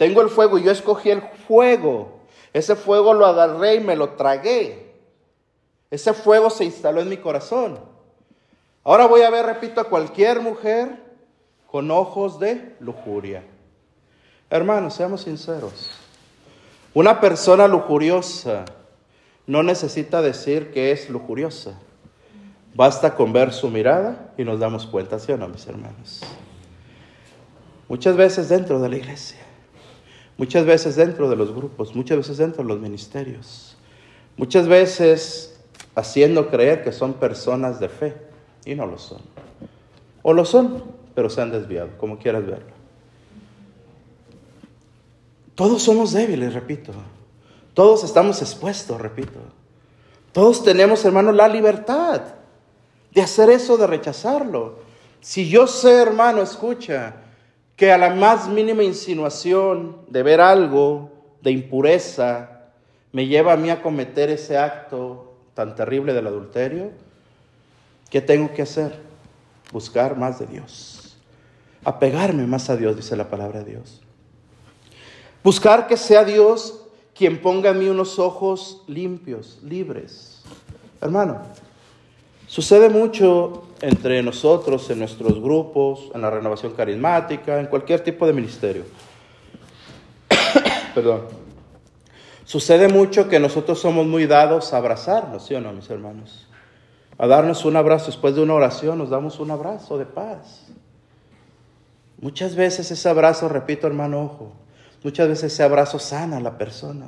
tengo 0.00 0.22
el 0.22 0.30
fuego 0.30 0.56
y 0.56 0.62
yo 0.62 0.70
escogí 0.70 1.10
el 1.10 1.20
fuego. 1.46 2.20
Ese 2.54 2.74
fuego 2.74 3.12
lo 3.12 3.26
agarré 3.26 3.74
y 3.74 3.80
me 3.80 3.96
lo 3.96 4.14
tragué. 4.14 4.94
Ese 5.90 6.14
fuego 6.14 6.48
se 6.48 6.64
instaló 6.64 7.02
en 7.02 7.10
mi 7.10 7.18
corazón. 7.18 7.78
Ahora 8.82 9.06
voy 9.06 9.20
a 9.20 9.28
ver, 9.28 9.44
repito, 9.44 9.78
a 9.78 9.90
cualquier 9.90 10.40
mujer 10.40 10.96
con 11.66 11.90
ojos 11.90 12.40
de 12.40 12.76
lujuria. 12.80 13.42
Hermanos, 14.48 14.94
seamos 14.94 15.20
sinceros. 15.20 15.90
Una 16.94 17.20
persona 17.20 17.68
lujuriosa 17.68 18.64
no 19.46 19.62
necesita 19.62 20.22
decir 20.22 20.72
que 20.72 20.92
es 20.92 21.10
lujuriosa. 21.10 21.78
Basta 22.74 23.14
con 23.14 23.34
ver 23.34 23.52
su 23.52 23.68
mirada 23.68 24.32
y 24.38 24.44
nos 24.44 24.60
damos 24.60 24.86
cuenta, 24.86 25.18
¿sí 25.18 25.30
o 25.30 25.36
no, 25.36 25.46
mis 25.46 25.66
hermanos? 25.66 26.22
Muchas 27.86 28.16
veces 28.16 28.48
dentro 28.48 28.80
de 28.80 28.88
la 28.88 28.96
iglesia 28.96 29.49
muchas 30.40 30.64
veces 30.64 30.96
dentro 30.96 31.28
de 31.28 31.36
los 31.36 31.54
grupos, 31.54 31.94
muchas 31.94 32.16
veces 32.16 32.38
dentro 32.38 32.62
de 32.62 32.68
los 32.70 32.80
ministerios, 32.80 33.76
muchas 34.38 34.66
veces 34.66 35.60
haciendo 35.94 36.48
creer 36.48 36.82
que 36.82 36.92
son 36.92 37.12
personas 37.12 37.78
de 37.78 37.90
fe 37.90 38.16
y 38.64 38.74
no 38.74 38.86
lo 38.86 38.96
son. 38.96 39.20
O 40.22 40.32
lo 40.32 40.46
son, 40.46 40.82
pero 41.14 41.28
se 41.28 41.42
han 41.42 41.50
desviado, 41.50 41.90
como 41.98 42.18
quieras 42.18 42.46
verlo. 42.46 42.72
Todos 45.54 45.82
somos 45.82 46.12
débiles, 46.12 46.54
repito. 46.54 46.92
Todos 47.74 48.02
estamos 48.02 48.40
expuestos, 48.40 48.98
repito. 48.98 49.40
Todos 50.32 50.64
tenemos, 50.64 51.04
hermano, 51.04 51.32
la 51.32 51.48
libertad 51.48 52.22
de 53.12 53.20
hacer 53.20 53.50
eso, 53.50 53.76
de 53.76 53.86
rechazarlo. 53.86 54.78
Si 55.20 55.50
yo 55.50 55.66
sé, 55.66 56.00
hermano, 56.00 56.40
escucha, 56.40 57.16
que 57.80 57.90
a 57.90 57.96
la 57.96 58.10
más 58.10 58.46
mínima 58.46 58.82
insinuación 58.82 59.96
de 60.06 60.22
ver 60.22 60.38
algo 60.38 61.10
de 61.40 61.50
impureza 61.50 62.68
me 63.10 63.26
lleva 63.26 63.54
a 63.54 63.56
mí 63.56 63.70
a 63.70 63.80
cometer 63.80 64.28
ese 64.28 64.58
acto 64.58 65.32
tan 65.54 65.74
terrible 65.74 66.12
del 66.12 66.26
adulterio, 66.26 66.90
¿qué 68.10 68.20
tengo 68.20 68.52
que 68.52 68.60
hacer? 68.60 69.00
Buscar 69.72 70.14
más 70.14 70.38
de 70.38 70.46
Dios. 70.46 71.16
Apegarme 71.82 72.46
más 72.46 72.68
a 72.68 72.76
Dios, 72.76 72.96
dice 72.96 73.16
la 73.16 73.30
palabra 73.30 73.60
de 73.60 73.70
Dios. 73.70 74.02
Buscar 75.42 75.86
que 75.86 75.96
sea 75.96 76.22
Dios 76.22 76.84
quien 77.14 77.40
ponga 77.40 77.70
en 77.70 77.78
mí 77.78 77.88
unos 77.88 78.18
ojos 78.18 78.82
limpios, 78.88 79.58
libres. 79.62 80.42
Hermano, 81.00 81.40
Sucede 82.50 82.88
mucho 82.88 83.62
entre 83.82 84.22
nosotros, 84.22 84.90
en 84.90 84.98
nuestros 84.98 85.40
grupos, 85.40 86.10
en 86.14 86.20
la 86.20 86.30
renovación 86.30 86.72
carismática, 86.72 87.58
en 87.58 87.66
cualquier 87.66 88.00
tipo 88.00 88.26
de 88.26 88.32
ministerio. 88.32 88.84
Perdón. 90.94 91.22
Sucede 92.44 92.88
mucho 92.88 93.28
que 93.28 93.38
nosotros 93.38 93.80
somos 93.80 94.06
muy 94.06 94.26
dados 94.26 94.72
a 94.72 94.78
abrazarnos, 94.78 95.46
¿sí 95.46 95.54
o 95.54 95.60
no, 95.60 95.72
mis 95.72 95.88
hermanos? 95.88 96.48
A 97.16 97.26
darnos 97.26 97.64
un 97.64 97.76
abrazo 97.76 98.06
después 98.06 98.34
de 98.34 98.42
una 98.42 98.54
oración, 98.54 98.98
nos 98.98 99.10
damos 99.10 99.38
un 99.38 99.52
abrazo 99.52 99.98
de 99.98 100.06
paz. 100.06 100.66
Muchas 102.20 102.56
veces 102.56 102.90
ese 102.90 103.08
abrazo, 103.08 103.48
repito 103.48 103.86
hermano, 103.86 104.24
ojo, 104.24 104.52
muchas 105.04 105.28
veces 105.28 105.52
ese 105.52 105.62
abrazo 105.62 105.98
sana 105.98 106.38
a 106.38 106.40
la 106.40 106.58
persona. 106.58 107.06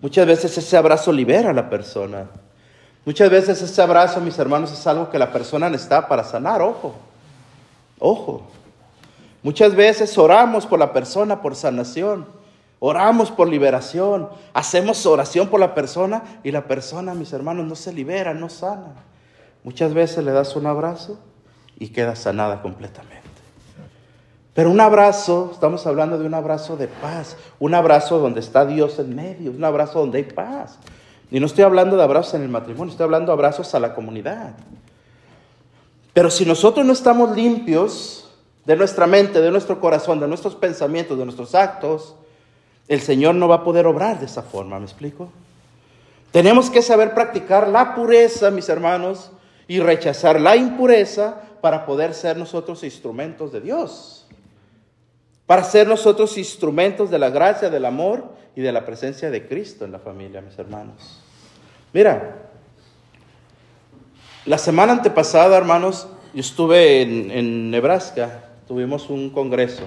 Muchas 0.00 0.26
veces 0.26 0.58
ese 0.58 0.76
abrazo 0.76 1.12
libera 1.12 1.50
a 1.50 1.54
la 1.54 1.70
persona. 1.70 2.28
Muchas 3.08 3.30
veces 3.30 3.62
ese 3.62 3.80
abrazo, 3.80 4.20
mis 4.20 4.38
hermanos, 4.38 4.70
es 4.70 4.86
algo 4.86 5.08
que 5.08 5.18
la 5.18 5.32
persona 5.32 5.70
necesita 5.70 6.06
para 6.08 6.24
sanar, 6.24 6.60
ojo, 6.60 6.94
ojo. 7.98 8.42
Muchas 9.42 9.74
veces 9.74 10.18
oramos 10.18 10.66
por 10.66 10.78
la 10.78 10.92
persona 10.92 11.40
por 11.40 11.56
sanación, 11.56 12.26
oramos 12.80 13.30
por 13.30 13.48
liberación, 13.48 14.28
hacemos 14.52 15.06
oración 15.06 15.48
por 15.48 15.58
la 15.58 15.74
persona 15.74 16.22
y 16.44 16.50
la 16.50 16.66
persona, 16.66 17.14
mis 17.14 17.32
hermanos, 17.32 17.64
no 17.64 17.76
se 17.76 17.94
libera, 17.94 18.34
no 18.34 18.50
sana. 18.50 18.92
Muchas 19.64 19.94
veces 19.94 20.22
le 20.22 20.32
das 20.32 20.54
un 20.54 20.66
abrazo 20.66 21.18
y 21.78 21.88
queda 21.88 22.14
sanada 22.14 22.60
completamente. 22.60 23.22
Pero 24.52 24.70
un 24.70 24.82
abrazo, 24.82 25.48
estamos 25.54 25.86
hablando 25.86 26.18
de 26.18 26.26
un 26.26 26.34
abrazo 26.34 26.76
de 26.76 26.88
paz, 26.88 27.38
un 27.58 27.72
abrazo 27.72 28.18
donde 28.18 28.40
está 28.40 28.66
Dios 28.66 28.98
en 28.98 29.16
medio, 29.16 29.50
un 29.50 29.64
abrazo 29.64 30.00
donde 30.00 30.18
hay 30.18 30.24
paz, 30.24 30.78
y 31.30 31.40
no 31.40 31.46
estoy 31.46 31.64
hablando 31.64 31.96
de 31.96 32.02
abrazos 32.02 32.34
en 32.34 32.42
el 32.42 32.48
matrimonio, 32.48 32.90
estoy 32.90 33.04
hablando 33.04 33.32
de 33.32 33.34
abrazos 33.34 33.74
a 33.74 33.80
la 33.80 33.94
comunidad. 33.94 34.54
Pero 36.12 36.30
si 36.30 36.44
nosotros 36.44 36.84
no 36.86 36.92
estamos 36.92 37.36
limpios 37.36 38.28
de 38.64 38.76
nuestra 38.76 39.06
mente, 39.06 39.40
de 39.40 39.50
nuestro 39.50 39.80
corazón, 39.80 40.20
de 40.20 40.28
nuestros 40.28 40.54
pensamientos, 40.54 41.18
de 41.18 41.24
nuestros 41.24 41.54
actos, 41.54 42.14
el 42.88 43.00
Señor 43.00 43.34
no 43.34 43.48
va 43.48 43.56
a 43.56 43.64
poder 43.64 43.86
obrar 43.86 44.18
de 44.18 44.26
esa 44.26 44.42
forma, 44.42 44.78
¿me 44.78 44.84
explico? 44.84 45.30
Tenemos 46.30 46.70
que 46.70 46.82
saber 46.82 47.14
practicar 47.14 47.68
la 47.68 47.94
pureza, 47.94 48.50
mis 48.50 48.68
hermanos, 48.68 49.30
y 49.66 49.80
rechazar 49.80 50.40
la 50.40 50.56
impureza 50.56 51.42
para 51.60 51.84
poder 51.84 52.14
ser 52.14 52.36
nosotros 52.36 52.82
instrumentos 52.84 53.52
de 53.52 53.60
Dios. 53.60 54.17
Para 55.48 55.64
ser 55.64 55.88
nosotros 55.88 56.36
instrumentos 56.36 57.10
de 57.10 57.18
la 57.18 57.30
gracia, 57.30 57.70
del 57.70 57.86
amor 57.86 58.34
y 58.54 58.60
de 58.60 58.70
la 58.70 58.84
presencia 58.84 59.30
de 59.30 59.48
Cristo 59.48 59.86
en 59.86 59.92
la 59.92 59.98
familia, 59.98 60.42
mis 60.42 60.58
hermanos. 60.58 61.22
Mira, 61.94 62.50
la 64.44 64.58
semana 64.58 64.92
antepasada, 64.92 65.56
hermanos, 65.56 66.06
yo 66.34 66.40
estuve 66.40 67.00
en, 67.00 67.70
Nebraska, 67.70 68.44
tuvimos 68.66 69.08
un 69.08 69.30
congreso. 69.30 69.84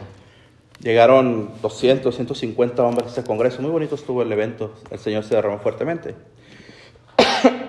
Llegaron 0.80 1.51
200, 1.62 2.16
150 2.16 2.82
hombres 2.82 3.09
a 3.09 3.12
ese 3.12 3.24
congreso. 3.24 3.62
Muy 3.62 3.70
bonito 3.70 3.93
estuvo 3.93 4.24
el 4.24 4.32
evento. 4.32 4.74
El 4.89 4.97
Señor 4.97 5.24
se 5.26 5.36
derramó 5.36 5.59
fuertemente. 5.59 6.16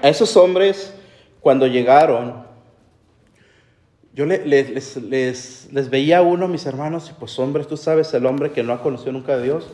a 0.02 0.08
esos 0.08 0.34
hombres, 0.38 0.94
cuando 1.40 1.66
llegaron, 1.66 2.51
yo 4.14 4.26
les, 4.26 4.44
les, 4.46 5.68
les, 5.72 5.90
veía 5.90 6.18
a 6.18 6.22
uno, 6.22 6.46
mis 6.48 6.66
hermanos, 6.66 7.10
y 7.10 7.18
pues 7.18 7.38
hombres, 7.38 7.66
tú 7.66 7.76
sabes, 7.76 8.12
el 8.12 8.26
hombre 8.26 8.52
que 8.52 8.62
no 8.62 8.72
ha 8.72 8.82
conocido 8.82 9.12
nunca 9.12 9.34
a 9.34 9.38
Dios, 9.38 9.72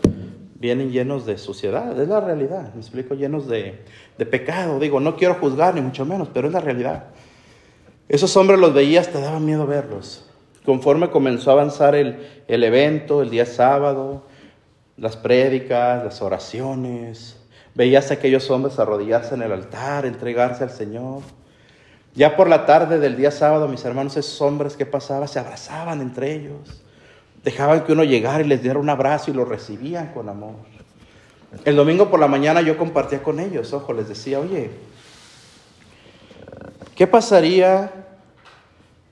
vienen 0.54 0.90
llenos 0.90 1.26
de 1.26 1.38
suciedad, 1.38 2.00
es 2.00 2.08
la 2.08 2.20
realidad, 2.20 2.72
me 2.74 2.80
explico, 2.80 3.14
llenos 3.14 3.48
de, 3.48 3.84
de 4.16 4.26
pecado. 4.26 4.78
Digo, 4.78 5.00
no 5.00 5.16
quiero 5.16 5.34
juzgar 5.34 5.74
ni 5.74 5.80
mucho 5.80 6.04
menos, 6.04 6.28
pero 6.32 6.46
es 6.46 6.52
la 6.52 6.60
realidad. 6.60 7.06
Esos 8.08 8.36
hombres 8.36 8.58
los 8.58 8.72
veías, 8.72 9.08
te 9.08 9.20
daba 9.20 9.40
miedo 9.40 9.66
verlos. 9.66 10.24
Conforme 10.64 11.10
comenzó 11.10 11.50
a 11.50 11.54
avanzar 11.54 11.94
el, 11.94 12.18
el 12.46 12.62
evento, 12.62 13.22
el 13.22 13.30
día 13.30 13.46
sábado, 13.46 14.24
las 14.96 15.16
prédicas, 15.16 16.04
las 16.04 16.22
oraciones, 16.22 17.38
veías 17.74 18.10
a 18.10 18.14
aquellos 18.14 18.50
hombres 18.50 18.78
arrodillarse 18.78 19.34
en 19.34 19.42
el 19.42 19.52
altar, 19.52 20.06
entregarse 20.06 20.64
al 20.64 20.70
Señor. 20.70 21.22
Ya 22.18 22.34
por 22.34 22.48
la 22.48 22.66
tarde 22.66 22.98
del 22.98 23.16
día 23.16 23.30
sábado, 23.30 23.68
mis 23.68 23.84
hermanos, 23.84 24.16
esos 24.16 24.42
hombres 24.42 24.74
que 24.74 24.84
pasaban 24.84 25.28
se 25.28 25.38
abrazaban 25.38 26.00
entre 26.00 26.32
ellos. 26.34 26.82
Dejaban 27.44 27.84
que 27.84 27.92
uno 27.92 28.02
llegara 28.02 28.42
y 28.42 28.48
les 28.48 28.60
diera 28.60 28.80
un 28.80 28.90
abrazo 28.90 29.30
y 29.30 29.34
lo 29.34 29.44
recibían 29.44 30.12
con 30.12 30.28
amor. 30.28 30.56
El 31.64 31.76
domingo 31.76 32.10
por 32.10 32.18
la 32.18 32.26
mañana 32.26 32.60
yo 32.60 32.76
compartía 32.76 33.22
con 33.22 33.38
ellos, 33.38 33.72
ojo, 33.72 33.92
les 33.92 34.08
decía, 34.08 34.40
oye, 34.40 34.72
¿qué 36.96 37.06
pasaría 37.06 37.92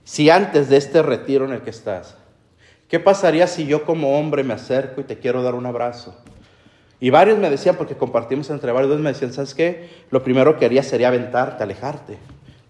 si 0.03 0.29
antes 0.29 0.69
de 0.69 0.77
este 0.77 1.01
retiro 1.01 1.45
en 1.45 1.53
el 1.53 1.61
que 1.61 1.71
estás, 1.71 2.17
qué 2.89 2.99
pasaría 2.99 3.47
si 3.47 3.67
yo 3.67 3.85
como 3.85 4.19
hombre 4.19 4.43
me 4.43 4.55
acerco 4.55 5.01
y 5.01 5.05
te 5.05 5.21
quiero 5.21 5.45
dar 5.45 5.55
un 5.55 5.67
abrazo? 5.67 6.17
Y 6.99 7.11
varios 7.11 7.39
me 7.39 7.51
decían, 7.51 7.77
porque 7.77 7.97
compartimos 7.97 8.51
entre 8.51 8.73
varios, 8.73 8.99
me 8.99 9.13
decían, 9.13 9.33
¿sabes 9.33 9.55
qué? 9.55 9.91
Lo 10.11 10.25
primero 10.25 10.59
que 10.59 10.65
haría 10.65 10.83
sería 10.83 11.07
aventarte, 11.07 11.63
alejarte, 11.63 12.19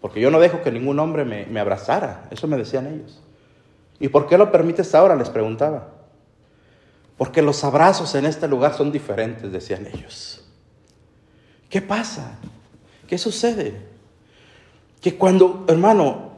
porque 0.06 0.20
yo 0.20 0.30
no 0.30 0.38
dejo 0.38 0.62
que 0.62 0.70
ningún 0.70 1.00
hombre 1.00 1.24
me, 1.24 1.46
me 1.46 1.58
abrazara, 1.58 2.28
eso 2.30 2.46
me 2.46 2.56
decían 2.56 2.86
ellos. 2.86 3.20
¿Y 3.98 4.06
por 4.06 4.28
qué 4.28 4.38
lo 4.38 4.52
permites 4.52 4.94
ahora? 4.94 5.16
Les 5.16 5.28
preguntaba. 5.30 5.88
Porque 7.16 7.42
los 7.42 7.64
abrazos 7.64 8.14
en 8.14 8.24
este 8.24 8.46
lugar 8.46 8.74
son 8.74 8.92
diferentes, 8.92 9.50
decían 9.50 9.84
ellos. 9.92 10.44
¿Qué 11.68 11.82
pasa? 11.82 12.38
¿Qué 13.08 13.18
sucede? 13.18 13.84
Que 15.00 15.16
cuando, 15.16 15.64
hermano, 15.66 16.34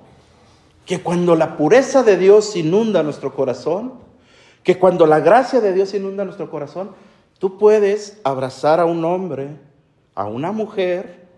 que 0.86 1.02
cuando 1.02 1.36
la 1.36 1.58
pureza 1.58 2.02
de 2.02 2.16
Dios 2.16 2.56
inunda 2.56 3.02
nuestro 3.02 3.34
corazón, 3.34 3.92
que 4.62 4.78
cuando 4.78 5.06
la 5.06 5.20
gracia 5.20 5.60
de 5.60 5.74
Dios 5.74 5.92
inunda 5.92 6.24
nuestro 6.24 6.50
corazón, 6.50 6.92
tú 7.38 7.58
puedes 7.58 8.18
abrazar 8.24 8.80
a 8.80 8.86
un 8.86 9.04
hombre, 9.04 9.58
a 10.14 10.24
una 10.24 10.52
mujer, 10.52 11.28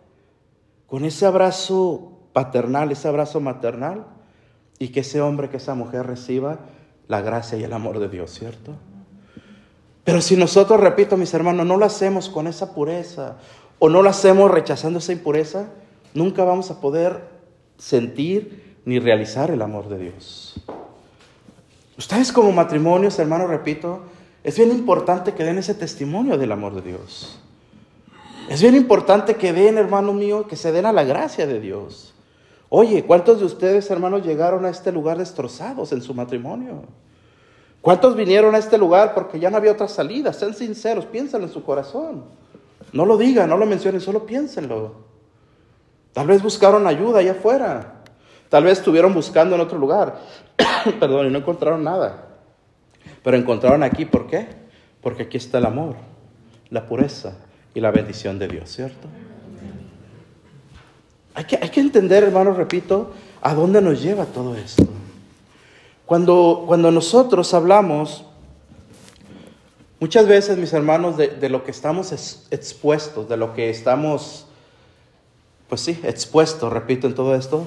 con 0.86 1.04
ese 1.04 1.26
abrazo 1.26 2.09
paternal, 2.32 2.92
ese 2.92 3.08
abrazo 3.08 3.40
maternal, 3.40 4.06
y 4.78 4.88
que 4.88 5.00
ese 5.00 5.20
hombre, 5.20 5.50
que 5.50 5.58
esa 5.58 5.74
mujer 5.74 6.06
reciba 6.06 6.58
la 7.08 7.20
gracia 7.20 7.58
y 7.58 7.64
el 7.64 7.72
amor 7.72 7.98
de 7.98 8.08
Dios, 8.08 8.30
¿cierto? 8.30 8.72
Pero 10.04 10.20
si 10.20 10.36
nosotros, 10.36 10.80
repito, 10.80 11.16
mis 11.16 11.34
hermanos, 11.34 11.66
no 11.66 11.76
lo 11.76 11.84
hacemos 11.84 12.28
con 12.28 12.46
esa 12.46 12.74
pureza 12.74 13.36
o 13.78 13.88
no 13.88 14.02
lo 14.02 14.08
hacemos 14.08 14.50
rechazando 14.50 14.98
esa 14.98 15.12
impureza, 15.12 15.68
nunca 16.14 16.44
vamos 16.44 16.70
a 16.70 16.80
poder 16.80 17.20
sentir 17.76 18.78
ni 18.84 18.98
realizar 18.98 19.50
el 19.50 19.62
amor 19.62 19.88
de 19.88 19.98
Dios. 19.98 20.54
Ustedes 21.98 22.32
como 22.32 22.50
matrimonios, 22.52 23.18
hermanos, 23.18 23.50
repito, 23.50 24.02
es 24.42 24.56
bien 24.56 24.70
importante 24.70 25.34
que 25.34 25.44
den 25.44 25.58
ese 25.58 25.74
testimonio 25.74 26.38
del 26.38 26.52
amor 26.52 26.74
de 26.74 26.82
Dios. 26.82 27.38
Es 28.48 28.62
bien 28.62 28.74
importante 28.74 29.36
que 29.36 29.52
den, 29.52 29.76
hermano 29.76 30.12
mío, 30.12 30.46
que 30.48 30.56
se 30.56 30.72
den 30.72 30.86
a 30.86 30.92
la 30.92 31.04
gracia 31.04 31.46
de 31.46 31.60
Dios. 31.60 32.14
Oye, 32.72 33.04
¿cuántos 33.04 33.40
de 33.40 33.46
ustedes, 33.46 33.90
hermanos, 33.90 34.24
llegaron 34.24 34.64
a 34.64 34.70
este 34.70 34.92
lugar 34.92 35.18
destrozados 35.18 35.90
en 35.90 36.00
su 36.00 36.14
matrimonio? 36.14 36.84
¿Cuántos 37.80 38.14
vinieron 38.14 38.54
a 38.54 38.58
este 38.58 38.78
lugar 38.78 39.12
porque 39.12 39.40
ya 39.40 39.50
no 39.50 39.56
había 39.56 39.72
otra 39.72 39.88
salida? 39.88 40.32
Sean 40.32 40.54
sinceros, 40.54 41.04
piénsenlo 41.04 41.48
en 41.48 41.52
su 41.52 41.64
corazón. 41.64 42.24
No 42.92 43.04
lo 43.04 43.16
digan, 43.16 43.48
no 43.48 43.56
lo 43.56 43.66
mencionen, 43.66 44.00
solo 44.00 44.24
piénsenlo. 44.24 44.94
Tal 46.12 46.28
vez 46.28 46.42
buscaron 46.44 46.86
ayuda 46.86 47.18
allá 47.18 47.32
afuera. 47.32 48.02
Tal 48.48 48.62
vez 48.62 48.78
estuvieron 48.78 49.14
buscando 49.14 49.56
en 49.56 49.62
otro 49.62 49.76
lugar. 49.76 50.20
Perdón, 51.00 51.26
y 51.26 51.30
no 51.30 51.38
encontraron 51.38 51.82
nada. 51.82 52.28
Pero 53.24 53.36
encontraron 53.36 53.82
aquí, 53.82 54.04
¿por 54.04 54.28
qué? 54.28 54.46
Porque 55.00 55.24
aquí 55.24 55.38
está 55.38 55.58
el 55.58 55.66
amor, 55.66 55.96
la 56.68 56.86
pureza 56.86 57.32
y 57.74 57.80
la 57.80 57.90
bendición 57.90 58.38
de 58.38 58.46
Dios, 58.46 58.70
¿cierto? 58.70 59.08
Hay 61.34 61.44
que, 61.44 61.80
entender, 61.80 62.24
hermanos, 62.24 62.56
repito, 62.56 63.12
a 63.40 63.54
dónde 63.54 63.80
nos 63.80 64.02
lleva 64.02 64.26
todo 64.26 64.56
esto. 64.56 64.86
Cuando, 66.06 66.64
cuando 66.66 66.90
nosotros 66.90 67.54
hablamos, 67.54 68.24
muchas 70.00 70.26
veces, 70.26 70.58
mis 70.58 70.72
hermanos, 70.72 71.16
de, 71.16 71.28
de 71.28 71.48
lo 71.48 71.64
que 71.64 71.70
estamos 71.70 72.12
expuestos, 72.50 73.28
de 73.28 73.36
lo 73.36 73.54
que 73.54 73.70
estamos, 73.70 74.46
pues 75.68 75.82
sí, 75.82 76.00
expuestos, 76.02 76.72
repito, 76.72 77.06
en 77.06 77.14
todo 77.14 77.34
esto, 77.34 77.66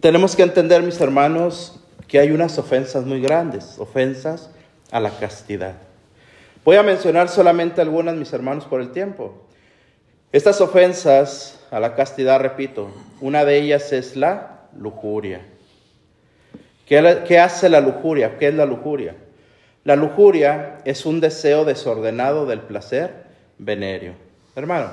tenemos 0.00 0.34
que 0.34 0.42
entender, 0.42 0.82
mis 0.82 1.00
hermanos, 1.00 1.78
que 2.08 2.18
hay 2.18 2.30
unas 2.30 2.58
ofensas 2.58 3.04
muy 3.04 3.20
grandes, 3.20 3.78
ofensas 3.78 4.50
a 4.90 5.00
la 5.00 5.10
castidad. 5.10 5.74
Voy 6.64 6.76
a 6.76 6.82
mencionar 6.82 7.28
solamente 7.28 7.80
algunas, 7.80 8.16
mis 8.16 8.32
hermanos, 8.32 8.64
por 8.64 8.80
el 8.80 8.92
tiempo. 8.92 9.34
Estas 10.30 10.60
ofensas 10.60 11.58
a 11.72 11.80
la 11.80 11.94
castidad, 11.94 12.38
repito, 12.38 12.90
una 13.22 13.46
de 13.46 13.58
ellas 13.58 13.92
es 13.94 14.14
la 14.14 14.68
lujuria. 14.76 15.40
¿Qué, 16.86 17.38
hace 17.40 17.70
la 17.70 17.80
lujuria? 17.80 18.36
¿Qué 18.36 18.48
es 18.48 18.54
la 18.54 18.66
lujuria? 18.66 19.16
La 19.82 19.96
lujuria 19.96 20.80
es 20.84 21.06
un 21.06 21.18
deseo 21.18 21.64
desordenado 21.64 22.44
del 22.44 22.60
placer 22.60 23.24
venéreo. 23.56 24.12
Hermano, 24.54 24.90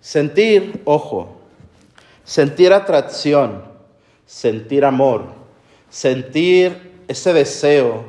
sentir, 0.00 0.82
ojo, 0.84 1.40
sentir 2.24 2.74
atracción, 2.74 3.64
sentir 4.26 4.84
amor, 4.84 5.24
sentir 5.88 6.92
ese 7.08 7.32
deseo 7.32 8.04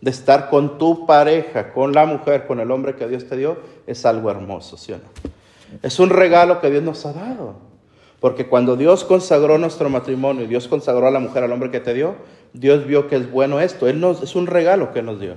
de 0.00 0.12
estar 0.12 0.48
con 0.48 0.78
tu 0.78 1.06
pareja, 1.06 1.72
con 1.72 1.92
la 1.92 2.06
mujer, 2.06 2.46
con 2.46 2.60
el 2.60 2.70
hombre 2.70 2.94
que 2.94 3.08
Dios 3.08 3.28
te 3.28 3.36
dio, 3.36 3.58
es 3.84 4.06
algo 4.06 4.30
hermoso, 4.30 4.76
¿sí 4.76 4.92
o 4.92 4.98
no? 4.98 5.33
Es 5.82 5.98
un 5.98 6.10
regalo 6.10 6.60
que 6.60 6.70
Dios 6.70 6.82
nos 6.82 7.04
ha 7.06 7.12
dado. 7.12 7.56
Porque 8.20 8.46
cuando 8.46 8.76
Dios 8.76 9.04
consagró 9.04 9.58
nuestro 9.58 9.90
matrimonio 9.90 10.44
y 10.44 10.46
Dios 10.46 10.66
consagró 10.66 11.06
a 11.06 11.10
la 11.10 11.18
mujer 11.20 11.44
al 11.44 11.52
hombre 11.52 11.70
que 11.70 11.80
te 11.80 11.92
dio, 11.92 12.16
Dios 12.54 12.86
vio 12.86 13.06
que 13.06 13.16
es 13.16 13.30
bueno 13.30 13.60
esto. 13.60 13.86
Él 13.86 14.00
nos, 14.00 14.22
es 14.22 14.34
un 14.34 14.46
regalo 14.46 14.92
que 14.92 15.02
nos 15.02 15.20
dio. 15.20 15.34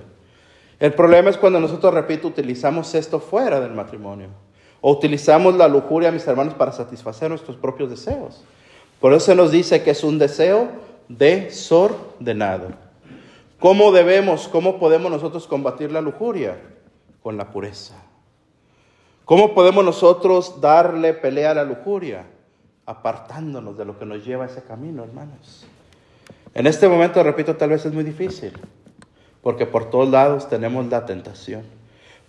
El 0.80 0.94
problema 0.94 1.30
es 1.30 1.38
cuando 1.38 1.60
nosotros, 1.60 1.94
repito, 1.94 2.28
utilizamos 2.28 2.96
esto 2.96 3.20
fuera 3.20 3.60
del 3.60 3.74
matrimonio. 3.74 4.30
O 4.80 4.92
utilizamos 4.92 5.56
la 5.56 5.68
lujuria, 5.68 6.12
mis 6.12 6.26
hermanos, 6.28 6.54
para 6.54 6.72
satisfacer 6.72 7.30
nuestros 7.30 7.58
propios 7.58 7.90
deseos. 7.90 8.44
Por 9.02 9.12
eso 9.12 9.26
se 9.26 9.36
nos 9.36 9.52
dice 9.52 9.84
que 9.84 9.92
es 9.92 10.04
un 10.04 10.18
deseo 10.18 10.70
desordenado. 11.10 12.70
¿Cómo 13.60 13.92
debemos, 13.92 14.48
cómo 14.48 14.80
podemos 14.80 15.12
nosotros 15.12 15.48
combatir 15.48 15.92
la 15.92 16.00
lujuria? 16.00 16.58
Con 17.22 17.38
la 17.38 17.52
pureza. 17.52 18.07
¿Cómo 19.28 19.54
podemos 19.54 19.84
nosotros 19.84 20.62
darle 20.62 21.14
pelea 21.14 21.52
a 21.52 21.54
la 21.54 21.66
lujuria? 21.66 22.24
Apartándonos 22.86 23.78
de 23.78 23.84
lo 23.84 24.00
que 24.00 24.06
nos 24.06 24.26
lleva 24.26 24.46
a 24.46 24.48
ese 24.48 24.64
camino, 24.64 25.04
hermanos. 25.04 25.66
En 26.54 26.66
este 26.66 26.88
momento, 26.88 27.22
repito, 27.24 27.58
tal 27.58 27.72
vez 27.72 27.86
es 27.86 27.92
muy 27.92 28.06
difícil, 28.06 28.54
porque 29.42 29.66
por 29.66 29.90
todos 29.90 30.08
lados 30.08 30.48
tenemos 30.48 30.86
la 30.88 31.06
tentación, 31.06 31.64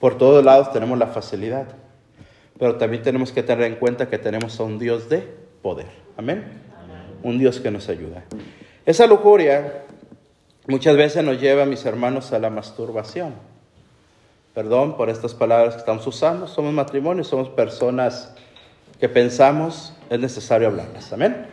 por 0.00 0.18
todos 0.18 0.44
lados 0.44 0.72
tenemos 0.72 0.98
la 0.98 1.06
facilidad, 1.06 1.68
pero 2.58 2.78
también 2.78 3.04
tenemos 3.04 3.30
que 3.30 3.44
tener 3.44 3.70
en 3.70 3.76
cuenta 3.76 4.08
que 4.08 4.18
tenemos 4.18 4.58
a 4.58 4.64
un 4.64 4.80
Dios 4.80 5.08
de 5.08 5.20
poder. 5.62 5.86
Amén. 6.16 6.46
Un 7.22 7.38
Dios 7.38 7.60
que 7.60 7.70
nos 7.70 7.88
ayuda. 7.88 8.24
Esa 8.84 9.06
lujuria 9.06 9.84
muchas 10.66 10.96
veces 10.96 11.22
nos 11.22 11.40
lleva, 11.40 11.64
mis 11.64 11.86
hermanos, 11.86 12.32
a 12.32 12.40
la 12.40 12.50
masturbación. 12.50 13.34
Perdón 14.58 14.96
por 14.96 15.08
estas 15.08 15.34
palabras 15.34 15.74
que 15.74 15.78
estamos 15.78 16.04
usando. 16.08 16.48
Somos 16.48 16.72
matrimonios, 16.72 17.28
somos 17.28 17.48
personas 17.48 18.34
que 18.98 19.08
pensamos, 19.08 19.94
es 20.10 20.18
necesario 20.18 20.66
hablarlas. 20.66 21.12
Amén. 21.12 21.46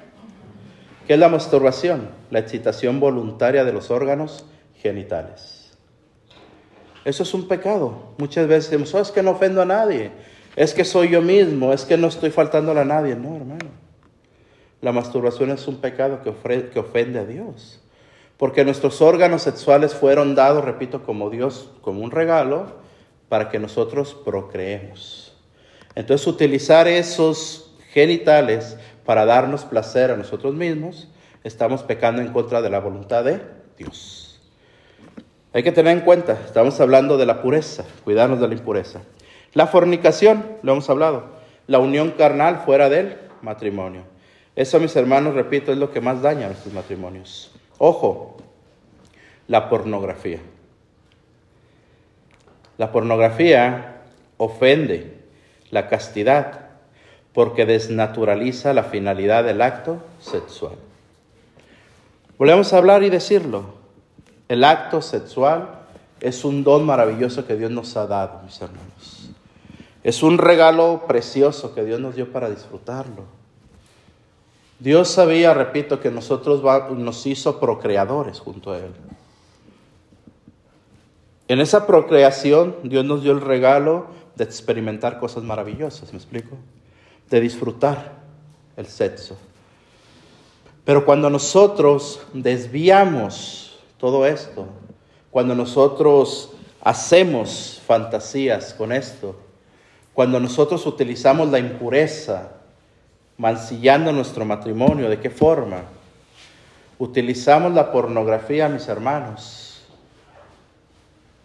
¿Qué 1.05 1.13
es 1.13 1.19
la 1.19 1.29
masturbación? 1.29 2.09
La 2.31 2.39
excitación 2.39 2.99
voluntaria 2.99 3.63
de 3.63 3.71
los 3.71 3.91
órganos 3.91 4.47
genitales. 4.77 5.77
Eso 7.03 7.21
es 7.21 7.31
un 7.35 7.47
pecado. 7.47 8.15
Muchas 8.17 8.47
veces 8.47 8.71
decimos, 8.71 8.91
oh, 8.95 9.01
es 9.01 9.11
que 9.11 9.21
no 9.21 9.33
ofendo 9.33 9.61
a 9.61 9.65
nadie, 9.65 10.09
es 10.55 10.73
que 10.73 10.83
soy 10.83 11.09
yo 11.09 11.21
mismo, 11.21 11.73
es 11.73 11.85
que 11.85 11.97
no 11.97 12.07
estoy 12.07 12.31
faltando 12.31 12.71
a 12.71 12.85
nadie. 12.85 13.15
No, 13.15 13.35
hermano. 13.35 13.69
La 14.81 14.91
masturbación 14.91 15.51
es 15.51 15.67
un 15.67 15.75
pecado 15.75 16.23
que, 16.23 16.69
que 16.71 16.79
ofende 16.79 17.19
a 17.19 17.25
Dios. 17.25 17.79
Porque 18.37 18.65
nuestros 18.65 18.99
órganos 18.99 19.43
sexuales 19.43 19.93
fueron 19.93 20.33
dados, 20.33 20.65
repito, 20.65 21.03
como 21.03 21.29
Dios, 21.29 21.69
como 21.83 22.01
un 22.01 22.09
regalo, 22.09 22.83
para 23.29 23.49
que 23.49 23.59
nosotros 23.59 24.13
procreemos. 24.13 25.33
Entonces 25.95 26.27
utilizar 26.27 26.87
esos 26.87 27.71
genitales 27.91 28.77
para 29.05 29.25
darnos 29.25 29.63
placer 29.63 30.11
a 30.11 30.17
nosotros 30.17 30.53
mismos, 30.53 31.07
estamos 31.43 31.83
pecando 31.83 32.21
en 32.21 32.33
contra 32.33 32.61
de 32.61 32.69
la 32.69 32.79
voluntad 32.79 33.23
de 33.23 33.41
Dios. 33.77 34.41
Hay 35.53 35.63
que 35.63 35.71
tener 35.71 35.95
en 35.97 36.03
cuenta, 36.03 36.33
estamos 36.45 36.79
hablando 36.81 37.17
de 37.17 37.25
la 37.25 37.41
pureza, 37.41 37.85
cuidarnos 38.03 38.41
de 38.41 38.47
la 38.47 38.55
impureza. 38.55 39.01
La 39.53 39.67
fornicación, 39.67 40.45
lo 40.63 40.73
hemos 40.73 40.89
hablado, 40.89 41.29
la 41.67 41.79
unión 41.79 42.11
carnal 42.11 42.63
fuera 42.65 42.89
del 42.89 43.17
matrimonio. 43.41 44.01
Eso, 44.55 44.79
mis 44.79 44.95
hermanos, 44.95 45.33
repito, 45.33 45.71
es 45.71 45.77
lo 45.77 45.91
que 45.91 46.01
más 46.01 46.21
daña 46.21 46.45
a 46.45 46.49
nuestros 46.49 46.73
matrimonios. 46.73 47.51
Ojo, 47.77 48.37
la 49.47 49.69
pornografía. 49.69 50.39
La 52.77 52.91
pornografía 52.91 54.01
ofende 54.37 55.17
la 55.71 55.87
castidad 55.87 56.69
porque 57.33 57.65
desnaturaliza 57.65 58.73
la 58.73 58.83
finalidad 58.83 59.43
del 59.43 59.61
acto 59.61 59.97
sexual. 60.19 60.75
Volvemos 62.37 62.73
a 62.73 62.77
hablar 62.77 63.03
y 63.03 63.09
decirlo. 63.09 63.63
El 64.47 64.63
acto 64.63 65.01
sexual 65.01 65.69
es 66.21 66.45
un 66.45 66.63
don 66.63 66.85
maravilloso 66.85 67.45
que 67.45 67.55
Dios 67.55 67.71
nos 67.71 67.95
ha 67.97 68.07
dado, 68.07 68.41
mis 68.43 68.61
hermanos. 68.61 69.29
Es 70.03 70.21
un 70.21 70.37
regalo 70.37 71.03
precioso 71.07 71.73
que 71.73 71.83
Dios 71.83 71.99
nos 71.99 72.15
dio 72.15 72.31
para 72.31 72.49
disfrutarlo. 72.49 73.23
Dios 74.79 75.09
sabía, 75.09 75.53
repito, 75.53 75.99
que 75.99 76.11
nosotros 76.11 76.61
nos 76.91 77.25
hizo 77.25 77.59
procreadores 77.59 78.39
junto 78.39 78.71
a 78.71 78.77
Él. 78.77 78.91
En 81.47 81.59
esa 81.59 81.85
procreación 81.85 82.75
Dios 82.83 83.05
nos 83.05 83.21
dio 83.21 83.31
el 83.31 83.41
regalo 83.41 84.07
de 84.35 84.43
experimentar 84.43 85.19
cosas 85.19 85.43
maravillosas, 85.43 86.11
¿me 86.11 86.17
explico? 86.17 86.57
De 87.29 87.39
disfrutar 87.39 88.13
el 88.75 88.87
sexo. 88.87 89.37
Pero 90.83 91.05
cuando 91.05 91.29
nosotros 91.29 92.21
desviamos 92.33 93.79
todo 93.97 94.25
esto, 94.25 94.67
cuando 95.31 95.55
nosotros 95.55 96.51
hacemos 96.81 97.81
fantasías 97.85 98.73
con 98.73 98.91
esto, 98.91 99.35
cuando 100.13 100.39
nosotros 100.39 100.85
utilizamos 100.85 101.49
la 101.49 101.59
impureza, 101.59 102.51
mancillando 103.37 104.11
nuestro 104.11 104.45
matrimonio, 104.45 105.09
¿de 105.09 105.19
qué 105.19 105.29
forma? 105.29 105.81
Utilizamos 106.97 107.73
la 107.73 107.91
pornografía, 107.91 108.69
mis 108.69 108.87
hermanos. 108.87 109.64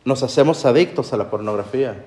Nos 0.04 0.22
hacemos 0.22 0.64
adictos 0.64 1.12
a 1.12 1.16
la 1.16 1.30
pornografía. 1.30 2.04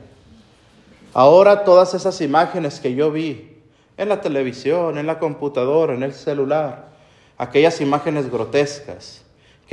Ahora 1.13 1.63
todas 1.63 1.93
esas 1.93 2.21
imágenes 2.21 2.79
que 2.79 2.95
yo 2.95 3.11
vi 3.11 3.57
en 3.97 4.09
la 4.09 4.21
televisión, 4.21 4.97
en 4.97 5.05
la 5.05 5.19
computadora, 5.19 5.93
en 5.93 6.03
el 6.03 6.13
celular, 6.13 6.89
aquellas 7.37 7.81
imágenes 7.81 8.31
grotescas, 8.31 9.23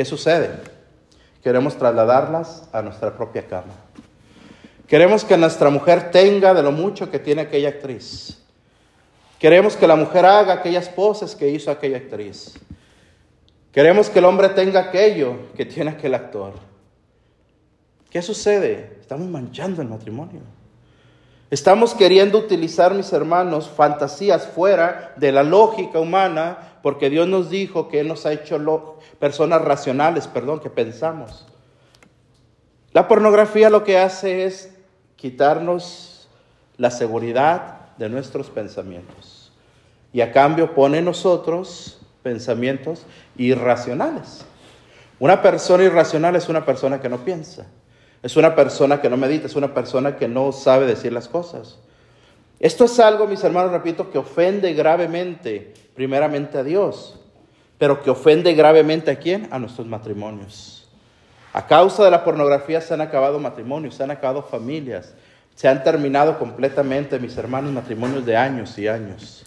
¿Qué 0.00 0.04
sucede? 0.06 0.50
Queremos 1.42 1.76
trasladarlas 1.76 2.68
a 2.72 2.80
nuestra 2.80 3.14
propia 3.14 3.46
cama. 3.46 3.74
Queremos 4.86 5.24
que 5.24 5.36
nuestra 5.36 5.68
mujer 5.68 6.10
tenga 6.10 6.54
de 6.54 6.62
lo 6.62 6.72
mucho 6.72 7.10
que 7.10 7.18
tiene 7.18 7.42
aquella 7.42 7.68
actriz. 7.68 8.42
Queremos 9.38 9.76
que 9.76 9.86
la 9.86 9.96
mujer 9.96 10.24
haga 10.24 10.54
aquellas 10.54 10.88
poses 10.88 11.34
que 11.34 11.50
hizo 11.50 11.70
aquella 11.70 11.98
actriz. 11.98 12.58
Queremos 13.72 14.08
que 14.08 14.18
el 14.18 14.24
hombre 14.24 14.48
tenga 14.48 14.80
aquello 14.80 15.52
que 15.54 15.66
tiene 15.66 15.90
aquel 15.90 16.14
actor. 16.14 16.54
¿Qué 18.10 18.22
sucede? 18.22 18.98
Estamos 19.00 19.28
manchando 19.28 19.80
el 19.82 19.88
matrimonio. 19.88 20.40
Estamos 21.48 21.94
queriendo 21.94 22.38
utilizar, 22.38 22.92
mis 22.94 23.12
hermanos, 23.12 23.68
fantasías 23.68 24.46
fuera 24.46 25.14
de 25.16 25.32
la 25.32 25.44
lógica 25.44 25.98
humana, 25.98 26.78
porque 26.82 27.08
Dios 27.08 27.28
nos 27.28 27.50
dijo 27.50 27.88
que 27.88 28.00
Él 28.00 28.08
nos 28.08 28.26
ha 28.26 28.32
hecho 28.32 28.98
personas 29.18 29.62
racionales, 29.62 30.26
perdón, 30.26 30.60
que 30.60 30.70
pensamos. 30.70 31.46
La 32.92 33.06
pornografía 33.06 33.70
lo 33.70 33.84
que 33.84 33.98
hace 33.98 34.44
es 34.44 34.74
quitarnos 35.16 36.28
la 36.76 36.90
seguridad 36.90 37.96
de 37.96 38.08
nuestros 38.08 38.50
pensamientos. 38.50 39.52
Y 40.12 40.20
a 40.20 40.32
cambio 40.32 40.74
pone 40.74 40.98
en 40.98 41.04
nosotros 41.04 42.00
pensamientos 42.22 43.06
irracionales. 43.36 44.44
Una 45.20 45.42
persona 45.42 45.84
irracional 45.84 46.34
es 46.34 46.48
una 46.48 46.64
persona 46.64 47.00
que 47.00 47.08
no 47.08 47.18
piensa. 47.18 47.66
Es 48.22 48.36
una 48.36 48.54
persona 48.54 49.00
que 49.00 49.08
no 49.08 49.16
medita, 49.16 49.46
es 49.46 49.56
una 49.56 49.72
persona 49.72 50.16
que 50.16 50.28
no 50.28 50.52
sabe 50.52 50.86
decir 50.86 51.12
las 51.12 51.28
cosas. 51.28 51.78
Esto 52.58 52.84
es 52.84 53.00
algo, 53.00 53.26
mis 53.26 53.42
hermanos, 53.42 53.72
repito, 53.72 54.10
que 54.10 54.18
ofende 54.18 54.74
gravemente, 54.74 55.72
primeramente 55.94 56.58
a 56.58 56.62
Dios, 56.62 57.18
pero 57.78 58.02
que 58.02 58.10
ofende 58.10 58.52
gravemente 58.52 59.10
a 59.10 59.18
quién? 59.18 59.48
A 59.50 59.58
nuestros 59.58 59.86
matrimonios. 59.86 60.86
A 61.54 61.66
causa 61.66 62.04
de 62.04 62.10
la 62.10 62.22
pornografía 62.22 62.80
se 62.82 62.92
han 62.92 63.00
acabado 63.00 63.38
matrimonios, 63.38 63.94
se 63.94 64.02
han 64.02 64.10
acabado 64.10 64.42
familias, 64.42 65.14
se 65.54 65.68
han 65.68 65.82
terminado 65.82 66.38
completamente, 66.38 67.18
mis 67.18 67.36
hermanos, 67.38 67.72
matrimonios 67.72 68.26
de 68.26 68.36
años 68.36 68.78
y 68.78 68.86
años. 68.86 69.44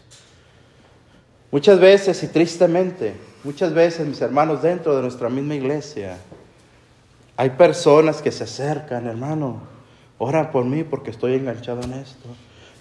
Muchas 1.52 1.78
veces 1.78 2.20
y 2.24 2.26
tristemente, 2.26 3.14
muchas 3.44 3.72
veces, 3.72 4.04
mis 4.06 4.20
hermanos, 4.20 4.60
dentro 4.60 4.96
de 4.96 5.02
nuestra 5.02 5.28
misma 5.28 5.54
iglesia, 5.54 6.18
hay 7.36 7.50
personas 7.50 8.22
que 8.22 8.30
se 8.30 8.44
acercan, 8.44 9.06
hermano, 9.06 9.62
ora 10.18 10.50
por 10.50 10.64
mí 10.64 10.84
porque 10.84 11.10
estoy 11.10 11.34
enganchado 11.34 11.82
en 11.82 11.94
esto. 11.94 12.28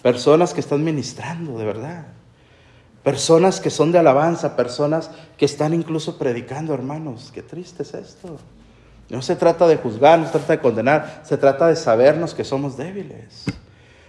Personas 0.02 0.54
que 0.54 0.60
están 0.60 0.84
ministrando, 0.84 1.58
de 1.58 1.66
verdad. 1.66 2.06
Personas 3.04 3.60
que 3.60 3.70
son 3.70 3.92
de 3.92 4.00
alabanza, 4.00 4.56
personas 4.56 5.10
que 5.38 5.46
están 5.46 5.74
incluso 5.74 6.18
predicando, 6.18 6.74
hermanos. 6.74 7.32
Qué 7.34 7.42
triste 7.42 7.84
es 7.84 7.94
esto. 7.94 8.38
No 9.10 9.22
se 9.22 9.36
trata 9.36 9.68
de 9.68 9.78
juzgar, 9.78 10.20
no 10.20 10.26
se 10.26 10.32
trata 10.32 10.54
de 10.54 10.60
condenar, 10.60 11.22
se 11.24 11.38
trata 11.38 11.68
de 11.68 11.76
sabernos 11.76 12.34
que 12.34 12.44
somos 12.44 12.78
débiles. 12.78 13.46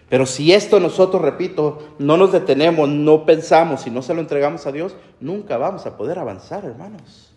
Pero 0.08 0.26
si 0.26 0.52
esto 0.52 0.78
nosotros, 0.78 1.22
repito, 1.22 1.94
no 1.98 2.16
nos 2.16 2.30
detenemos, 2.30 2.88
no 2.88 3.24
pensamos 3.24 3.86
y 3.86 3.90
no 3.90 4.02
se 4.02 4.14
lo 4.14 4.20
entregamos 4.20 4.66
a 4.66 4.72
Dios, 4.72 4.94
nunca 5.18 5.56
vamos 5.56 5.86
a 5.86 5.96
poder 5.96 6.18
avanzar, 6.18 6.64
hermanos. 6.64 7.33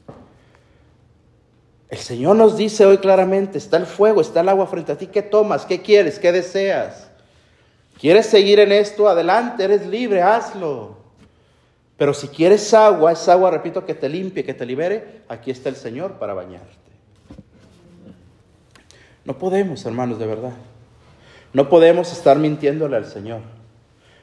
El 1.90 1.98
Señor 2.00 2.36
nos 2.36 2.58
dice 2.58 2.86
hoy 2.86 2.98
claramente, 2.98 3.58
está 3.58 3.78
el 3.78 3.86
fuego, 3.86 4.20
está 4.20 4.42
el 4.42 4.50
agua 4.50 4.68
frente 4.68 4.92
a 4.92 4.98
ti, 4.98 5.08
¿qué 5.08 5.22
tomas? 5.22 5.66
¿Qué 5.66 5.82
quieres? 5.82 6.20
¿Qué 6.20 6.32
deseas? 6.32 7.10
¿Quieres 8.00 8.26
seguir 8.26 8.60
en 8.60 8.72
esto? 8.74 9.08
Adelante, 9.08 9.64
eres 9.64 9.88
libre, 9.88 10.22
hazlo. 10.22 10.98
Pero 11.98 12.14
si 12.14 12.28
quieres 12.28 12.74
agua, 12.74 13.14
es 13.14 13.28
agua, 13.30 13.50
repito, 13.50 13.86
que 13.86 13.96
te 13.96 14.10
limpie, 14.10 14.44
que 14.44 14.54
te 14.54 14.66
libere, 14.66 15.22
aquí 15.30 15.50
está 15.50 15.70
el 15.70 15.78
Señor 15.78 16.14
para 16.14 16.34
bañarte. 16.34 16.68
No 19.26 19.38
podemos, 19.38 19.86
hermanos, 19.86 20.20
de 20.20 20.28
verdad. 20.28 20.54
No 21.54 21.70
podemos 21.70 22.12
estar 22.12 22.38
mintiéndole 22.38 22.98
al 22.98 23.06
Señor. 23.06 23.42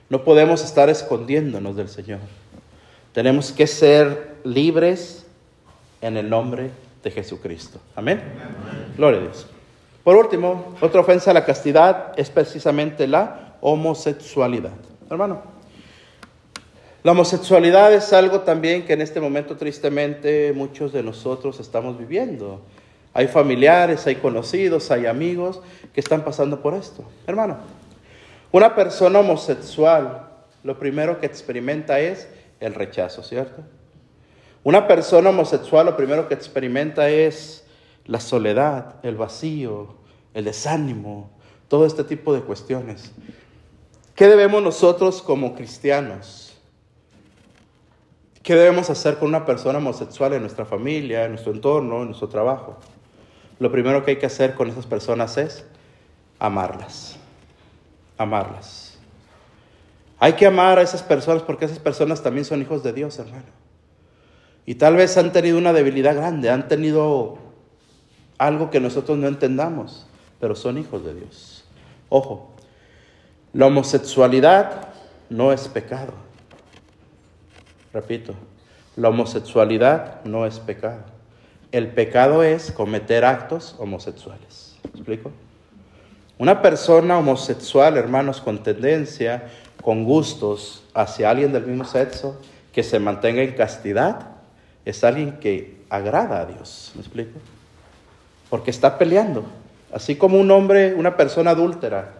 No 0.09 0.23
podemos 0.23 0.62
estar 0.62 0.89
escondiéndonos 0.89 1.77
del 1.77 1.89
Señor. 1.89 2.21
Tenemos 3.12 3.53
que 3.53 3.67
ser 3.67 4.37
libres 4.45 5.27
en 6.01 6.17
el 6.17 6.29
nombre 6.29 6.62
de 6.65 6.84
de 7.05 7.11
Jesucristo. 7.11 7.79
Amén. 7.95 8.21
Gloria 8.97 9.21
a 9.21 9.23
Dios. 9.23 9.47
Por 10.03 10.17
último, 10.17 10.75
otra 10.81 11.01
ofensa 11.01 11.31
a 11.31 11.35
la 11.35 11.45
castidad 11.45 12.13
es 12.17 12.31
precisamente 12.31 13.07
la 13.07 13.57
homosexualidad. 13.61 14.73
Hermano, 15.09 15.43
la 17.03 17.13
homosexualidad 17.13 17.93
es 17.93 18.13
algo 18.13 18.41
también 18.41 18.85
que 18.85 18.95
en 18.95 19.03
este 19.03 19.21
momento 19.21 19.57
tristemente 19.57 20.53
muchos 20.55 20.93
de 20.93 21.03
nosotros 21.03 21.61
estamos 21.61 21.99
viviendo. 21.99 22.63
Hay 23.13 23.29
familiares, 23.29 24.07
hay 24.07 24.17
conocidos, 24.17 24.91
hay 24.91 25.07
amigos 25.07 25.61
que 25.93 26.01
están 26.01 26.25
pasando 26.25 26.61
por 26.61 26.75
esto. 26.75 27.05
Hermano, 27.27 27.59
una 28.51 28.75
persona 28.75 29.21
homosexual 29.21 30.29
lo 30.63 30.79
primero 30.79 31.21
que 31.21 31.27
experimenta 31.27 32.01
es 32.01 32.27
el 32.61 32.75
rechazo, 32.75 33.23
¿cierto? 33.23 33.63
Una 34.65 34.89
persona 34.89 35.29
homosexual 35.29 35.85
lo 35.85 35.95
primero 35.95 36.27
que 36.27 36.33
experimenta 36.33 37.11
es 37.11 37.67
la 38.07 38.19
soledad, 38.19 38.97
el 39.03 39.15
vacío, 39.15 39.95
el 40.33 40.47
desánimo, 40.47 41.31
todo 41.69 41.85
este 41.85 42.03
tipo 42.03 42.33
de 42.33 42.41
cuestiones. 42.41 43.12
¿Qué 44.15 44.27
debemos 44.27 44.62
nosotros 44.62 45.21
como 45.21 45.55
cristianos? 45.55 46.57
¿Qué 48.43 48.55
debemos 48.55 48.89
hacer 48.89 49.19
con 49.19 49.29
una 49.29 49.45
persona 49.45 49.79
homosexual 49.79 50.33
en 50.33 50.41
nuestra 50.41 50.65
familia, 50.65 51.25
en 51.25 51.33
nuestro 51.33 51.53
entorno, 51.53 52.01
en 52.01 52.07
nuestro 52.07 52.29
trabajo? 52.29 52.79
Lo 53.59 53.71
primero 53.71 54.03
que 54.03 54.12
hay 54.12 54.17
que 54.19 54.27
hacer 54.27 54.55
con 54.55 54.71
esas 54.71 54.87
personas 54.87 55.37
es 55.37 55.67
amarlas. 56.39 57.17
Amarlas. 58.17 58.99
Hay 60.19 60.33
que 60.35 60.47
amar 60.47 60.79
a 60.79 60.83
esas 60.83 61.03
personas 61.03 61.43
porque 61.43 61.67
esas 61.67 61.79
personas 61.79 62.23
también 62.23 62.47
son 62.47 62.62
hijos 62.62 62.83
de 62.83 62.95
Dios, 62.95 63.19
hermano. 63.19 63.64
Y 64.67 64.77
tal 64.77 64.97
vez 64.97 65.17
han 65.17 65.33
tenido 65.33 65.59
una 65.59 65.73
debilidad 65.73 66.15
grande, 66.15 66.51
han 66.51 66.69
tenido 66.69 67.39
algo 68.39 68.71
que 68.71 68.81
nosotros 68.81 69.19
no 69.19 69.29
entendamos, 69.29 70.07
pero 70.41 70.55
son 70.55 70.79
hijos 70.79 71.05
de 71.05 71.15
Dios. 71.15 71.65
Ojo, 72.09 72.51
la 73.53 73.67
homosexualidad 73.67 74.89
no 75.29 75.53
es 75.53 75.69
pecado. 75.69 76.12
Repito, 77.93 78.35
la 78.97 79.09
homosexualidad 79.09 80.25
no 80.25 80.47
es 80.47 80.59
pecado. 80.59 81.05
el 81.73 81.89
pecado 81.89 82.45
es 82.45 82.71
cometer 82.71 83.25
actos 83.25 83.75
homosexuales. 83.79 84.77
¿Me 84.85 84.91
explico? 84.91 85.33
Una 86.39 86.62
persona 86.62 87.19
homosexual, 87.19 87.97
hermanos, 87.97 88.41
con 88.41 88.62
tendencia, 88.62 89.49
con 89.83 90.05
gustos 90.05 90.85
hacia 90.95 91.31
alguien 91.31 91.53
del 91.53 91.67
mismo 91.67 91.85
sexo, 91.85 92.41
que 92.73 92.83
se 92.83 92.99
mantenga 92.99 93.43
en 93.43 93.53
castidad, 93.53 94.34
es 94.85 95.05
alguien 95.05 95.39
que 95.39 95.85
agrada 95.89 96.41
a 96.41 96.47
Dios. 96.47 96.93
¿Me 96.95 97.01
explico? 97.01 97.39
Porque 98.51 98.70
está 98.70 98.99
peleando. 98.99 99.45
Así 99.93 100.16
como 100.16 100.39
un 100.39 100.51
hombre, 100.51 100.95
una 100.95 101.16
persona 101.16 101.53
adúltera, 101.53 102.14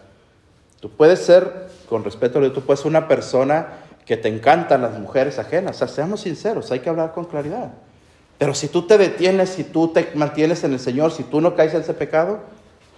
tú 0.80 0.90
puedes 0.90 1.20
ser, 1.20 1.68
con 1.88 2.04
respeto 2.04 2.38
a 2.38 2.42
Dios, 2.42 2.54
tú 2.54 2.62
puedes 2.62 2.80
ser 2.80 2.88
una 2.88 3.08
persona 3.08 3.66
que 4.06 4.16
te 4.16 4.28
encantan 4.28 4.82
las 4.82 4.98
mujeres 4.98 5.38
ajenas. 5.38 5.76
O 5.76 5.78
sea, 5.78 5.88
seamos 5.88 6.20
sinceros, 6.20 6.70
hay 6.70 6.80
que 6.80 6.88
hablar 6.88 7.12
con 7.12 7.24
claridad. 7.24 7.72
Pero 8.38 8.54
si 8.54 8.68
tú 8.68 8.86
te 8.86 8.98
detienes, 8.98 9.50
si 9.50 9.64
tú 9.64 9.88
te 9.88 10.10
mantienes 10.14 10.64
en 10.64 10.72
el 10.72 10.80
Señor, 10.80 11.12
si 11.12 11.22
tú 11.22 11.40
no 11.40 11.54
caes 11.54 11.74
en 11.74 11.82
ese 11.82 11.94
pecado, 11.94 12.40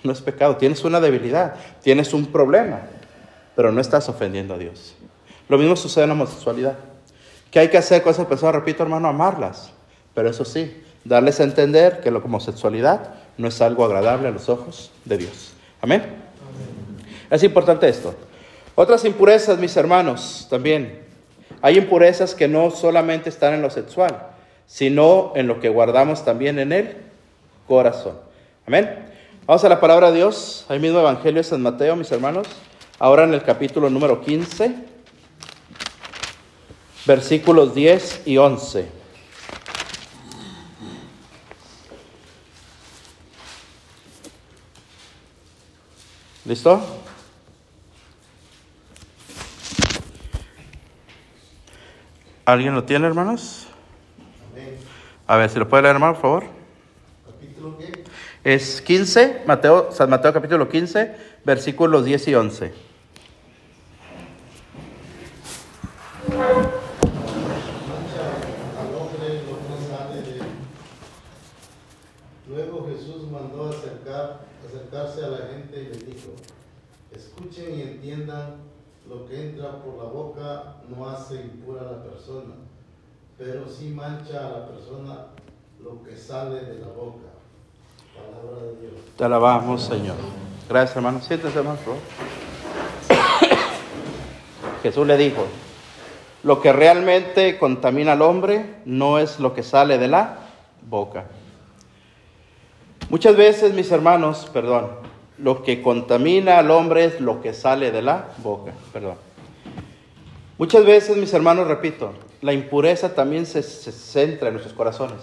no 0.02 0.12
es 0.12 0.20
pecado, 0.20 0.56
tienes 0.56 0.84
una 0.84 1.00
debilidad, 1.00 1.54
tienes 1.82 2.14
un 2.14 2.26
problema, 2.26 2.80
pero 3.54 3.72
no 3.72 3.80
estás 3.80 4.08
ofendiendo 4.08 4.54
a 4.54 4.58
Dios. 4.58 4.94
Lo 5.48 5.58
mismo 5.58 5.76
sucede 5.76 6.04
en 6.04 6.10
la 6.10 6.14
homosexualidad. 6.14 6.76
¿Qué 7.51 7.61
hay 7.61 7.68
que 7.68 7.78
hacer 7.78 8.03
con 8.03 8.12
esas 8.12 8.26
personas? 8.26 8.55
Repito, 8.55 8.82
hermano, 8.82 9.09
amarlas. 9.09 9.70
Pero 10.14 10.30
eso 10.30 10.44
sí, 10.44 10.82
darles 11.05 11.40
a 11.40 11.44
entender 11.44 12.01
que 12.01 12.11
la 12.11 12.18
homosexualidad 12.18 13.14
no 13.38 13.49
es 13.49 13.61
algo 13.61 13.84
agradable 13.84 14.28
a 14.28 14.30
los 14.30 14.49
ojos 14.49 14.90
de 15.05 15.18
Dios. 15.18 15.53
Amén. 15.80 16.05
Es 17.30 17.42
importante 17.42 17.88
esto. 17.88 18.14
Otras 18.74 19.05
impurezas, 19.05 19.59
mis 19.59 19.76
hermanos, 19.76 20.47
también. 20.51 21.03
Hay 21.62 21.78
impurezas 21.78 22.34
que 22.34 22.49
no 22.49 22.70
solamente 22.70 23.28
están 23.28 23.55
en 23.55 23.62
lo 23.62 23.70
sexual, 23.70 24.14
sino 24.66 25.32
en 25.34 25.47
lo 25.47 25.61
que 25.61 25.68
guardamos 25.68 26.24
también 26.24 26.59
en 26.59 26.72
el 26.72 26.97
corazón. 27.66 28.18
Amén. 28.66 29.07
Vamos 29.47 29.64
a 29.64 29.68
la 29.68 29.80
palabra 29.80 30.11
de 30.11 30.16
Dios, 30.16 30.66
ahí 30.68 30.78
mismo 30.78 30.99
Evangelio 30.99 31.40
de 31.40 31.44
San 31.44 31.62
Mateo, 31.62 31.94
mis 31.94 32.11
hermanos, 32.11 32.49
ahora 32.99 33.24
en 33.24 33.32
el 33.32 33.42
capítulo 33.42 33.88
número 33.90 34.20
15, 34.20 34.74
versículos 37.07 37.74
10 37.74 38.22
y 38.26 38.36
11. 38.36 38.88
¿Listo? 46.44 46.80
¿Alguien 52.44 52.74
lo 52.74 52.84
tiene, 52.84 53.07
hermanos? 53.09 53.66
A 55.26 55.36
ver, 55.36 55.50
si 55.50 55.59
lo 55.59 55.68
puede 55.68 55.82
leer, 55.82 55.96
hermano, 55.96 56.12
por 56.12 56.22
favor. 56.22 56.44
Es 58.44 58.80
15, 58.80 59.42
Mateo, 59.44 59.90
San 59.90 60.09
Mateo 60.09 60.32
capítulo 60.32 60.68
15, 60.68 61.16
versículos 61.44 62.04
10 62.04 62.28
y 62.28 62.34
11. 62.36 62.74
Luego 72.48 72.86
Jesús 72.86 73.28
mandó 73.32 73.70
acercar, 73.70 74.42
acercarse 74.64 75.24
a 75.24 75.28
la 75.28 75.48
gente 75.48 75.82
y 75.82 75.86
les 75.86 76.07
dijo, 76.07 76.30
escuchen 77.11 77.74
y 77.74 77.82
entiendan, 77.82 78.59
lo 79.09 79.26
que 79.26 79.50
entra 79.50 79.82
por 79.82 79.98
la 79.98 80.04
boca 80.04 80.76
no 80.88 81.09
hace 81.09 81.42
impura 81.42 81.82
a 81.82 81.92
la 81.92 82.02
persona, 82.02 82.54
pero 83.38 83.68
sí 83.68 83.88
mancha 83.88 84.46
a 84.46 84.50
la 84.50 84.68
persona 84.68 85.26
lo 85.82 86.02
que 86.02 86.16
de 86.61 86.78
la 86.80 86.88
boca. 86.88 87.18
Palabra 88.14 88.62
de 88.66 88.80
Dios. 88.80 88.92
Te 89.16 89.24
alabamos, 89.24 89.82
Señor. 89.82 90.16
Gracias, 90.68 90.96
hermano. 90.96 91.20
Siéntese, 91.20 91.59
hermano. 91.59 91.78
Jesús 94.82 95.07
le 95.07 95.16
dijo, 95.16 95.46
lo 96.42 96.61
que 96.61 96.72
realmente 96.72 97.59
contamina 97.59 98.12
al 98.12 98.22
hombre 98.22 98.76
no 98.84 99.18
es 99.18 99.40
lo 99.40 99.54
que 99.54 99.62
sale 99.62 99.98
de 99.98 100.09
la 100.09 100.38
boca. 100.88 101.26
Muchas 103.09 103.36
veces, 103.36 103.74
mis 103.74 103.90
hermanos, 103.90 104.48
perdón, 104.52 104.90
lo 105.38 105.62
que 105.62 105.82
contamina 105.82 106.59
al 106.59 106.70
hombre 106.70 107.04
es 107.04 107.20
lo 107.20 107.40
que 107.42 107.52
sale 107.52 107.90
de 107.90 108.02
la 108.02 108.28
boca, 108.38 108.72
perdón. 108.92 109.16
Muchas 110.59 110.84
veces, 110.84 111.16
mis 111.16 111.32
hermanos, 111.34 111.68
repito, 111.68 112.12
la 112.40 112.52
impureza 112.52 113.14
también 113.14 113.44
se, 113.44 113.62
se 113.62 113.92
centra 113.92 114.48
en 114.48 114.54
nuestros 114.54 114.74
corazones. 114.74 115.18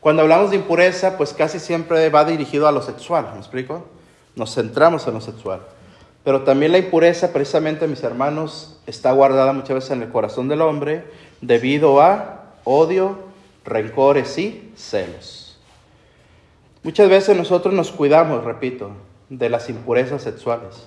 Cuando 0.00 0.22
hablamos 0.22 0.50
de 0.50 0.56
impureza, 0.56 1.16
pues 1.16 1.32
casi 1.32 1.58
siempre 1.58 2.08
va 2.10 2.24
dirigido 2.24 2.68
a 2.68 2.72
lo 2.72 2.82
sexual, 2.82 3.30
¿me 3.32 3.38
explico? 3.38 3.86
Nos 4.36 4.54
centramos 4.54 5.06
en 5.06 5.14
lo 5.14 5.20
sexual. 5.20 5.60
Pero 6.24 6.42
también 6.42 6.72
la 6.72 6.78
impureza, 6.78 7.32
precisamente, 7.32 7.86
mis 7.88 8.02
hermanos, 8.02 8.78
está 8.86 9.12
guardada 9.12 9.52
muchas 9.52 9.74
veces 9.74 9.90
en 9.90 10.02
el 10.02 10.10
corazón 10.10 10.46
del 10.48 10.60
hombre 10.60 11.04
debido 11.40 12.00
a 12.00 12.44
odio, 12.64 13.18
rencores 13.64 14.38
y 14.38 14.72
celos. 14.76 15.58
Muchas 16.82 17.08
veces 17.08 17.36
nosotros 17.36 17.74
nos 17.74 17.90
cuidamos, 17.90 18.44
repito, 18.44 18.90
de 19.28 19.48
las 19.48 19.68
impurezas 19.68 20.22
sexuales, 20.22 20.86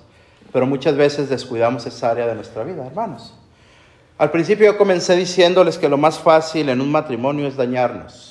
pero 0.54 0.66
muchas 0.66 0.96
veces 0.96 1.30
descuidamos 1.30 1.86
esa 1.86 2.12
área 2.12 2.28
de 2.28 2.36
nuestra 2.36 2.64
vida, 2.64 2.86
hermanos. 2.86 3.34
Al 4.18 4.32
principio 4.32 4.68
yo 4.68 4.78
comencé 4.78 5.16
diciéndoles 5.16 5.78
que 5.78 5.90
lo 5.90 5.98
más 5.98 6.20
fácil 6.20 6.70
en 6.70 6.80
un 6.80 6.92
matrimonio 6.92 7.48
es 7.48 7.58
dañarnos. 7.58 8.31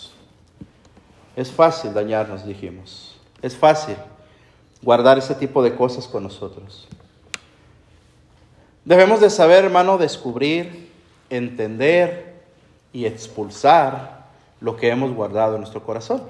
Es 1.41 1.51
fácil 1.51 1.95
dañarnos, 1.95 2.45
dijimos. 2.45 3.19
Es 3.41 3.57
fácil 3.57 3.97
guardar 4.83 5.17
ese 5.17 5.35
tipo 5.35 5.63
de 5.63 5.75
cosas 5.75 6.07
con 6.07 6.23
nosotros. 6.23 6.87
Debemos 8.85 9.23
de 9.23 9.31
saber, 9.31 9.65
hermano, 9.65 9.97
descubrir, 9.97 10.91
entender 11.31 12.43
y 12.93 13.07
expulsar 13.07 14.27
lo 14.61 14.77
que 14.77 14.91
hemos 14.91 15.15
guardado 15.15 15.55
en 15.55 15.63
nuestro 15.63 15.83
corazón. 15.83 16.25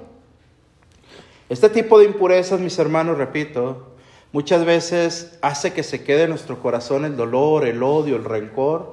Este 1.49 1.67
tipo 1.67 1.99
de 1.99 2.05
impurezas, 2.05 2.61
mis 2.61 2.79
hermanos, 2.79 3.17
repito, 3.17 3.87
muchas 4.31 4.63
veces 4.63 5.37
hace 5.41 5.73
que 5.73 5.83
se 5.83 6.05
quede 6.05 6.23
en 6.23 6.29
nuestro 6.29 6.61
corazón 6.61 7.03
el 7.03 7.17
dolor, 7.17 7.67
el 7.67 7.83
odio, 7.83 8.15
el 8.15 8.23
rencor. 8.23 8.91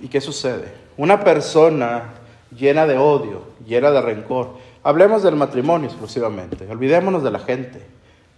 ¿Y 0.00 0.08
qué 0.08 0.20
sucede? 0.20 0.74
Una 0.96 1.22
persona 1.22 2.14
llena 2.56 2.86
de 2.86 2.98
odio, 2.98 3.42
llena 3.66 3.90
de 3.90 4.00
rencor. 4.00 4.54
Hablemos 4.82 5.22
del 5.22 5.36
matrimonio 5.36 5.88
exclusivamente, 5.88 6.66
olvidémonos 6.68 7.22
de 7.22 7.30
la 7.30 7.38
gente, 7.38 7.80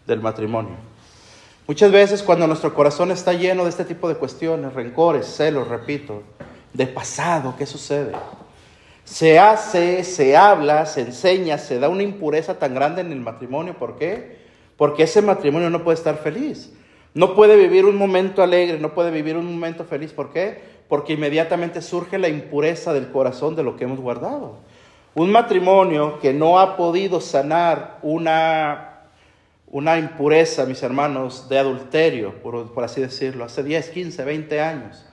del 0.06 0.20
matrimonio. 0.20 0.76
Muchas 1.66 1.92
veces 1.92 2.22
cuando 2.22 2.46
nuestro 2.46 2.74
corazón 2.74 3.10
está 3.10 3.34
lleno 3.34 3.64
de 3.64 3.70
este 3.70 3.84
tipo 3.84 4.08
de 4.08 4.14
cuestiones, 4.14 4.72
rencores, 4.72 5.26
celos, 5.26 5.68
repito, 5.68 6.22
de 6.72 6.86
pasado, 6.86 7.54
¿qué 7.58 7.66
sucede? 7.66 8.12
Se 9.04 9.38
hace, 9.38 10.04
se 10.04 10.36
habla, 10.36 10.86
se 10.86 11.02
enseña, 11.02 11.58
se 11.58 11.78
da 11.78 11.88
una 11.88 12.02
impureza 12.02 12.58
tan 12.58 12.74
grande 12.74 13.00
en 13.02 13.12
el 13.12 13.20
matrimonio. 13.20 13.74
¿Por 13.78 13.96
qué? 13.96 14.38
Porque 14.76 15.02
ese 15.04 15.22
matrimonio 15.22 15.70
no 15.70 15.82
puede 15.84 15.96
estar 15.96 16.16
feliz. 16.18 16.72
No 17.14 17.34
puede 17.34 17.56
vivir 17.56 17.84
un 17.84 17.96
momento 17.96 18.42
alegre, 18.42 18.78
no 18.78 18.94
puede 18.94 19.10
vivir 19.10 19.36
un 19.36 19.46
momento 19.46 19.84
feliz. 19.84 20.12
¿Por 20.12 20.30
qué? 20.30 20.60
Porque 20.88 21.12
inmediatamente 21.12 21.82
surge 21.82 22.18
la 22.18 22.28
impureza 22.28 22.92
del 22.92 23.08
corazón 23.10 23.56
de 23.56 23.62
lo 23.62 23.76
que 23.76 23.84
hemos 23.84 24.00
guardado. 24.00 24.56
Un 25.14 25.30
matrimonio 25.32 26.18
que 26.20 26.32
no 26.32 26.58
ha 26.58 26.76
podido 26.76 27.20
sanar 27.20 27.98
una, 28.02 29.00
una 29.66 29.98
impureza, 29.98 30.64
mis 30.64 30.82
hermanos, 30.82 31.48
de 31.48 31.58
adulterio, 31.58 32.34
por, 32.42 32.72
por 32.72 32.84
así 32.84 33.00
decirlo, 33.00 33.44
hace 33.44 33.62
10, 33.62 33.90
15, 33.90 34.24
20 34.24 34.60
años, 34.60 35.04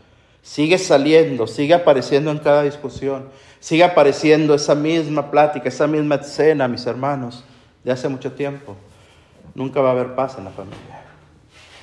sigue 0.42 0.78
saliendo, 0.78 1.48
sigue 1.48 1.74
apareciendo 1.74 2.30
en 2.32 2.38
cada 2.38 2.62
discusión, 2.64 3.30
sigue 3.60 3.84
apareciendo 3.84 4.54
esa 4.54 4.76
misma 4.76 5.32
plática, 5.32 5.70
esa 5.70 5.88
misma 5.88 6.16
escena, 6.16 6.68
mis 6.68 6.86
hermanos, 6.86 7.44
de 7.84 7.92
hace 7.92 8.08
mucho 8.08 8.32
tiempo. 8.34 8.76
Nunca 9.56 9.82
va 9.82 9.90
a 9.90 9.92
haber 9.94 10.14
paz 10.14 10.38
en 10.38 10.46
la 10.46 10.52
familia. 10.52 11.04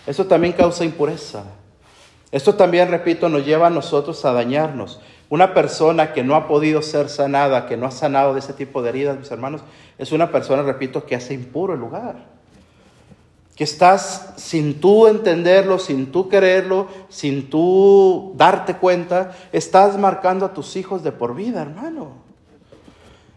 Eso 0.06 0.26
también 0.26 0.52
causa 0.52 0.84
impureza. 0.84 1.44
Esto 2.32 2.54
también, 2.54 2.90
repito, 2.90 3.28
nos 3.28 3.44
lleva 3.44 3.66
a 3.66 3.70
nosotros 3.70 4.24
a 4.24 4.32
dañarnos. 4.32 5.00
Una 5.28 5.52
persona 5.52 6.14
que 6.14 6.24
no 6.24 6.34
ha 6.34 6.48
podido 6.48 6.80
ser 6.80 7.10
sanada, 7.10 7.66
que 7.66 7.76
no 7.76 7.86
ha 7.86 7.90
sanado 7.90 8.32
de 8.32 8.40
ese 8.40 8.54
tipo 8.54 8.82
de 8.82 8.88
heridas, 8.88 9.18
mis 9.18 9.30
hermanos, 9.30 9.60
es 9.98 10.12
una 10.12 10.32
persona, 10.32 10.62
repito, 10.62 11.04
que 11.04 11.14
hace 11.14 11.34
impuro 11.34 11.74
el 11.74 11.80
lugar. 11.80 12.16
Que 13.54 13.64
estás 13.64 14.32
sin 14.36 14.80
tú 14.80 15.06
entenderlo, 15.06 15.78
sin 15.78 16.10
tú 16.10 16.30
quererlo, 16.30 16.88
sin 17.10 17.50
tú 17.50 18.32
darte 18.34 18.76
cuenta, 18.78 19.32
estás 19.52 19.98
marcando 19.98 20.46
a 20.46 20.54
tus 20.54 20.74
hijos 20.76 21.02
de 21.02 21.12
por 21.12 21.34
vida, 21.34 21.60
hermano. 21.60 22.12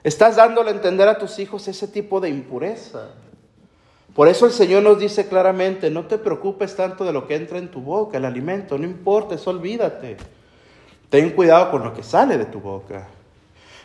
Estás 0.05 0.37
dándole 0.37 0.69
a 0.69 0.73
entender 0.73 1.09
a 1.09 1.17
tus 1.17 1.37
hijos 1.39 1.67
ese 1.67 1.87
tipo 1.87 2.21
de 2.21 2.29
impureza. 2.29 3.09
Por 4.15 4.29
eso 4.29 4.45
el 4.45 4.53
Señor 4.53 4.81
nos 4.81 4.97
dice 4.97 5.27
claramente, 5.27 5.91
no 5.91 6.05
te 6.05 6.17
preocupes 6.17 6.73
tanto 6.73 7.03
de 7.03 7.11
lo 7.11 7.27
que 7.27 7.35
entra 7.35 7.57
en 7.57 7.69
tu 7.69 7.81
boca, 7.81 8.17
el 8.17 8.23
alimento, 8.23 8.77
no 8.77 8.85
importa, 8.85 9.35
olvídate. 9.45 10.15
Ten 11.09 11.31
cuidado 11.31 11.69
con 11.69 11.83
lo 11.83 11.93
que 11.93 12.01
sale 12.01 12.37
de 12.37 12.45
tu 12.45 12.61
boca. 12.61 13.07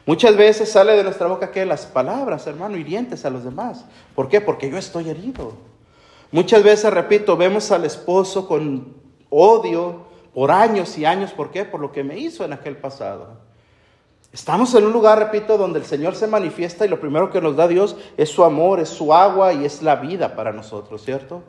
Muchas 0.07 0.37
veces 0.37 0.70
sale 0.70 0.97
de 0.97 1.03
nuestra 1.03 1.26
boca 1.26 1.51
que 1.51 1.66
las 1.66 1.85
palabras, 1.85 2.47
hermano, 2.47 2.76
hirientes 2.76 3.24
a 3.24 3.31
los 3.31 3.43
demás. 3.43 3.85
¿Por 4.14 4.28
qué? 4.28 4.41
Porque 4.41 4.70
yo 4.70 4.78
estoy 4.78 5.11
herido. 5.11 5.55
Muchas 6.31 6.62
veces, 6.62 6.93
repito, 6.95 7.37
vemos 7.37 7.72
al 7.72 7.85
esposo 7.85 8.47
con 8.47 8.95
odio 9.31 10.05
por 10.33 10.53
años 10.53 10.97
y 10.97 11.05
años. 11.05 11.33
¿Por 11.33 11.51
qué? 11.51 11.64
Por 11.64 11.81
lo 11.81 11.91
que 11.91 12.05
me 12.05 12.16
hizo 12.16 12.45
en 12.45 12.53
aquel 12.53 12.76
pasado. 12.76 13.50
Estamos 14.33 14.72
en 14.76 14.87
un 14.87 14.93
lugar, 14.93 15.18
repito, 15.18 15.59
donde 15.59 15.81
el 15.81 15.85
Señor 15.85 16.14
se 16.14 16.28
manifiesta 16.28 16.87
y 16.87 16.89
lo 16.89 17.01
primero 17.01 17.31
que 17.31 17.41
nos 17.41 17.57
da 17.57 17.66
Dios 17.66 17.97
es 18.16 18.28
su 18.28 18.45
amor, 18.45 18.78
es 18.78 18.89
su 18.89 19.12
agua 19.12 19.53
y 19.53 19.64
es 19.64 19.83
la 19.83 19.97
vida 19.97 20.37
para 20.37 20.53
nosotros, 20.53 21.03
¿cierto? 21.03 21.43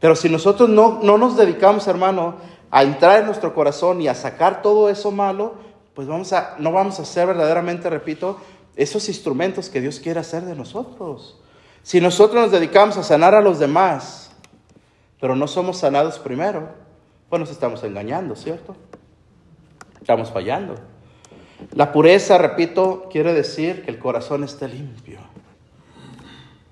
Pero 0.00 0.16
si 0.16 0.28
nosotros 0.28 0.68
no, 0.68 0.98
no 1.02 1.18
nos 1.18 1.36
dedicamos, 1.36 1.86
hermano, 1.86 2.34
a 2.70 2.82
entrar 2.82 3.20
en 3.20 3.26
nuestro 3.26 3.54
corazón 3.54 4.02
y 4.02 4.08
a 4.08 4.14
sacar 4.14 4.60
todo 4.60 4.90
eso 4.90 5.12
malo, 5.12 5.54
pues 5.94 6.08
vamos 6.08 6.32
a, 6.32 6.56
no 6.58 6.72
vamos 6.72 6.98
a 6.98 7.04
ser 7.04 7.28
verdaderamente, 7.28 7.88
repito, 7.88 8.38
esos 8.74 9.08
instrumentos 9.08 9.68
que 9.68 9.80
Dios 9.80 10.00
quiere 10.00 10.18
hacer 10.18 10.42
de 10.42 10.56
nosotros. 10.56 11.40
Si 11.84 12.00
nosotros 12.00 12.42
nos 12.42 12.50
dedicamos 12.50 12.96
a 12.96 13.04
sanar 13.04 13.36
a 13.36 13.40
los 13.40 13.60
demás, 13.60 14.32
pero 15.20 15.36
no 15.36 15.46
somos 15.46 15.78
sanados 15.78 16.18
primero, 16.18 16.70
pues 17.28 17.38
nos 17.38 17.50
estamos 17.50 17.84
engañando, 17.84 18.34
¿cierto? 18.34 18.74
Estamos 20.00 20.32
fallando. 20.32 20.74
La 21.72 21.92
pureza, 21.92 22.38
repito, 22.38 23.08
quiere 23.10 23.32
decir 23.32 23.84
que 23.84 23.90
el 23.90 23.98
corazón 23.98 24.44
esté 24.44 24.68
limpio. 24.68 25.18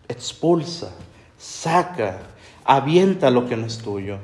Expulsa, 0.08 0.92
saca, 1.38 2.18
avienta 2.64 3.30
lo 3.30 3.46
que 3.46 3.56
no 3.56 3.66
es 3.66 3.78
tuyo. 3.78 4.18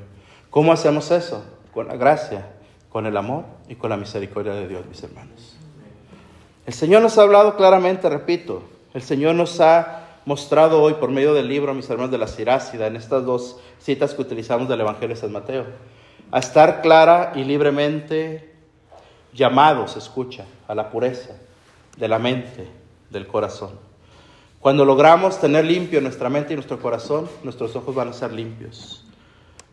¿Cómo 0.50 0.72
hacemos 0.72 1.10
eso? 1.10 1.44
Con 1.72 1.88
la 1.88 1.96
gracia, 1.96 2.50
con 2.90 3.06
el 3.06 3.16
amor 3.16 3.44
y 3.68 3.74
con 3.74 3.90
la 3.90 3.96
misericordia 3.96 4.52
de 4.52 4.68
Dios, 4.68 4.86
mis 4.86 5.02
hermanos. 5.02 5.56
El 6.66 6.74
Señor 6.74 7.02
nos 7.02 7.16
ha 7.18 7.22
hablado 7.22 7.56
claramente, 7.56 8.08
repito, 8.08 8.62
el 8.94 9.02
Señor 9.02 9.34
nos 9.34 9.60
ha 9.60 10.04
mostrado 10.24 10.82
hoy 10.82 10.94
por 10.94 11.10
medio 11.10 11.32
del 11.32 11.48
libro, 11.48 11.72
mis 11.72 11.88
hermanos, 11.88 12.10
de 12.10 12.18
la 12.18 12.26
Sirácida, 12.26 12.86
en 12.86 12.96
estas 12.96 13.24
dos 13.24 13.58
citas 13.80 14.12
que 14.12 14.22
utilizamos 14.22 14.68
del 14.68 14.82
Evangelio 14.82 15.14
de 15.14 15.20
San 15.20 15.32
Mateo, 15.32 15.64
a 16.30 16.38
estar 16.38 16.82
clara 16.82 17.32
y 17.34 17.44
libremente 17.44 18.47
llamados, 19.32 19.96
escucha, 19.96 20.44
a 20.66 20.74
la 20.74 20.90
pureza 20.90 21.34
de 21.96 22.08
la 22.08 22.18
mente, 22.18 22.68
del 23.10 23.26
corazón. 23.26 23.70
Cuando 24.60 24.84
logramos 24.84 25.40
tener 25.40 25.64
limpio 25.64 26.00
nuestra 26.00 26.28
mente 26.28 26.52
y 26.52 26.56
nuestro 26.56 26.80
corazón, 26.80 27.28
nuestros 27.44 27.74
ojos 27.76 27.94
van 27.94 28.08
a 28.08 28.12
ser 28.12 28.32
limpios, 28.32 29.04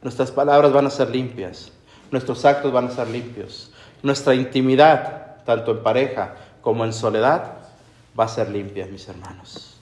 nuestras 0.02 0.32
palabras 0.32 0.72
van 0.72 0.86
a 0.86 0.90
ser 0.90 1.10
limpias, 1.10 1.72
nuestros 2.12 2.46
actos 2.46 2.72
van 2.72 2.88
a 2.88 2.92
ser 2.92 3.08
limpios, 3.10 3.72
nuestra 4.04 4.36
intimidad, 4.36 5.44
tanto 5.44 5.72
en 5.72 5.84
pareja 5.84 6.36
como 6.62 6.86
en 6.86 6.94
soledad, 6.94 7.54
va 8.18 8.26
a 8.26 8.28
ser 8.28 8.50
limpia, 8.50 8.86
mis 8.86 9.08
hermanos. 9.08 9.78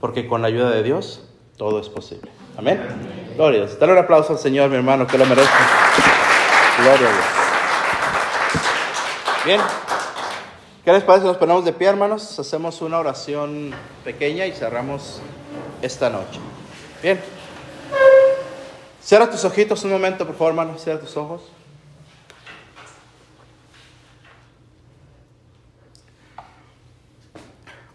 Porque 0.00 0.26
con 0.26 0.42
la 0.42 0.48
ayuda 0.48 0.70
de 0.70 0.82
Dios 0.82 1.24
todo 1.56 1.78
es 1.78 1.88
posible. 1.88 2.30
Amén. 2.56 2.80
Gloria 3.36 3.62
a 3.62 3.66
Dios. 3.66 3.78
Dale 3.78 3.92
un 3.92 3.98
aplauso 3.98 4.32
al 4.32 4.38
Señor, 4.38 4.70
mi 4.70 4.76
hermano, 4.76 5.06
que 5.06 5.18
lo 5.18 5.26
merece. 5.26 5.50
Gloria 6.82 7.08
a 7.08 7.12
Dios. 7.12 7.49
Bien. 9.44 9.58
¿Qué 10.84 10.92
les 10.92 11.02
parece? 11.02 11.24
Nos 11.24 11.38
ponemos 11.38 11.64
de 11.64 11.72
pie, 11.72 11.88
hermanos. 11.88 12.38
Hacemos 12.38 12.82
una 12.82 12.98
oración 12.98 13.72
pequeña 14.04 14.44
y 14.44 14.52
cerramos 14.52 15.22
esta 15.80 16.10
noche. 16.10 16.38
Bien. 17.02 17.18
Cierra 19.02 19.30
tus 19.30 19.42
ojitos 19.46 19.82
un 19.84 19.92
momento, 19.92 20.26
por 20.26 20.36
favor, 20.36 20.50
hermano. 20.52 20.78
Cierra 20.78 21.00
tus 21.00 21.16
ojos. 21.16 21.40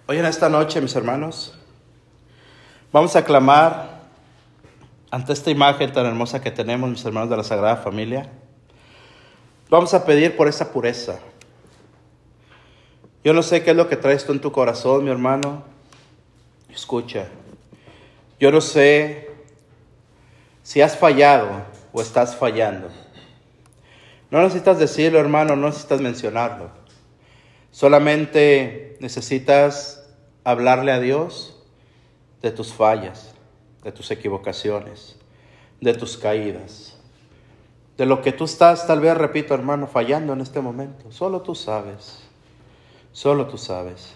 Hoy 0.08 0.18
en 0.18 0.26
esta 0.26 0.50
noche, 0.50 0.82
mis 0.82 0.96
hermanos, 0.96 1.54
vamos 2.92 3.16
a 3.16 3.24
clamar 3.24 4.02
ante 5.12 5.34
esta 5.34 5.52
imagen 5.52 5.94
tan 5.94 6.08
hermosa 6.08 6.42
que 6.42 6.50
tenemos, 6.50 6.90
mis 6.90 7.06
hermanos 7.06 7.30
de 7.30 7.38
la 7.38 7.44
Sagrada 7.44 7.78
Familia. 7.78 8.32
Vamos 9.70 9.94
a 9.94 10.06
pedir 10.06 10.36
por 10.36 10.48
esa 10.48 10.72
pureza 10.72 11.20
yo 13.26 13.34
no 13.34 13.42
sé 13.42 13.64
qué 13.64 13.72
es 13.72 13.76
lo 13.76 13.90
que 13.90 13.98
traes 13.98 14.24
tú 14.24 14.34
en 14.34 14.40
tu 14.40 14.52
corazón, 14.52 15.04
mi 15.04 15.10
hermano. 15.10 15.64
Escucha. 16.70 17.28
Yo 18.40 18.52
no 18.52 18.62
sé 18.62 19.32
si 20.62 20.82
has 20.82 20.96
fallado 20.96 21.50
o 21.92 22.04
estás 22.04 22.36
fallando. 22.36 22.90
No 24.30 24.44
necesitas 24.44 24.78
decirlo, 24.78 25.18
hermano, 25.20 25.56
no 25.56 25.66
necesitas 25.66 26.02
mencionarlo. 26.02 26.70
Solamente 27.72 28.96
necesitas 29.00 30.08
hablarle 30.44 30.92
a 30.92 31.00
Dios 31.00 31.60
de 32.44 32.52
tus 32.52 32.74
fallas, 32.74 33.34
de 33.84 33.92
tus 33.92 34.12
equivocaciones, 34.12 35.16
de 35.82 35.96
tus 35.96 36.16
caídas, 36.16 36.96
de 37.98 38.06
lo 38.06 38.22
que 38.22 38.34
tú 38.34 38.44
estás, 38.44 38.86
tal 38.86 39.00
vez, 39.00 39.18
repito, 39.18 39.56
hermano, 39.56 39.88
fallando 39.88 40.34
en 40.34 40.42
este 40.42 40.62
momento. 40.62 41.12
Solo 41.12 41.42
tú 41.42 41.56
sabes. 41.56 42.25
Solo 43.16 43.48
tú 43.48 43.58
sabes. 43.58 44.12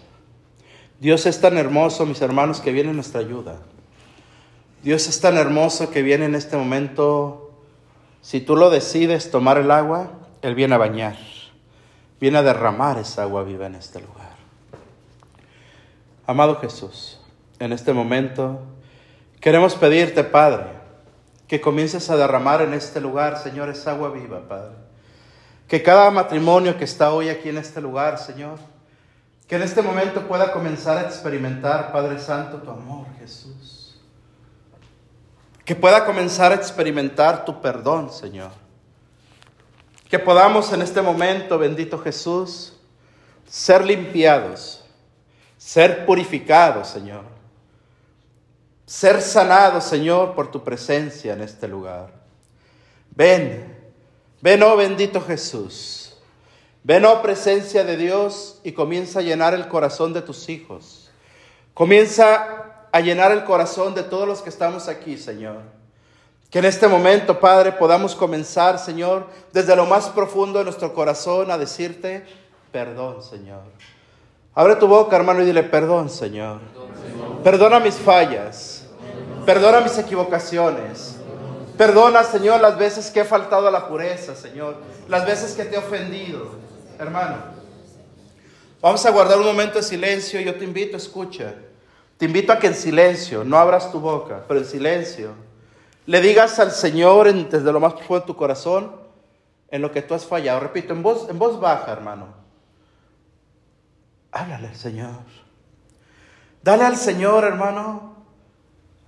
Dios 0.98 1.24
es 1.24 1.40
tan 1.40 1.56
hermoso, 1.56 2.04
mis 2.04 2.20
hermanos, 2.20 2.60
que 2.60 2.70
viene 2.70 2.92
nuestra 2.92 3.20
ayuda. 3.20 3.56
Dios 4.82 5.08
es 5.08 5.22
tan 5.22 5.38
hermoso 5.38 5.90
que 5.90 6.02
viene 6.02 6.26
en 6.26 6.34
este 6.34 6.58
momento, 6.58 7.50
si 8.20 8.42
tú 8.42 8.56
lo 8.56 8.68
decides 8.68 9.30
tomar 9.30 9.56
el 9.56 9.70
agua, 9.70 10.10
Él 10.42 10.54
viene 10.54 10.74
a 10.74 10.78
bañar, 10.78 11.16
viene 12.20 12.36
a 12.36 12.42
derramar 12.42 12.98
esa 12.98 13.22
agua 13.22 13.42
viva 13.42 13.64
en 13.64 13.76
este 13.76 14.00
lugar. 14.00 14.34
Amado 16.26 16.56
Jesús, 16.56 17.22
en 17.58 17.72
este 17.72 17.94
momento 17.94 18.60
queremos 19.40 19.76
pedirte, 19.76 20.24
Padre, 20.24 20.66
que 21.48 21.62
comiences 21.62 22.10
a 22.10 22.18
derramar 22.18 22.60
en 22.60 22.74
este 22.74 23.00
lugar, 23.00 23.38
Señor, 23.38 23.70
esa 23.70 23.92
agua 23.92 24.10
viva, 24.10 24.46
Padre. 24.46 24.74
Que 25.68 25.82
cada 25.82 26.10
matrimonio 26.10 26.76
que 26.76 26.84
está 26.84 27.14
hoy 27.14 27.30
aquí 27.30 27.48
en 27.48 27.56
este 27.56 27.80
lugar, 27.80 28.18
Señor, 28.18 28.58
que 29.50 29.56
en 29.56 29.62
este 29.62 29.82
momento 29.82 30.28
pueda 30.28 30.52
comenzar 30.52 30.96
a 30.96 31.00
experimentar, 31.00 31.90
Padre 31.90 32.20
Santo, 32.20 32.58
tu 32.58 32.70
amor, 32.70 33.04
Jesús. 33.18 33.96
Que 35.64 35.74
pueda 35.74 36.04
comenzar 36.04 36.52
a 36.52 36.54
experimentar 36.54 37.44
tu 37.44 37.60
perdón, 37.60 38.12
Señor. 38.12 38.52
Que 40.08 40.20
podamos 40.20 40.72
en 40.72 40.82
este 40.82 41.02
momento, 41.02 41.58
bendito 41.58 41.98
Jesús, 41.98 42.74
ser 43.44 43.84
limpiados, 43.84 44.84
ser 45.58 46.06
purificados, 46.06 46.86
Señor. 46.86 47.24
Ser 48.86 49.20
sanados, 49.20 49.82
Señor, 49.82 50.36
por 50.36 50.48
tu 50.52 50.62
presencia 50.62 51.32
en 51.32 51.40
este 51.40 51.66
lugar. 51.66 52.12
Ven, 53.16 53.76
ven, 54.40 54.62
oh 54.62 54.76
bendito 54.76 55.20
Jesús. 55.20 55.99
Ven, 56.82 57.04
oh 57.04 57.20
presencia 57.20 57.84
de 57.84 57.96
Dios, 57.96 58.58
y 58.64 58.72
comienza 58.72 59.18
a 59.18 59.22
llenar 59.22 59.52
el 59.52 59.68
corazón 59.68 60.14
de 60.14 60.22
tus 60.22 60.48
hijos. 60.48 61.10
Comienza 61.74 62.86
a 62.90 63.00
llenar 63.00 63.32
el 63.32 63.44
corazón 63.44 63.94
de 63.94 64.02
todos 64.02 64.26
los 64.26 64.40
que 64.40 64.48
estamos 64.48 64.88
aquí, 64.88 65.18
Señor. 65.18 65.58
Que 66.50 66.58
en 66.58 66.64
este 66.64 66.88
momento, 66.88 67.38
Padre, 67.38 67.72
podamos 67.72 68.16
comenzar, 68.16 68.78
Señor, 68.78 69.26
desde 69.52 69.76
lo 69.76 69.84
más 69.84 70.08
profundo 70.08 70.58
de 70.58 70.64
nuestro 70.64 70.94
corazón 70.94 71.50
a 71.50 71.58
decirte, 71.58 72.26
perdón, 72.72 73.22
Señor. 73.22 73.62
Abre 74.54 74.74
tu 74.76 74.88
boca, 74.88 75.16
hermano, 75.16 75.42
y 75.42 75.44
dile, 75.44 75.62
perdón, 75.62 76.08
Señor. 76.08 76.60
Perdona 77.44 77.78
mis 77.78 77.94
fallas. 77.94 78.86
Perdona 79.44 79.80
mis 79.80 79.96
equivocaciones. 79.98 81.16
Perdona, 81.76 82.24
Señor, 82.24 82.60
las 82.60 82.78
veces 82.78 83.10
que 83.10 83.20
he 83.20 83.24
faltado 83.24 83.68
a 83.68 83.70
la 83.70 83.86
pureza, 83.86 84.34
Señor. 84.34 84.76
Las 85.08 85.26
veces 85.26 85.54
que 85.54 85.64
te 85.64 85.76
he 85.76 85.78
ofendido 85.78 86.69
hermano. 87.00 87.36
Vamos 88.80 89.04
a 89.04 89.10
guardar 89.10 89.38
un 89.38 89.46
momento 89.46 89.78
de 89.78 89.82
silencio. 89.82 90.40
Yo 90.40 90.54
te 90.54 90.64
invito, 90.64 90.96
escucha. 90.96 91.54
Te 92.16 92.26
invito 92.26 92.52
a 92.52 92.58
que 92.58 92.66
en 92.66 92.74
silencio, 92.74 93.44
no 93.44 93.56
abras 93.56 93.90
tu 93.90 93.98
boca, 93.98 94.44
pero 94.46 94.60
en 94.60 94.66
silencio, 94.66 95.32
le 96.06 96.20
digas 96.20 96.58
al 96.58 96.70
Señor 96.70 97.32
desde 97.32 97.72
lo 97.72 97.80
más 97.80 97.94
profundo 97.94 98.20
de 98.20 98.26
tu 98.26 98.36
corazón 98.36 98.94
en 99.70 99.82
lo 99.82 99.90
que 99.90 100.02
tú 100.02 100.14
has 100.14 100.26
fallado. 100.26 100.60
Repito, 100.60 100.92
en 100.92 101.02
voz, 101.02 101.28
en 101.30 101.38
voz 101.38 101.58
baja, 101.58 101.92
hermano. 101.92 102.28
Háblale 104.32 104.68
al 104.68 104.76
Señor. 104.76 105.22
Dale 106.62 106.84
al 106.84 106.96
Señor, 106.96 107.44
hermano, 107.44 108.16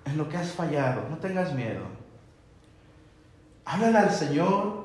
en 0.06 0.16
lo 0.16 0.28
que 0.28 0.38
has 0.38 0.52
fallado. 0.52 1.02
No 1.10 1.18
tengas 1.18 1.52
miedo. 1.52 1.82
Háblale 3.64 3.98
al 3.98 4.12
Señor 4.12 4.81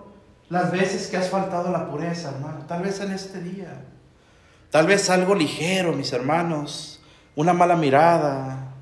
las 0.49 0.71
veces 0.71 1.07
que 1.07 1.17
has 1.17 1.29
faltado 1.29 1.71
la 1.71 1.89
pureza, 1.89 2.29
hermano, 2.29 2.65
tal 2.67 2.83
vez 2.83 2.99
en 3.01 3.11
este 3.11 3.41
día, 3.41 3.83
tal 4.71 4.87
vez 4.87 5.09
algo 5.09 5.35
ligero, 5.35 5.93
mis 5.93 6.13
hermanos, 6.13 7.01
una 7.35 7.53
mala 7.53 7.75
mirada, 7.75 8.73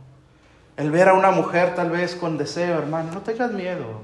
el 0.78 0.92
ver 0.92 1.10
a 1.10 1.14
una 1.14 1.32
mujer 1.32 1.74
tal 1.76 1.90
vez 1.90 2.16
con 2.16 2.38
deseo, 2.38 2.78
hermano, 2.78 3.12
no 3.14 3.22
tengas 3.22 3.52
miedo. 3.52 4.02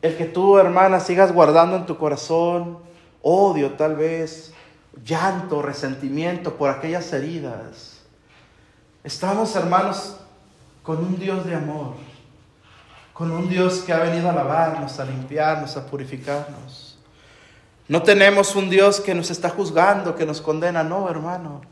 El 0.00 0.16
que 0.16 0.24
tú, 0.24 0.58
hermana, 0.58 1.00
sigas 1.00 1.32
guardando 1.32 1.76
en 1.76 1.86
tu 1.86 1.98
corazón 1.98 2.78
odio 3.22 3.72
tal 3.72 3.96
vez, 3.96 4.52
llanto, 5.04 5.62
resentimiento 5.62 6.54
por 6.54 6.70
aquellas 6.70 7.12
heridas. 7.12 8.00
Estamos, 9.04 9.54
hermanos, 9.56 10.16
con 10.82 10.98
un 10.98 11.18
Dios 11.18 11.44
de 11.46 11.54
amor, 11.54 11.94
con 13.18 13.32
un 13.32 13.48
Dios 13.48 13.80
que 13.80 13.92
ha 13.92 13.98
venido 13.98 14.30
a 14.30 14.32
lavarnos, 14.32 15.00
a 15.00 15.04
limpiarnos, 15.04 15.76
a 15.76 15.84
purificarnos. 15.84 16.96
No 17.88 18.00
tenemos 18.00 18.54
un 18.54 18.70
Dios 18.70 19.00
que 19.00 19.12
nos 19.12 19.32
está 19.32 19.50
juzgando, 19.50 20.14
que 20.14 20.24
nos 20.24 20.40
condena, 20.40 20.84
no, 20.84 21.10
hermano. 21.10 21.62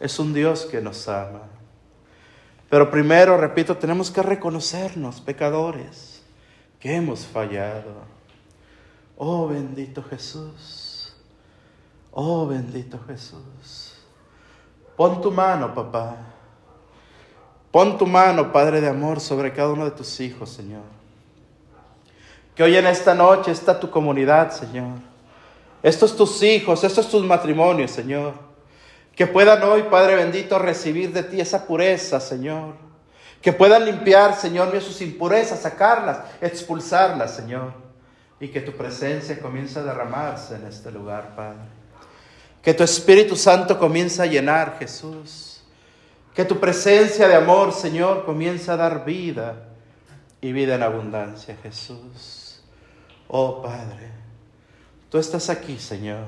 Es 0.00 0.18
un 0.18 0.34
Dios 0.34 0.66
que 0.66 0.80
nos 0.80 1.06
ama. 1.06 1.42
Pero 2.68 2.90
primero, 2.90 3.36
repito, 3.36 3.76
tenemos 3.76 4.10
que 4.10 4.20
reconocernos 4.20 5.20
pecadores, 5.20 6.24
que 6.80 6.96
hemos 6.96 7.24
fallado. 7.24 7.92
Oh 9.16 9.46
bendito 9.46 10.02
Jesús, 10.02 11.14
oh 12.10 12.48
bendito 12.48 12.98
Jesús. 13.06 13.94
Pon 14.96 15.20
tu 15.20 15.30
mano, 15.30 15.72
papá. 15.72 16.33
Pon 17.74 17.98
tu 17.98 18.06
mano, 18.06 18.52
Padre 18.52 18.80
de 18.80 18.86
amor, 18.86 19.20
sobre 19.20 19.52
cada 19.52 19.70
uno 19.72 19.84
de 19.84 19.90
tus 19.90 20.20
hijos, 20.20 20.48
Señor. 20.48 20.84
Que 22.54 22.62
hoy 22.62 22.76
en 22.76 22.86
esta 22.86 23.16
noche 23.16 23.50
está 23.50 23.80
tu 23.80 23.90
comunidad, 23.90 24.52
Señor. 24.52 25.00
Estos 25.82 26.16
tus 26.16 26.40
hijos, 26.44 26.84
estos 26.84 27.10
tus 27.10 27.24
matrimonios, 27.24 27.90
Señor. 27.90 28.34
Que 29.16 29.26
puedan 29.26 29.60
hoy, 29.64 29.82
Padre 29.90 30.14
bendito, 30.14 30.56
recibir 30.56 31.12
de 31.12 31.24
ti 31.24 31.40
esa 31.40 31.66
pureza, 31.66 32.20
Señor. 32.20 32.74
Que 33.42 33.52
puedan 33.52 33.84
limpiar, 33.84 34.36
Señor 34.36 34.70
mío, 34.70 34.80
sus 34.80 35.00
impurezas, 35.00 35.62
sacarlas, 35.62 36.18
expulsarlas, 36.40 37.34
Señor. 37.34 37.72
Y 38.38 38.50
que 38.50 38.60
tu 38.60 38.70
presencia 38.70 39.40
comience 39.40 39.80
a 39.80 39.82
derramarse 39.82 40.54
en 40.54 40.66
este 40.68 40.92
lugar, 40.92 41.34
Padre. 41.34 41.58
Que 42.62 42.72
tu 42.72 42.84
Espíritu 42.84 43.34
Santo 43.34 43.76
comience 43.76 44.22
a 44.22 44.26
llenar, 44.26 44.76
Jesús. 44.78 45.43
Que 46.34 46.44
tu 46.44 46.58
presencia 46.58 47.28
de 47.28 47.36
amor, 47.36 47.72
Señor, 47.72 48.24
comience 48.24 48.70
a 48.70 48.76
dar 48.76 49.04
vida 49.04 49.68
y 50.40 50.52
vida 50.52 50.74
en 50.74 50.82
abundancia, 50.82 51.56
Jesús. 51.62 52.60
Oh 53.28 53.62
Padre, 53.62 54.10
tú 55.10 55.18
estás 55.18 55.48
aquí, 55.48 55.78
Señor. 55.78 56.26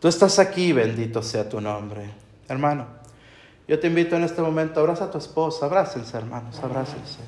Tú 0.00 0.08
estás 0.08 0.38
aquí, 0.38 0.72
bendito 0.72 1.22
sea 1.22 1.48
tu 1.48 1.60
nombre. 1.60 2.10
Hermano, 2.48 2.86
yo 3.68 3.78
te 3.78 3.86
invito 3.86 4.16
en 4.16 4.24
este 4.24 4.42
momento, 4.42 4.80
abraza 4.80 5.04
a 5.04 5.10
tu 5.10 5.18
esposa, 5.18 5.66
abrácense, 5.66 6.16
hermanos, 6.16 6.58
abrácense. 6.58 7.20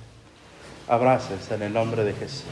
Abrácense 0.88 1.54
en 1.54 1.62
el 1.62 1.72
nombre 1.72 2.02
de 2.02 2.12
Jesús. 2.14 2.44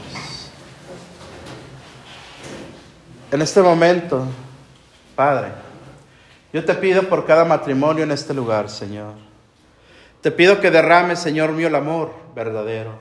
En 3.31 3.41
este 3.41 3.61
momento, 3.61 4.25
Padre, 5.15 5.49
yo 6.53 6.65
te 6.65 6.73
pido 6.75 7.03
por 7.03 7.25
cada 7.25 7.45
matrimonio 7.45 8.03
en 8.03 8.11
este 8.11 8.33
lugar, 8.33 8.69
Señor. 8.69 9.13
Te 10.21 10.31
pido 10.31 10.59
que 10.59 10.69
derrames, 10.69 11.19
Señor 11.19 11.51
mío, 11.51 11.67
el 11.67 11.75
amor 11.75 12.13
verdadero. 12.35 12.93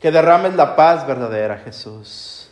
Que 0.00 0.10
derrames 0.10 0.54
la 0.54 0.76
paz 0.76 1.06
verdadera, 1.06 1.58
Jesús. 1.58 2.50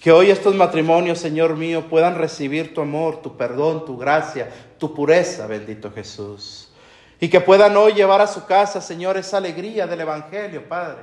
Que 0.00 0.10
hoy 0.10 0.30
estos 0.30 0.54
matrimonios, 0.54 1.18
Señor 1.18 1.56
mío, 1.56 1.88
puedan 1.88 2.16
recibir 2.16 2.74
tu 2.74 2.80
amor, 2.80 3.20
tu 3.20 3.36
perdón, 3.36 3.84
tu 3.84 3.98
gracia, 3.98 4.48
tu 4.78 4.94
pureza, 4.94 5.46
bendito 5.46 5.92
Jesús. 5.92 6.72
Y 7.20 7.28
que 7.28 7.40
puedan 7.40 7.76
hoy 7.76 7.92
llevar 7.92 8.22
a 8.22 8.26
su 8.26 8.46
casa, 8.46 8.80
Señor, 8.80 9.18
esa 9.18 9.36
alegría 9.36 9.86
del 9.86 10.00
Evangelio, 10.00 10.66
Padre. 10.66 11.02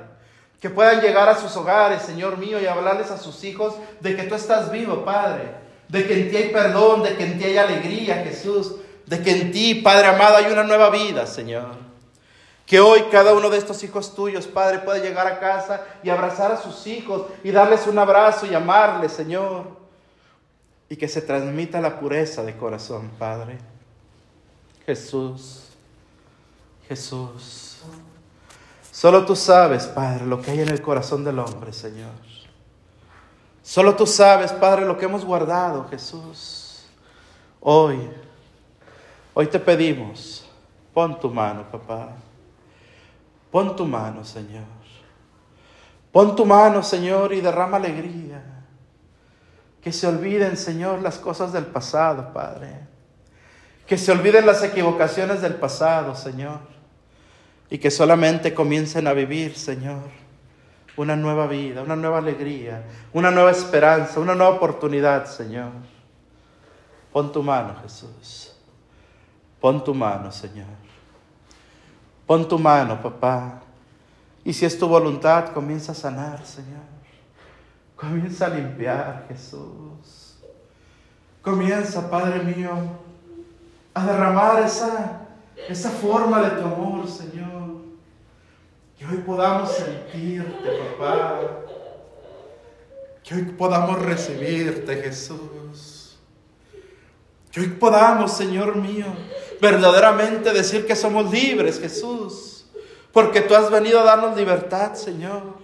Que 0.60 0.68
puedan 0.68 1.00
llegar 1.00 1.28
a 1.28 1.36
sus 1.36 1.56
hogares, 1.56 2.02
Señor 2.02 2.36
mío, 2.36 2.60
y 2.60 2.66
hablarles 2.66 3.12
a 3.12 3.18
sus 3.18 3.44
hijos 3.44 3.74
de 4.00 4.16
que 4.16 4.24
tú 4.24 4.34
estás 4.34 4.72
vivo, 4.72 5.04
Padre. 5.04 5.67
De 5.88 6.06
que 6.06 6.20
en 6.20 6.30
ti 6.30 6.36
hay 6.36 6.48
perdón, 6.50 7.02
de 7.02 7.16
que 7.16 7.24
en 7.24 7.38
ti 7.38 7.44
hay 7.44 7.58
alegría, 7.58 8.22
Jesús. 8.24 8.76
De 9.06 9.22
que 9.22 9.30
en 9.30 9.52
ti, 9.52 9.76
Padre 9.76 10.08
amado, 10.08 10.36
hay 10.36 10.52
una 10.52 10.62
nueva 10.62 10.90
vida, 10.90 11.26
Señor. 11.26 11.76
Que 12.66 12.80
hoy 12.80 13.04
cada 13.10 13.32
uno 13.32 13.48
de 13.48 13.56
estos 13.56 13.82
hijos 13.82 14.14
tuyos, 14.14 14.46
Padre, 14.46 14.80
pueda 14.80 14.98
llegar 14.98 15.26
a 15.26 15.40
casa 15.40 15.82
y 16.02 16.10
abrazar 16.10 16.52
a 16.52 16.58
sus 16.58 16.86
hijos 16.86 17.26
y 17.42 17.50
darles 17.50 17.86
un 17.86 17.98
abrazo 17.98 18.44
y 18.46 18.54
amarles, 18.54 19.12
Señor. 19.12 19.64
Y 20.90 20.96
que 20.96 21.08
se 21.08 21.22
transmita 21.22 21.80
la 21.80 21.98
pureza 21.98 22.42
de 22.42 22.56
corazón, 22.56 23.10
Padre. 23.18 23.58
Jesús, 24.84 25.64
Jesús. 26.86 27.78
Solo 28.90 29.24
tú 29.24 29.36
sabes, 29.36 29.86
Padre, 29.86 30.26
lo 30.26 30.42
que 30.42 30.50
hay 30.50 30.60
en 30.60 30.68
el 30.68 30.82
corazón 30.82 31.24
del 31.24 31.38
hombre, 31.38 31.72
Señor. 31.72 32.10
Solo 33.68 33.94
tú 33.94 34.06
sabes, 34.06 34.50
Padre, 34.50 34.86
lo 34.86 34.96
que 34.96 35.04
hemos 35.04 35.26
guardado, 35.26 35.86
Jesús. 35.90 36.86
Hoy, 37.60 38.00
hoy 39.34 39.46
te 39.46 39.58
pedimos, 39.58 40.48
pon 40.94 41.20
tu 41.20 41.28
mano, 41.28 41.70
papá. 41.70 42.12
Pon 43.50 43.76
tu 43.76 43.84
mano, 43.84 44.24
Señor. 44.24 44.64
Pon 46.10 46.34
tu 46.34 46.46
mano, 46.46 46.82
Señor, 46.82 47.34
y 47.34 47.42
derrama 47.42 47.76
alegría. 47.76 48.42
Que 49.82 49.92
se 49.92 50.06
olviden, 50.06 50.56
Señor, 50.56 51.02
las 51.02 51.18
cosas 51.18 51.52
del 51.52 51.66
pasado, 51.66 52.32
Padre. 52.32 52.70
Que 53.86 53.98
se 53.98 54.12
olviden 54.12 54.46
las 54.46 54.62
equivocaciones 54.62 55.42
del 55.42 55.56
pasado, 55.56 56.14
Señor. 56.14 56.60
Y 57.68 57.76
que 57.76 57.90
solamente 57.90 58.54
comiencen 58.54 59.06
a 59.06 59.12
vivir, 59.12 59.58
Señor, 59.58 60.04
una 60.98 61.14
nueva 61.14 61.46
vida, 61.46 61.82
una 61.82 61.94
nueva 61.94 62.18
alegría, 62.18 62.84
una 63.12 63.30
nueva 63.30 63.52
esperanza, 63.52 64.18
una 64.18 64.34
nueva 64.34 64.56
oportunidad, 64.56 65.26
Señor. 65.26 65.70
Pon 67.12 67.30
tu 67.32 67.42
mano, 67.42 67.76
Jesús. 67.82 68.52
Pon 69.60 69.82
tu 69.82 69.94
mano, 69.94 70.30
Señor. 70.32 70.66
Pon 72.26 72.46
tu 72.48 72.58
mano, 72.58 73.00
papá. 73.00 73.60
Y 74.44 74.52
si 74.52 74.66
es 74.66 74.78
tu 74.78 74.88
voluntad, 74.88 75.52
comienza 75.52 75.92
a 75.92 75.94
sanar, 75.94 76.44
Señor. 76.44 76.82
Comienza 77.94 78.46
a 78.46 78.48
limpiar, 78.50 79.24
Jesús. 79.28 80.38
Comienza, 81.42 82.10
Padre 82.10 82.42
mío, 82.42 82.70
a 83.94 84.04
derramar 84.04 84.62
esa, 84.64 85.20
esa 85.68 85.90
forma 85.90 86.42
de 86.42 86.50
tu 86.60 86.66
amor, 86.66 87.06
Señor. 87.08 87.47
Hoy 89.10 89.18
podamos 89.18 89.72
sentirte, 89.72 90.68
papá. 90.98 91.40
Que 93.24 93.36
hoy 93.36 93.42
podamos 93.56 94.02
recibirte, 94.02 94.96
Jesús. 94.96 96.18
Que 97.50 97.60
hoy 97.60 97.68
podamos, 97.68 98.36
Señor 98.36 98.76
mío, 98.76 99.06
verdaderamente 99.62 100.52
decir 100.52 100.86
que 100.86 100.94
somos 100.94 101.30
libres, 101.32 101.80
Jesús, 101.80 102.66
porque 103.10 103.40
tú 103.40 103.54
has 103.54 103.70
venido 103.70 104.00
a 104.00 104.04
darnos 104.04 104.36
libertad, 104.36 104.92
Señor. 104.92 105.54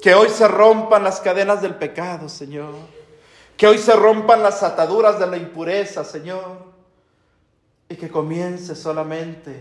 Que 0.00 0.14
hoy 0.14 0.28
se 0.28 0.46
rompan 0.46 1.02
las 1.02 1.20
cadenas 1.20 1.62
del 1.62 1.74
pecado, 1.74 2.28
Señor. 2.28 2.74
Que 3.56 3.66
hoy 3.66 3.78
se 3.78 3.94
rompan 3.96 4.40
las 4.40 4.62
ataduras 4.62 5.18
de 5.18 5.26
la 5.26 5.36
impureza, 5.36 6.04
Señor. 6.04 6.58
Y 7.88 7.96
que 7.96 8.08
comience 8.08 8.76
solamente 8.76 9.60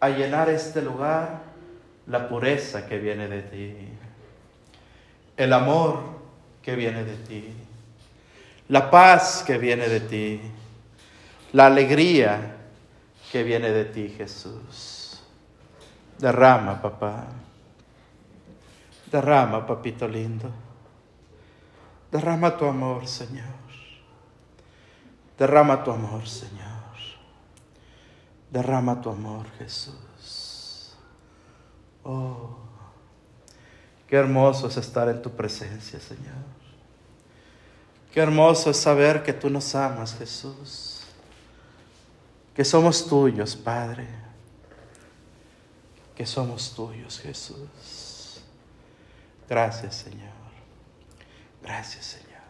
a 0.00 0.10
llenar 0.10 0.50
este 0.50 0.82
lugar 0.82 1.49
la 2.10 2.28
pureza 2.28 2.86
que 2.86 2.98
viene 2.98 3.28
de 3.28 3.42
ti. 3.42 3.88
El 5.36 5.52
amor 5.52 6.02
que 6.60 6.74
viene 6.74 7.04
de 7.04 7.16
ti. 7.16 7.54
La 8.68 8.90
paz 8.90 9.44
que 9.46 9.58
viene 9.58 9.88
de 9.88 10.00
ti. 10.00 10.40
La 11.52 11.66
alegría 11.66 12.56
que 13.30 13.44
viene 13.44 13.70
de 13.70 13.84
ti, 13.84 14.08
Jesús. 14.08 15.22
Derrama, 16.18 16.82
papá. 16.82 17.28
Derrama, 19.10 19.64
papito 19.64 20.08
lindo. 20.08 20.50
Derrama 22.10 22.56
tu 22.56 22.66
amor, 22.66 23.06
Señor. 23.06 23.60
Derrama 25.38 25.82
tu 25.84 25.92
amor, 25.92 26.26
Señor. 26.28 26.70
Derrama 28.50 29.00
tu 29.00 29.10
amor, 29.10 29.46
Jesús. 29.58 29.99
Oh, 32.04 32.56
qué 34.08 34.16
hermoso 34.16 34.68
es 34.68 34.76
estar 34.76 35.08
en 35.08 35.20
tu 35.22 35.30
presencia, 35.30 36.00
Señor. 36.00 36.50
Qué 38.12 38.20
hermoso 38.20 38.70
es 38.70 38.76
saber 38.76 39.22
que 39.22 39.32
tú 39.32 39.50
nos 39.50 39.74
amas, 39.74 40.16
Jesús 40.16 40.90
que 42.60 42.64
somos 42.66 43.06
tuyos, 43.06 43.56
Padre, 43.56 44.06
que 46.14 46.26
somos 46.26 46.74
tuyos, 46.74 47.18
Jesús. 47.18 48.42
Gracias, 49.48 49.94
Señor. 49.94 50.28
Gracias, 51.62 52.04
Señor. 52.04 52.42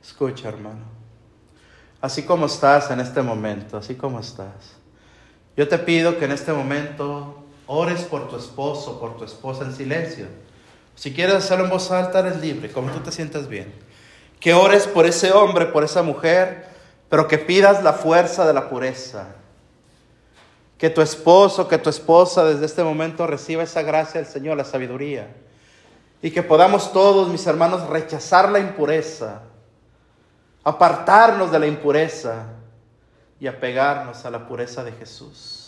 Escucha, 0.00 0.48
hermano. 0.48 0.84
Así 2.00 2.22
como 2.22 2.46
estás 2.46 2.90
en 2.92 3.00
este 3.00 3.20
momento, 3.22 3.78
así 3.78 3.96
como 3.96 4.20
estás, 4.20 4.76
yo 5.56 5.66
te 5.66 5.78
pido 5.78 6.16
que 6.18 6.26
en 6.26 6.30
este 6.30 6.52
momento 6.52 7.45
ores 7.66 8.02
por 8.02 8.28
tu 8.28 8.36
esposo, 8.36 9.00
por 9.00 9.16
tu 9.16 9.24
esposa 9.24 9.64
en 9.64 9.74
silencio. 9.74 10.26
Si 10.94 11.12
quieres 11.12 11.36
hacerlo 11.36 11.64
en 11.64 11.70
voz 11.70 11.90
alta, 11.90 12.20
eres 12.20 12.40
libre, 12.40 12.72
como 12.72 12.90
tú 12.90 13.00
te 13.00 13.12
sientas 13.12 13.48
bien. 13.48 13.72
Que 14.40 14.54
ores 14.54 14.86
por 14.86 15.06
ese 15.06 15.32
hombre, 15.32 15.66
por 15.66 15.84
esa 15.84 16.02
mujer, 16.02 16.68
pero 17.08 17.28
que 17.28 17.38
pidas 17.38 17.82
la 17.82 17.92
fuerza 17.92 18.46
de 18.46 18.54
la 18.54 18.68
pureza. 18.68 19.34
Que 20.78 20.90
tu 20.90 21.02
esposo, 21.02 21.68
que 21.68 21.78
tu 21.78 21.90
esposa 21.90 22.44
desde 22.44 22.66
este 22.66 22.82
momento 22.82 23.26
reciba 23.26 23.62
esa 23.62 23.82
gracia 23.82 24.20
del 24.20 24.30
Señor, 24.30 24.56
la 24.56 24.64
sabiduría. 24.64 25.34
Y 26.22 26.30
que 26.30 26.42
podamos 26.42 26.92
todos, 26.92 27.28
mis 27.28 27.46
hermanos, 27.46 27.88
rechazar 27.88 28.50
la 28.50 28.58
impureza, 28.58 29.42
apartarnos 30.64 31.50
de 31.50 31.58
la 31.58 31.66
impureza 31.66 32.46
y 33.38 33.46
apegarnos 33.46 34.24
a 34.24 34.30
la 34.30 34.46
pureza 34.46 34.82
de 34.82 34.92
Jesús. 34.92 35.65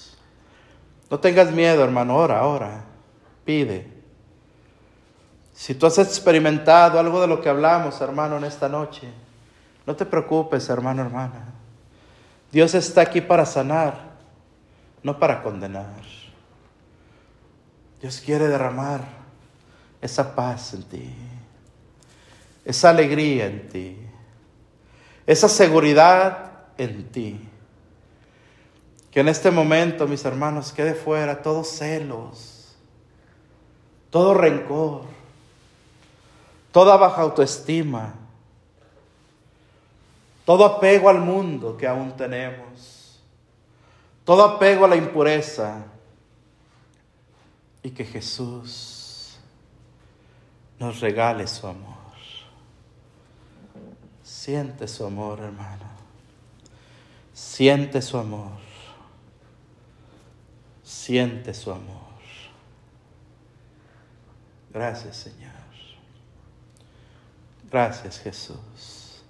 No 1.10 1.18
tengas 1.18 1.50
miedo, 1.50 1.82
hermano, 1.82 2.16
ora, 2.16 2.44
ora, 2.44 2.84
pide. 3.44 3.86
Si 5.54 5.74
tú 5.74 5.86
has 5.86 5.98
experimentado 5.98 7.00
algo 7.00 7.20
de 7.20 7.26
lo 7.26 7.40
que 7.40 7.48
hablamos, 7.48 8.00
hermano, 8.00 8.36
en 8.36 8.44
esta 8.44 8.68
noche, 8.68 9.08
no 9.86 9.96
te 9.96 10.04
preocupes, 10.04 10.68
hermano, 10.68 11.02
hermana. 11.02 11.46
Dios 12.52 12.74
está 12.74 13.00
aquí 13.00 13.20
para 13.20 13.44
sanar, 13.44 13.94
no 15.02 15.18
para 15.18 15.42
condenar. 15.42 16.02
Dios 18.00 18.22
quiere 18.24 18.46
derramar 18.48 19.00
esa 20.00 20.34
paz 20.34 20.74
en 20.74 20.82
ti, 20.84 21.14
esa 22.64 22.90
alegría 22.90 23.46
en 23.46 23.68
ti, 23.68 23.98
esa 25.26 25.48
seguridad 25.48 26.52
en 26.76 27.08
ti. 27.10 27.47
Que 29.10 29.20
en 29.20 29.28
este 29.28 29.50
momento, 29.50 30.06
mis 30.06 30.24
hermanos, 30.24 30.72
quede 30.72 30.94
fuera 30.94 31.42
todos 31.42 31.68
celos, 31.68 32.76
todo 34.10 34.34
rencor, 34.34 35.02
toda 36.72 36.96
baja 36.96 37.22
autoestima, 37.22 38.14
todo 40.44 40.64
apego 40.64 41.08
al 41.08 41.20
mundo 41.20 41.76
que 41.76 41.86
aún 41.86 42.16
tenemos, 42.16 43.20
todo 44.24 44.44
apego 44.44 44.84
a 44.84 44.88
la 44.88 44.96
impureza 44.96 45.84
y 47.82 47.90
que 47.90 48.04
Jesús 48.04 49.38
nos 50.78 51.00
regale 51.00 51.46
su 51.46 51.66
amor. 51.66 51.98
Siente 54.22 54.88
su 54.88 55.04
amor, 55.04 55.40
hermano. 55.40 55.84
Siente 57.34 58.00
su 58.00 58.16
amor. 58.16 58.67
Siente 60.88 61.52
su 61.52 61.70
amor. 61.70 62.08
Gracias, 64.72 65.18
Señor. 65.18 65.52
Gracias, 67.70 68.18
Jesús. 68.18 69.22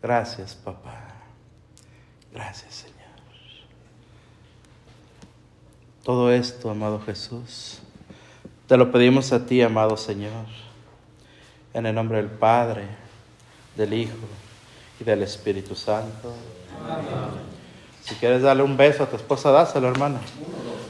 Gracias, 0.00 0.54
papá. 0.54 1.08
Gracias, 2.32 2.74
Señor. 2.76 2.96
Todo 6.02 6.32
esto, 6.32 6.70
amado 6.70 6.98
Jesús, 7.00 7.80
te 8.66 8.78
lo 8.78 8.90
pedimos 8.90 9.34
a 9.34 9.44
ti, 9.44 9.60
amado 9.60 9.98
Señor, 9.98 10.46
en 11.74 11.84
el 11.84 11.94
nombre 11.94 12.16
del 12.16 12.30
Padre, 12.30 12.86
del 13.76 13.92
Hijo 13.92 14.16
y 14.98 15.04
del 15.04 15.24
Espíritu 15.24 15.74
Santo. 15.74 16.32
Si 18.08 18.14
quieres 18.14 18.40
darle 18.40 18.62
un 18.62 18.76
beso 18.76 19.02
a 19.02 19.06
tu 19.06 19.16
esposa, 19.16 19.50
dáselo, 19.50 19.88
hermano. 19.88 20.18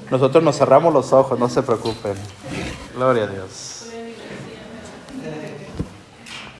Nosotros 0.08 0.42
nos 0.42 0.56
cerramos 0.56 0.94
los 0.94 1.12
ojos, 1.12 1.38
no 1.38 1.48
se 1.48 1.62
preocupen. 1.62 2.14
Gloria 2.94 3.24
a 3.24 3.26
Dios. 3.26 3.77